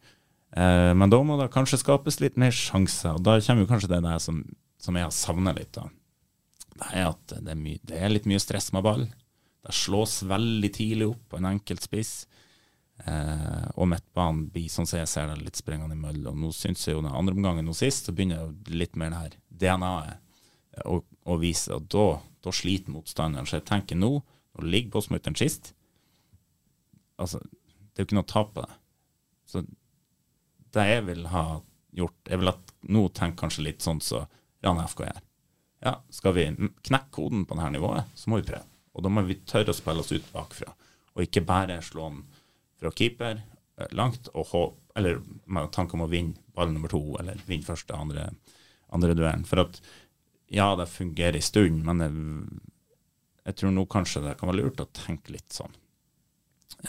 Eh, 0.56 0.92
men 0.96 1.12
da 1.12 1.20
må 1.24 1.36
det 1.40 1.50
kanskje 1.54 1.80
skapes 1.82 2.20
litt 2.22 2.38
mer 2.40 2.54
sjanser, 2.54 3.18
og 3.18 3.24
da 3.26 3.38
kommer 3.44 3.64
jo 3.64 3.70
kanskje 3.70 3.92
det 3.92 4.02
der 4.06 4.22
som, 4.22 4.42
som 4.80 4.96
jeg 4.98 5.08
har 5.08 5.14
savna 5.14 5.54
litt. 5.56 5.72
da. 5.76 5.88
Det 6.78 6.90
er 6.92 7.08
at 7.10 7.34
det 7.34 7.54
er, 7.54 7.58
mye, 7.60 7.82
det 7.88 7.98
er, 7.98 8.12
litt 8.12 8.28
mye 8.30 8.42
stress 8.42 8.70
med 8.76 8.86
ball. 8.86 9.06
Det 9.66 9.74
slås 9.74 10.22
veldig 10.28 10.70
tidlig 10.74 11.10
opp 11.10 11.24
på 11.32 11.40
en 11.40 11.50
enkelt 11.50 11.84
spiss. 11.84 12.14
Eh, 13.04 13.66
og 13.76 13.90
midtbanen 13.90 14.46
blir, 14.52 14.70
sånn 14.72 14.88
som 14.88 15.02
jeg 15.02 15.10
ser 15.10 15.28
det, 15.30 15.42
litt 15.42 15.60
sprengende 15.60 15.98
imellom. 15.98 16.38
Nå 16.40 16.54
syns 16.56 16.86
jeg 16.86 16.96
jo 16.96 17.04
den 17.04 17.12
andre 17.14 17.36
omgangen 17.36 17.68
nå 17.68 17.76
sist, 17.76 18.08
så 18.08 18.14
begynner 18.14 18.46
jo 18.46 18.78
litt 18.78 18.96
mer 18.98 19.12
det 19.12 19.20
her 19.24 19.36
DNA-et 19.64 20.86
å, 20.86 21.00
å 21.02 21.36
vise. 21.42 21.74
Og 21.74 21.86
da 21.90 22.08
da 22.44 22.54
sliter 22.54 22.94
motstanderen. 22.94 23.46
Så 23.46 23.58
jeg 23.58 23.68
tenker 23.68 23.98
nå, 23.98 24.18
det 24.58 24.70
ligger 24.72 24.96
på 24.96 25.04
smutteren 25.06 25.36
sist 25.38 25.72
altså, 27.18 27.38
Det 27.38 28.00
er 28.00 28.02
jo 28.02 28.08
ikke 28.08 28.16
noe 28.18 28.26
å 28.26 28.30
tape. 28.32 28.64
Så 29.46 29.62
det 30.76 30.86
jeg 30.88 31.04
vil 31.08 31.26
ha 31.32 31.44
gjort 31.98 32.30
Jeg 32.30 32.38
vil 32.38 32.50
at 32.52 32.74
nå 32.92 33.06
tenker 33.16 33.40
kanskje 33.40 33.64
litt 33.64 33.82
sånn 33.82 34.02
som 34.04 34.22
så 34.22 34.38
Rana 34.64 34.84
FK 34.90 35.04
gjør. 35.06 35.20
Ja, 35.86 35.94
skal 36.10 36.34
vi 36.34 36.44
knekke 36.58 37.12
koden 37.14 37.44
på 37.46 37.56
dette 37.56 37.70
nivået, 37.74 38.10
så 38.18 38.30
må 38.30 38.40
vi 38.40 38.48
prøve. 38.50 38.66
Og 38.98 39.04
da 39.06 39.12
må 39.12 39.22
vi 39.26 39.38
tørre 39.46 39.70
å 39.70 39.76
spille 39.76 40.02
oss 40.02 40.10
ut 40.10 40.32
bakfra. 40.32 40.72
Og 41.14 41.24
ikke 41.24 41.44
bare 41.46 41.78
slå 41.86 42.08
den 42.10 42.24
fra 42.78 42.90
keeper 42.94 43.38
eh, 43.38 43.90
langt 43.94 44.30
og 44.34 44.50
håpe, 44.52 44.82
eller 44.98 45.20
med 45.46 45.70
tanke 45.74 45.94
om 45.94 46.02
å 46.06 46.10
vinne 46.10 46.38
ball 46.54 46.72
nummer 46.74 46.90
to, 46.90 47.02
eller 47.20 47.38
vinne 47.46 47.66
første, 47.66 47.94
andre, 47.94 48.26
andre 48.94 49.14
duellen. 49.14 49.46
For 49.46 49.62
at 49.62 49.78
ja, 50.50 50.72
det 50.78 50.88
fungerer 50.90 51.38
en 51.38 51.46
stund, 51.46 51.84
men 51.86 52.02
jeg, 52.02 52.24
jeg, 53.44 53.58
tror 53.60 53.74
nå 53.74 53.84
kanskje 53.90 54.24
det 54.24 54.34
kan 54.40 54.50
være 54.50 54.64
lurt 54.64 54.82
å 54.82 54.88
tenke 54.96 55.34
litt 55.34 55.54
sånn. 55.54 55.76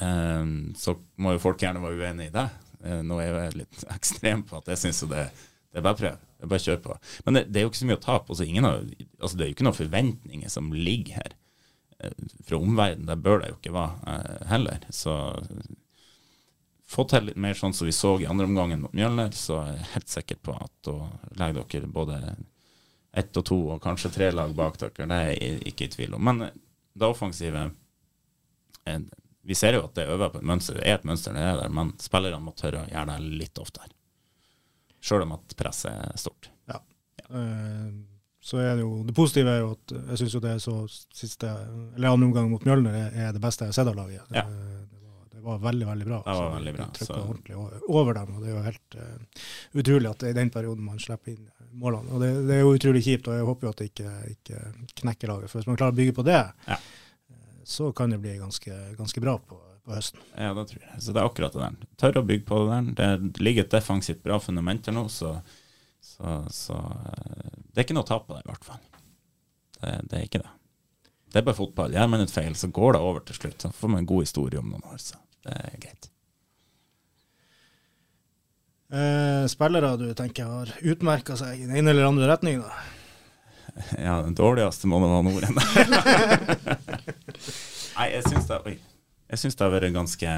Um, 0.01 0.71
så 0.77 0.95
må 1.21 1.36
jo 1.36 1.43
folk 1.43 1.61
gjerne 1.61 1.82
være 1.84 2.01
uenig 2.01 2.30
i 2.30 2.34
det. 2.34 2.47
Uh, 2.86 3.01
nå 3.05 3.19
er 3.23 3.34
jeg 3.34 3.59
litt 3.63 3.86
ekstrem 3.97 4.45
på 4.47 4.59
at 4.61 4.71
jeg 4.73 4.84
syns 4.86 5.03
det, 5.11 5.27
det 5.69 5.82
er 5.82 5.86
bare 5.86 5.99
prøv. 5.99 6.23
Det 6.39 6.47
er 6.47 6.53
bare 6.53 6.65
kjør 6.65 6.82
på. 6.86 6.95
Men 7.25 7.38
det, 7.38 7.43
det, 7.49 7.59
er 7.59 7.67
jo 7.67 7.73
ikke 7.73 7.82
så 7.82 7.89
mye 7.89 7.99
å 7.99 8.05
tape. 8.05 8.34
Altså, 8.34 8.47
altså, 9.19 9.36
det 9.36 9.45
er 9.45 9.51
jo 9.51 9.57
ikke 9.57 9.67
noen 9.67 9.82
forventninger 9.82 10.55
som 10.55 10.71
ligger 10.75 11.19
her 11.19 11.38
uh, 12.05 12.32
fra 12.47 12.61
omverdenen. 12.61 13.09
Der 13.11 13.27
bør 13.27 13.43
det 13.43 13.53
jo 13.53 13.59
ikke 13.59 13.75
være 13.75 14.17
uh, 14.19 14.47
heller. 14.51 14.88
Så 14.95 15.17
få 16.89 17.05
til 17.05 17.27
litt 17.30 17.38
mer 17.38 17.57
sånn 17.57 17.75
som 17.75 17.86
vi 17.86 17.93
så 17.93 18.15
i 18.17 18.27
andre 18.30 18.47
omgangen 18.49 18.82
mot 18.82 18.95
Mjølner, 18.97 19.34
så 19.38 19.59
er 19.61 19.75
jeg 19.75 19.91
helt 19.93 20.13
sikker 20.15 20.39
på 20.47 20.55
at 20.57 20.71
da 20.88 20.95
legger 21.38 21.67
dere 21.69 21.91
både 21.93 22.17
ett 23.19 23.38
og 23.38 23.45
to 23.45 23.57
og 23.75 23.82
kanskje 23.84 24.11
tre 24.13 24.32
lag 24.34 24.53
bak 24.57 24.80
dere. 24.82 25.05
Det 25.05 25.19
er 25.19 25.32
jeg 25.34 25.59
ikke 25.71 25.86
i 25.86 25.93
tvil 25.93 26.15
om. 26.17 26.23
Men 26.25 26.47
eh, 26.47 26.55
det 26.97 27.09
offensive 27.09 27.67
eh, 28.86 29.01
Vi 29.41 29.55
ser 29.55 29.77
jo 29.77 29.85
at 29.87 29.95
det 29.95 30.07
øver 30.11 30.33
på 30.33 30.41
et 30.41 30.49
mønster. 30.51 30.77
Det 30.79 30.87
er 30.87 30.99
et 30.99 31.07
mønster, 31.07 31.33
det 31.35 31.45
er 31.45 31.57
der, 31.61 31.71
men 31.73 31.93
spillerne 32.01 32.41
må 32.43 32.53
tørre 32.57 32.83
å 32.83 32.91
gjøre 32.91 33.15
det 33.15 33.39
litt 33.41 33.61
oftere. 33.61 33.91
Sjøl 34.99 35.23
om 35.23 35.37
at 35.37 35.55
presset 35.59 35.93
er 35.93 36.19
stort. 36.19 36.51
Ja. 36.69 36.81
ja. 37.21 37.27
Uh, 37.29 38.09
så 38.39 38.59
er 38.63 38.77
det 38.77 38.85
jo 38.85 39.03
Det 39.03 39.13
positive 39.13 39.51
er 39.51 39.59
jo 39.61 39.71
at 39.75 39.91
jeg 39.93 40.19
syns 40.21 40.35
jo 40.37 40.39
det 40.43 40.51
er 40.55 40.61
så 40.63 40.73
siste 40.87 41.49
Eller 41.97 42.07
andre 42.07 42.29
omgang 42.29 42.47
mot 42.47 42.63
Mjølner 42.63 42.95
er, 42.95 43.33
det 43.35 43.41
beste 43.43 43.67
jeg 43.67 43.73
har 43.73 43.77
sett 43.81 43.91
av 43.91 43.97
laget. 43.97 44.23
Ja. 44.31 44.45
Det, 44.47 44.85
det, 45.33 45.41
var, 45.43 45.59
veldig, 45.63 45.87
veldig 45.87 46.07
bra. 46.07 46.19
Det 46.25 46.35
var 46.39 46.53
veldig 46.55 46.73
bra. 46.77 46.87
Trykka 46.95 47.19
ordentlig 47.19 47.59
over 47.99 48.19
dem. 48.19 48.35
og 48.35 48.43
Det 48.43 48.49
er 48.49 48.55
jo 48.55 48.65
helt 48.67 48.99
uh, 48.99 49.45
utrolig 49.83 50.11
at 50.11 50.23
det 50.23 50.29
er 50.29 50.35
i 50.35 50.39
den 50.39 50.53
perioden 50.55 50.87
man 50.87 51.03
slipper 51.03 51.35
inn 51.35 51.47
målene. 51.79 52.11
Og 52.11 52.23
det, 52.23 52.31
det, 52.47 52.55
er 52.55 52.63
jo 52.63 52.73
utrolig 52.75 53.03
kjipt, 53.05 53.29
og 53.29 53.37
jeg 53.37 53.47
håper 53.47 53.67
jo 53.67 53.73
at 53.73 53.83
det 53.83 53.91
ikke, 53.91 54.15
ikke 54.33 54.63
knekker 55.03 55.31
laget. 55.31 55.51
For 55.51 55.61
hvis 55.61 55.69
man 55.69 55.79
klarer 55.79 55.95
å 55.95 55.99
bygge 55.99 56.15
på 56.17 56.25
det, 56.27 56.41
ja. 56.67 56.79
Så 57.70 57.91
kan 57.93 58.09
det 58.09 58.17
bli 58.17 58.38
ganske, 58.38 58.76
ganske 58.97 59.22
bra 59.22 59.38
på, 59.38 59.57
på, 59.86 59.93
høsten. 59.93 60.22
Ja, 60.34 60.53
det 60.57 60.65
tror 60.72 60.82
jeg. 60.82 61.01
Så 61.05 61.13
det 61.13 61.22
er 61.22 61.30
akkurat 61.30 61.53
det 61.53 61.61
der. 61.61 61.89
Tør 62.01 62.22
å 62.22 62.26
bygge 62.26 62.47
på 62.49 62.61
det 62.63 62.80
der. 62.97 63.17
Det 63.22 63.43
ligger 63.45 63.67
et 63.67 63.76
defensivt 63.76 64.24
bra 64.26 64.39
fundament 64.41 64.89
her 64.89 64.95
nå, 64.97 65.05
så, 65.13 65.36
så, 66.01 66.39
så, 66.53 66.80
eh, 67.13 67.59
det 67.70 67.84
er 67.84 67.86
ikke 67.86 67.97
noe 67.99 68.07
å 68.07 68.09
ta 68.09 68.17
på 68.24 68.34
det, 68.34 68.41
i 68.41 68.49
hvert 68.49 68.65
fall. 68.72 68.82
Det, 69.78 69.93
det, 70.09 70.17
er 70.17 70.26
ikke 70.26 70.41
det. 70.41 70.53
Det 71.30 71.43
er 71.43 71.45
bare 71.51 71.59
fotball. 71.59 71.93
Gjør 71.93 72.09
man 72.09 72.26
et 72.26 72.34
feil, 72.34 72.57
så 72.57 72.72
går 72.74 72.97
det 72.97 73.03
over 73.05 73.28
til 73.28 73.38
slutt. 73.38 73.61
Så 73.61 73.74
får 73.78 73.93
man 73.93 74.01
en 74.01 74.09
god 74.15 74.26
historie 74.26 74.61
om 74.61 74.74
noen 74.74 74.89
år, 74.89 74.97
så 75.03 75.22
det 75.45 75.61
er 75.61 75.78
greit. 75.86 76.09
Eh, 78.89 79.45
spillere 79.53 79.93
du 80.01 80.07
tenker 80.17 80.49
har 80.49 80.74
utmerka 80.82 81.38
seg 81.38 81.59
i 81.61 81.67
den 81.70 81.78
ene 81.78 81.93
eller 81.93 82.09
andre 82.09 82.34
retning? 82.34 82.63
da? 82.65 82.74
Ja, 84.07 84.17
den 84.26 84.34
dårligste 84.34 84.89
må 84.89 84.97
det 85.05 85.13
være 85.13 85.26
Norden. 85.30 85.53
Nei, 87.95 88.07
jeg 88.13 88.25
syns 88.27 88.47
det, 88.49 88.59
det, 89.29 89.63
har 89.63 89.73
vært 89.73 89.93
ganske, 89.95 90.35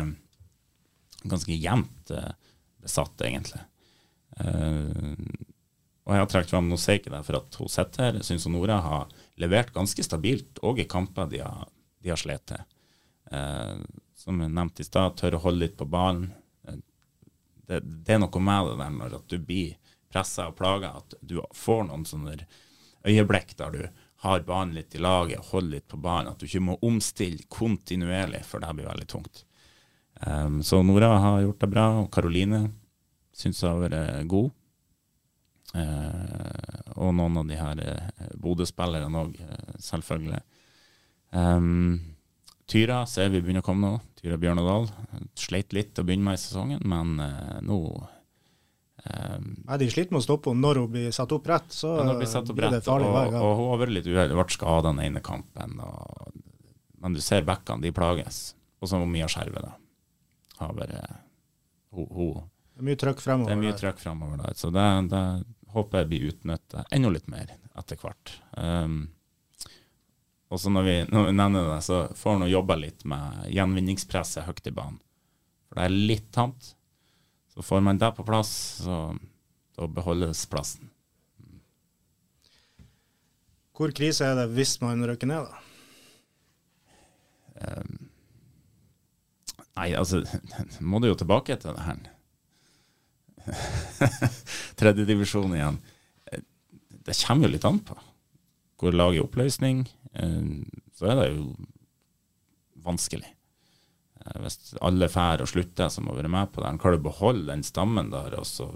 ganske 1.23 1.57
jevnt 1.57 2.13
eh, 2.15 2.33
besatt, 2.81 3.23
egentlig. 3.27 3.61
Uh, 4.39 5.15
og 6.07 6.15
jeg 6.15 6.23
har 6.23 6.29
trukket 6.31 6.53
fram 6.53 6.69
ikke 6.71 7.11
der 7.11 7.25
for 7.27 7.37
at 7.41 7.57
hun 7.59 7.69
sitter 7.69 8.07
her. 8.07 8.19
Jeg 8.19 8.29
syns 8.29 8.47
Nora 8.49 8.79
har 8.81 9.11
levert 9.41 9.73
ganske 9.75 10.03
stabilt, 10.05 10.61
òg 10.65 10.81
i 10.81 10.89
kamper 10.89 11.29
de 11.29 11.43
har, 11.43 11.67
de 12.01 12.13
har 12.13 12.19
slitt 12.19 12.47
til. 12.49 12.63
Uh, 13.31 13.81
som 14.17 14.41
jeg 14.41 14.53
nevnte 14.53 14.83
i 14.83 14.87
stad, 14.87 15.17
tør 15.17 15.37
å 15.37 15.43
holde 15.45 15.65
litt 15.65 15.77
på 15.79 15.87
ballen 15.89 16.29
det, 17.71 17.79
det, 17.79 18.15
er 18.15 18.21
noe 18.21 18.43
med 18.43 18.67
det 18.67 18.77
der 18.81 18.93
når 18.97 19.17
at 19.21 19.31
du 19.31 19.37
blir 19.39 19.77
pressa 20.11 20.49
og 20.51 20.57
plaga, 20.59 20.93
at 20.99 21.15
du 21.23 21.39
får 21.55 21.85
noen 21.87 22.03
sånne 22.07 22.35
øyeblikk 23.07 23.55
der 23.59 23.75
du 23.75 23.83
har 24.21 24.43
banen 24.45 24.75
litt 24.77 24.95
i 24.95 25.01
laget, 25.01 25.41
holder 25.49 25.79
litt 25.79 25.87
på 25.89 25.97
banen, 25.97 26.29
at 26.31 26.41
du 26.41 26.45
ikke 26.45 26.61
må 26.61 26.77
omstille 26.85 27.47
kontinuerlig, 27.49 28.43
for 28.45 28.61
det 28.61 28.75
blir 28.77 28.85
veldig 28.85 29.07
tungt. 29.09 29.43
Um, 30.21 30.59
så 30.61 30.83
Nora 30.85 31.15
har 31.23 31.39
gjort 31.41 31.63
det 31.63 31.69
bra, 31.71 31.85
og 32.03 32.11
Karoline 32.13 32.67
syns 33.33 33.63
hun 33.63 33.71
har 33.71 33.81
vært 33.81 34.27
god. 34.29 34.51
Uh, 35.71 36.93
og 37.01 37.15
noen 37.17 37.41
av 37.41 37.49
de 37.49 37.57
her 37.57 37.81
uh, 37.81 38.29
Bodø-spillerne 38.37 39.23
òg, 39.23 39.41
uh, 39.41 39.75
selvfølgelig. 39.81 40.43
Um, 41.33 41.99
Tyra 42.69 43.01
ser 43.09 43.33
vi 43.33 43.41
begynner 43.41 43.65
å 43.65 43.69
komme 43.71 43.87
nå. 43.87 44.01
Tyra 44.21 44.37
Bjørnadal. 44.37 44.85
Sleit 45.33 45.73
litt 45.73 45.97
å 45.97 46.05
begynne 46.05 46.29
med 46.29 46.37
i 46.37 46.43
sesongen, 46.43 46.85
men 46.85 47.17
nå 47.65 47.79
um, 49.05 49.49
Nei, 49.67 49.77
De 49.81 49.89
sliter 49.91 50.13
med 50.13 50.21
å 50.21 50.25
stoppe 50.25 50.51
henne 50.51 50.63
når 50.65 50.81
hun 50.83 50.93
blir 50.93 51.15
satt 51.15 51.33
opp 51.35 51.49
rett. 51.49 51.69
Så 51.73 51.91
ja, 51.97 52.07
blir, 52.15 52.29
satt 52.29 52.49
opp 52.49 52.59
blir 52.59 52.73
det 52.73 52.83
farlig 52.85 53.09
hver 53.11 53.33
gang. 53.33 53.41
Og, 53.41 53.49
og 53.49 53.59
hun 53.59 53.69
har 53.73 53.83
vært 53.83 53.95
litt 53.97 54.09
uheldig, 54.09 54.39
ble 54.39 54.57
skada 54.57 54.89
den 54.89 55.03
ene 55.07 55.23
kampen. 55.25 55.77
Og, 55.85 56.41
men 57.01 57.17
du 57.17 57.21
ser 57.23 57.47
bekkene, 57.47 57.83
de 57.85 57.93
plages. 57.95 58.43
Og 58.81 58.89
så 58.89 58.99
Mia 59.05 59.29
Skjerve, 59.29 59.63
da. 59.63 59.75
Har 60.61 60.75
bare 60.77 61.01
hun, 61.91 62.05
hun, 62.13 62.43
Det 62.75 62.83
er 62.83 62.89
mye 62.91 62.99
trøkk 63.01 63.23
fremover. 63.23 63.49
Det 63.49 63.57
er 63.57 63.63
mye 63.63 63.79
trøkk 63.79 64.01
fremover 64.01 64.43
der. 64.43 64.57
Så 64.57 64.69
det, 64.73 64.85
det 65.11 65.23
håper 65.73 66.01
jeg 66.01 66.11
blir 66.11 66.29
utnytta 66.31 66.85
enda 66.93 67.11
litt 67.13 67.27
mer 67.31 67.55
etter 67.79 67.99
hvert. 68.01 68.35
Um, 68.57 69.01
og 70.51 70.59
så 70.59 70.71
når 70.73 70.83
vi, 70.83 70.95
når 71.07 71.29
vi, 71.29 71.35
nevner 71.39 71.69
det, 71.69 71.79
så 71.85 72.01
får 72.17 72.37
han 72.37 72.51
jobba 72.51 72.75
litt 72.75 73.05
med 73.07 73.45
gjenvinningspresset 73.55 74.47
høyt 74.49 74.67
i 74.67 74.75
banen. 74.75 74.99
For 75.69 75.79
det 75.79 75.85
er 75.87 75.95
litt 76.11 76.27
tamt. 76.35 76.73
Så 77.51 77.63
får 77.65 77.83
man 77.83 77.99
det 77.99 78.11
på 78.15 78.23
plass, 78.23 78.51
så 78.85 79.01
da 79.75 79.87
beholdes 79.91 80.45
plassen. 80.51 80.87
Hvor 83.75 83.91
krise 83.97 84.27
er 84.27 84.37
det 84.37 84.51
hvis 84.55 84.75
man 84.83 85.01
røkker 85.09 85.29
ned, 85.29 85.47
da? 85.49 85.57
Um, 87.61 87.97
nei, 89.77 89.91
altså 89.97 90.21
må 90.91 91.01
du 91.01 91.09
jo 91.09 91.17
tilbake 91.17 91.57
til 91.61 91.75
det 91.75 91.87
her. 91.87 91.99
Tredjedivisjon 94.79 95.57
igjen. 95.57 95.81
Det 97.01 97.17
kommer 97.23 97.47
jo 97.47 97.55
litt 97.55 97.67
an 97.67 97.81
på. 97.85 97.97
Går 98.81 98.97
laget 98.97 99.19
i 99.19 99.23
oppløsning? 99.23 99.83
Eh, 100.13 100.49
så 100.97 101.09
er 101.09 101.19
det 101.19 101.27
jo 101.33 101.51
vanskelig. 102.85 103.29
Eh, 104.25 104.39
hvis 104.43 104.73
alle 104.81 105.09
drar 105.11 105.43
og 105.43 105.49
slutter 105.51 105.91
som 105.91 106.09
har 106.09 106.19
vært 106.19 106.33
med 106.33 106.53
på 106.53 106.63
det, 106.63 106.73
kan 106.81 106.95
du 106.95 107.05
beholde 107.05 107.49
den 107.51 107.65
stammen 107.65 108.11
der. 108.13 108.37
Også, 108.39 108.69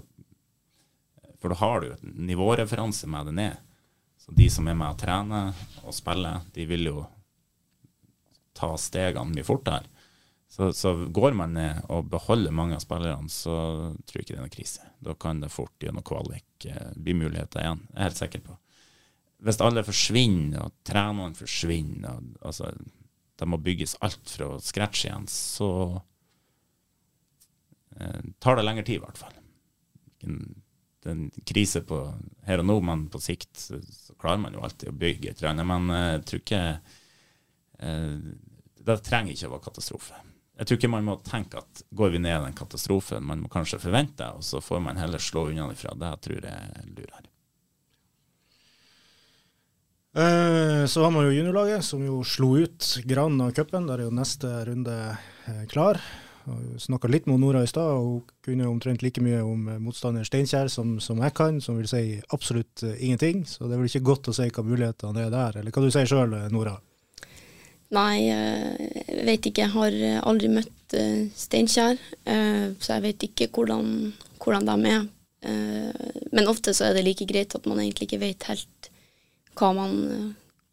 for 1.40 1.52
da 1.52 1.60
har 1.62 1.80
du 1.80 1.90
jo 1.90 1.98
en 1.98 2.16
nivåreferanse 2.30 3.10
med 3.10 3.30
det 3.30 3.36
ned. 3.40 3.64
Så 4.22 4.34
de 4.34 4.48
som 4.50 4.68
er 4.68 4.78
med 4.78 4.94
og 4.94 5.02
trener 5.02 5.52
og 5.84 5.94
spiller, 5.94 6.42
de 6.54 6.66
vil 6.66 6.88
jo 6.90 7.04
ta 8.56 8.72
stegene 8.80 9.36
mye 9.36 9.46
fortere. 9.46 9.84
Så, 10.48 10.70
så, 10.72 10.92
går 11.12 11.34
man 11.36 11.52
ned 11.52 11.88
og 11.92 12.06
beholder 12.08 12.54
mange 12.54 12.76
av 12.78 12.80
spillerne, 12.80 13.28
så 13.28 13.56
tror 14.06 14.14
jeg 14.14 14.24
ikke 14.24 14.32
det 14.32 14.38
er 14.38 14.44
noen 14.44 14.54
krise. 14.54 14.86
Da 15.04 15.12
kan 15.18 15.42
det 15.42 15.50
fort 15.52 15.74
gjennom 15.82 16.06
kvalik 16.06 16.68
eh, 16.70 16.94
bli 16.94 17.16
muligheter 17.18 17.60
igjen. 17.60 17.82
Jeg 17.90 17.98
er 17.98 18.08
helt 18.08 18.22
sikker 18.22 18.46
på 18.46 18.56
hvis 19.44 19.60
alle 19.60 19.84
forsvinner, 19.84 20.64
og 20.64 20.72
trenerne 20.86 21.36
forsvinner, 21.36 22.16
og, 22.16 22.38
altså, 22.48 22.70
det 23.36 23.48
må 23.48 23.58
bygges 23.60 23.96
alt 24.04 24.30
fra 24.30 24.54
scratch 24.60 25.04
igjen, 25.06 25.26
så 25.28 25.70
eh, 28.00 28.22
tar 28.38 28.56
det 28.56 28.64
lengre 28.64 28.86
tid, 28.86 29.00
i 29.00 29.04
hvert 29.04 29.20
fall. 29.20 29.36
Det 31.06 31.12
er 31.12 31.14
en 31.14 31.26
krise 31.46 31.82
på 31.86 32.00
her 32.48 32.62
og 32.62 32.66
nå, 32.70 32.78
men 32.88 33.04
på 33.12 33.20
sikt 33.22 33.52
så, 33.60 33.80
klarer 34.18 34.40
man 34.42 34.56
jo 34.56 34.64
alltid 34.64 34.90
å 34.90 34.96
bygge 34.96 35.30
et 35.34 35.42
eller 35.44 35.68
Men 35.68 35.92
eh, 35.92 36.08
jeg 36.16 36.24
tror 36.30 36.42
ikke 36.42 36.62
eh, 37.84 38.32
Det 38.88 38.96
trenger 39.06 39.34
ikke 39.34 39.50
å 39.50 39.54
være 39.54 39.66
katastrofe. 39.68 40.24
Jeg 40.56 40.66
tror 40.66 40.80
ikke 40.80 40.92
man 40.96 41.06
må 41.06 41.18
tenke 41.20 41.60
at 41.60 41.84
går 41.92 42.14
vi 42.14 42.24
ned 42.24 42.32
i 42.32 42.44
den 42.46 42.56
katastrofen, 42.56 43.26
man 43.28 43.44
må 43.44 43.52
kanskje 43.52 43.82
forvente, 43.82 44.24
og 44.32 44.44
så 44.46 44.62
får 44.64 44.80
man 44.80 44.96
heller 44.96 45.20
slå 45.20 45.50
unna 45.50 45.68
ifra. 45.74 45.92
Det 46.00 46.12
tror 46.24 46.38
jeg 46.40 46.70
er 46.80 46.92
lurere. 46.96 47.28
Eh, 50.16 50.86
så 50.86 51.02
har 51.02 51.10
man 51.10 51.26
jo 51.26 51.32
juniorlaget, 51.32 51.84
som 51.84 52.00
jo 52.04 52.22
slo 52.24 52.54
ut 52.56 52.96
Gran 53.04 53.40
av 53.40 53.50
cupen. 53.52 53.84
Der 53.84 54.00
er 54.00 54.06
jo 54.06 54.14
neste 54.16 54.48
runde 54.64 54.94
eh, 55.12 55.64
klar. 55.68 56.00
Snakka 56.80 57.10
litt 57.10 57.26
med 57.26 57.42
Nora 57.42 57.64
i 57.66 57.68
stad, 57.68 57.98
og 57.98 58.06
hun 58.06 58.22
kunne 58.46 58.68
omtrent 58.70 59.02
like 59.04 59.20
mye 59.20 59.42
om 59.44 59.66
eh, 59.68 59.80
motstander 59.82 60.24
Steinkjer 60.24 60.70
som, 60.72 60.94
som, 61.04 61.20
jeg 61.20 61.34
kan, 61.36 61.60
som 61.60 61.76
vil 61.76 61.88
si 61.90 62.00
absolutt 62.32 62.86
ingenting. 62.96 63.44
Så 63.44 63.66
det 63.66 63.76
er 63.76 63.82
vel 63.82 63.90
ikke 63.90 64.06
godt 64.08 64.30
å 64.32 64.36
si 64.38 64.48
hva 64.48 64.64
mulighetene 64.64 65.26
er 65.26 65.34
der. 65.34 65.58
Eller 65.60 65.74
hva 65.74 65.84
du 65.84 65.90
sier 65.92 66.08
sjøl, 66.08 66.32
Nora? 66.54 66.78
Nei, 67.92 68.14
jeg 68.24 69.26
vet 69.28 69.50
ikke. 69.50 69.66
Jeg 69.66 69.74
har 69.74 69.98
aldri 70.32 70.48
møtt 70.54 70.96
Steinkjer, 71.36 72.00
så 72.24 72.96
jeg 72.96 73.04
vet 73.04 73.28
ikke 73.28 73.50
hvordan, 73.52 74.14
hvordan 74.40 74.70
de 74.70 74.94
er. 74.94 75.04
Men 76.32 76.48
ofte 76.50 76.72
så 76.74 76.88
er 76.88 76.96
det 76.96 77.04
like 77.04 77.28
greit 77.28 77.54
at 77.54 77.68
man 77.68 77.82
egentlig 77.84 78.08
ikke 78.08 78.22
vet 78.24 78.48
helt 78.48 78.75
hva 79.56 79.72
man, 79.76 79.96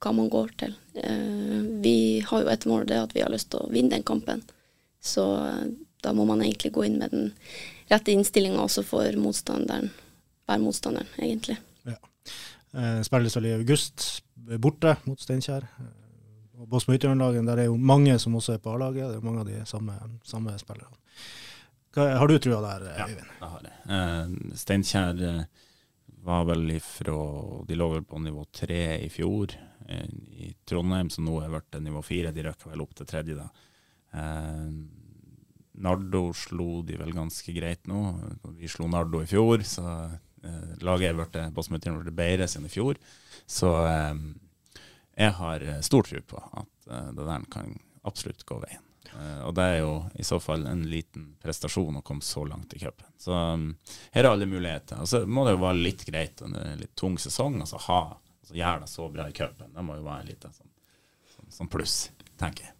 hva 0.03 0.13
man 0.15 0.29
går 0.31 0.53
til. 0.59 0.75
Eh, 0.93 1.61
vi 1.83 2.23
har 2.27 2.43
jo 2.43 2.51
et 2.51 2.67
mål, 2.69 2.85
det 2.89 2.99
at 2.99 3.15
vi 3.15 3.23
har 3.23 3.31
lyst 3.33 3.51
til 3.53 3.63
å 3.63 3.71
vinne 3.71 3.95
den 3.95 4.05
kampen. 4.07 4.43
Så 5.03 5.25
eh, 5.39 5.65
da 6.03 6.13
må 6.15 6.27
man 6.29 6.43
egentlig 6.43 6.73
gå 6.75 6.85
inn 6.87 6.99
med 6.99 7.13
den 7.15 7.31
rette 7.91 8.13
innstillinga 8.13 8.63
også 8.63 8.83
for 8.87 9.19
motstanderen, 9.19 9.91
hver 10.47 10.61
motstanderen, 10.63 11.09
egentlig. 11.17 11.57
Ja. 11.87 11.97
Eh, 12.75 12.99
Spilles 13.07 13.37
vel 13.39 13.51
i 13.51 13.57
august, 13.57 14.23
borte 14.59 14.97
mot 15.07 15.21
Steinkjer. 15.21 15.67
Og 16.59 16.67
Båsmo 16.69 16.95
Ytterjorda-laget, 16.95 17.47
der 17.47 17.63
er 17.63 17.71
jo 17.71 17.79
mange 17.79 18.15
som 18.21 18.35
også 18.39 18.55
er 18.55 18.61
på 18.63 18.75
A-laget. 18.75 19.09
Det 19.09 19.19
er 19.19 19.25
mange 19.25 19.41
av 19.41 19.49
de 19.49 19.63
samme, 19.67 19.95
samme 20.27 20.53
spillerne. 20.61 20.99
Har 21.93 22.29
du 22.29 22.39
trua 22.41 22.61
der, 22.63 22.85
Øyvind? 23.03 23.19
Ja, 23.19 23.41
jeg 23.41 23.49
har 23.51 23.65
det. 23.65 23.73
Steinkjær... 24.61 25.19
Steinkjer 25.19 25.45
var 26.23 26.45
vel 26.47 26.71
ifra 26.71 27.15
De 27.67 27.75
lå 27.75 27.89
vel 27.93 28.03
på 28.07 28.19
nivå 28.23 28.45
tre 28.51 28.97
i 29.03 29.09
fjor. 29.11 29.53
Eh, 29.87 30.09
I 30.47 30.51
Trondheim, 30.65 31.09
som 31.11 31.27
nå 31.27 31.39
er 31.43 31.51
blitt 31.51 31.79
nivå 31.83 32.03
fire, 32.05 32.31
de 32.31 32.45
røkker 32.47 32.71
vel 32.71 32.83
opp 32.85 32.93
til 32.95 33.09
tredje. 33.09 33.35
da. 33.39 33.49
Eh, 34.13 34.69
Nardo 35.83 36.27
slo 36.37 36.83
de 36.85 36.99
vel 36.99 37.11
ganske 37.15 37.55
greit 37.55 37.87
nå. 37.89 38.01
Vi 38.59 38.69
slo 38.69 38.87
Nardo 38.87 39.23
i 39.23 39.29
fjor, 39.29 39.65
så 39.65 39.87
eh, 40.45 40.73
laget 40.85 41.11
er 41.11 41.19
blitt 41.19 41.69
blitt 41.73 42.15
bedre 42.15 42.47
siden 42.47 42.69
i 42.69 42.73
fjor. 42.73 43.01
Så 43.49 43.73
eh, 43.89 44.23
jeg 45.17 45.37
har 45.41 45.67
stor 45.85 46.07
tro 46.07 46.21
på 46.21 46.41
at 46.63 46.89
eh, 46.89 47.11
det 47.17 47.27
der 47.27 47.49
kan 47.51 47.77
absolutt 48.03 48.45
gå 48.45 48.61
veien. 48.63 48.92
Uh, 49.13 49.45
og 49.47 49.55
det 49.57 49.65
er 49.69 49.79
jo 49.83 49.93
i 50.19 50.25
så 50.25 50.39
fall 50.41 50.65
en 50.69 50.83
liten 50.89 51.33
prestasjon 51.41 51.99
å 51.99 52.03
komme 52.05 52.25
så 52.25 52.45
langt 52.49 52.73
i 52.73 52.81
cupen. 52.81 53.07
Så 53.21 53.33
um, 53.33 53.69
her 54.11 54.25
er 54.25 54.31
alle 54.31 54.49
muligheter. 54.49 55.01
Og 55.03 55.09
så 55.09 55.23
må 55.25 55.45
det 55.47 55.55
jo 55.55 55.63
være 55.63 55.81
litt 55.85 56.05
greit 56.07 56.43
en 56.45 56.57
litt 56.79 56.95
tung 56.99 57.19
sesong. 57.21 57.59
Altså 57.61 57.81
ha 57.87 58.01
altså, 58.13 58.55
gjøre 58.57 58.85
det 58.85 58.93
så 58.93 59.09
bra 59.13 59.27
i 59.29 59.35
cupen. 59.37 59.73
Det 59.73 59.85
må 59.85 59.97
jo 59.99 60.07
være 60.07 60.29
litt 60.31 60.47
sånn, 60.49 60.71
sånn, 61.35 61.51
sånn 61.59 61.71
pluss, 61.73 61.97
tenker 62.41 62.69
jeg. 62.69 62.77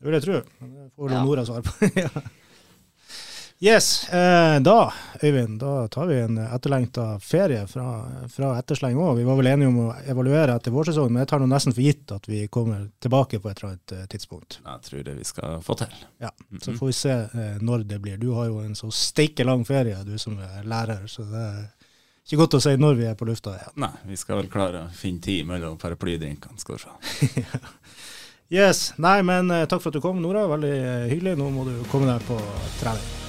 Det 0.00 0.08
vil 0.08 0.16
jeg 0.16 0.24
tro. 0.24 0.36
Det 0.40 0.86
får 0.96 1.12
ja. 1.12 1.24
Nora 1.24 1.42
svar 1.44 1.66
på. 1.66 1.90
ja. 2.04 2.28
Yes, 3.62 4.08
eh, 4.08 4.60
da 4.60 4.92
Øyvind, 5.22 5.58
da 5.60 5.88
tar 5.88 6.06
vi 6.06 6.20
en 6.20 6.38
etterlengta 6.38 7.18
ferie 7.20 7.66
fra, 7.66 8.06
fra 8.28 8.54
ettersleng 8.56 8.96
òg. 8.96 9.18
Vi 9.18 9.26
var 9.28 9.36
vel 9.36 9.50
enige 9.50 9.68
om 9.68 9.76
å 9.82 9.88
evaluere 10.08 10.54
etter 10.56 10.72
vårsesongen, 10.72 11.12
men 11.12 11.26
jeg 11.26 11.28
tar 11.34 11.42
nå 11.42 11.48
nesten 11.50 11.76
for 11.76 11.84
gitt 11.84 12.14
at 12.16 12.24
vi 12.24 12.46
kommer 12.48 12.86
tilbake 13.04 13.36
på 13.36 13.50
et 13.50 13.60
eller 13.60 13.74
annet 13.74 13.94
eh, 13.98 14.06
tidspunkt. 14.08 14.62
Jeg 14.64 14.86
tror 14.86 15.04
det 15.10 15.18
vi 15.18 15.28
skal 15.28 15.60
få 15.66 15.76
til. 15.82 15.92
Ja, 16.24 16.32
Så 16.64 16.72
får 16.78 16.88
vi 16.88 16.96
se 17.02 17.12
eh, 17.12 17.60
når 17.60 17.84
det 17.92 18.00
blir. 18.00 18.16
Du 18.16 18.30
har 18.38 18.48
jo 18.48 18.64
en 18.64 18.72
så 18.78 18.88
steike 18.88 19.44
lang 19.44 19.68
ferie, 19.68 20.00
du 20.08 20.16
som 20.16 20.40
er 20.40 20.64
lærer, 20.64 21.04
så 21.04 21.28
det 21.28 21.44
er 21.44 21.62
ikke 22.24 22.40
godt 22.46 22.56
å 22.56 22.64
si 22.64 22.76
når 22.80 22.96
vi 22.96 23.08
er 23.12 23.20
på 23.20 23.28
lufta 23.28 23.58
igjen. 23.58 23.76
Nei, 23.84 23.94
vi 24.08 24.16
skal 24.16 24.40
vel 24.40 24.48
klare 24.48 24.86
å 24.86 24.92
finne 24.96 25.20
tid 25.20 25.44
mellom 25.44 25.76
paraplydrinkene, 25.76 26.56
skal 26.64 26.80
du 26.80 26.86
se. 26.88 27.44
yes. 28.62 28.86
Nei, 28.96 29.18
men 29.20 29.52
eh, 29.52 29.68
takk 29.68 29.84
for 29.84 29.92
at 29.92 30.00
du 30.00 30.04
kom, 30.04 30.24
Nora. 30.24 30.48
Veldig 30.48 30.76
eh, 30.78 31.10
hyggelig. 31.12 31.36
Nå 31.36 31.52
må 31.52 31.68
du 31.68 31.74
komme 31.92 32.08
deg 32.08 32.24
på 32.24 32.40
trening. 32.80 33.28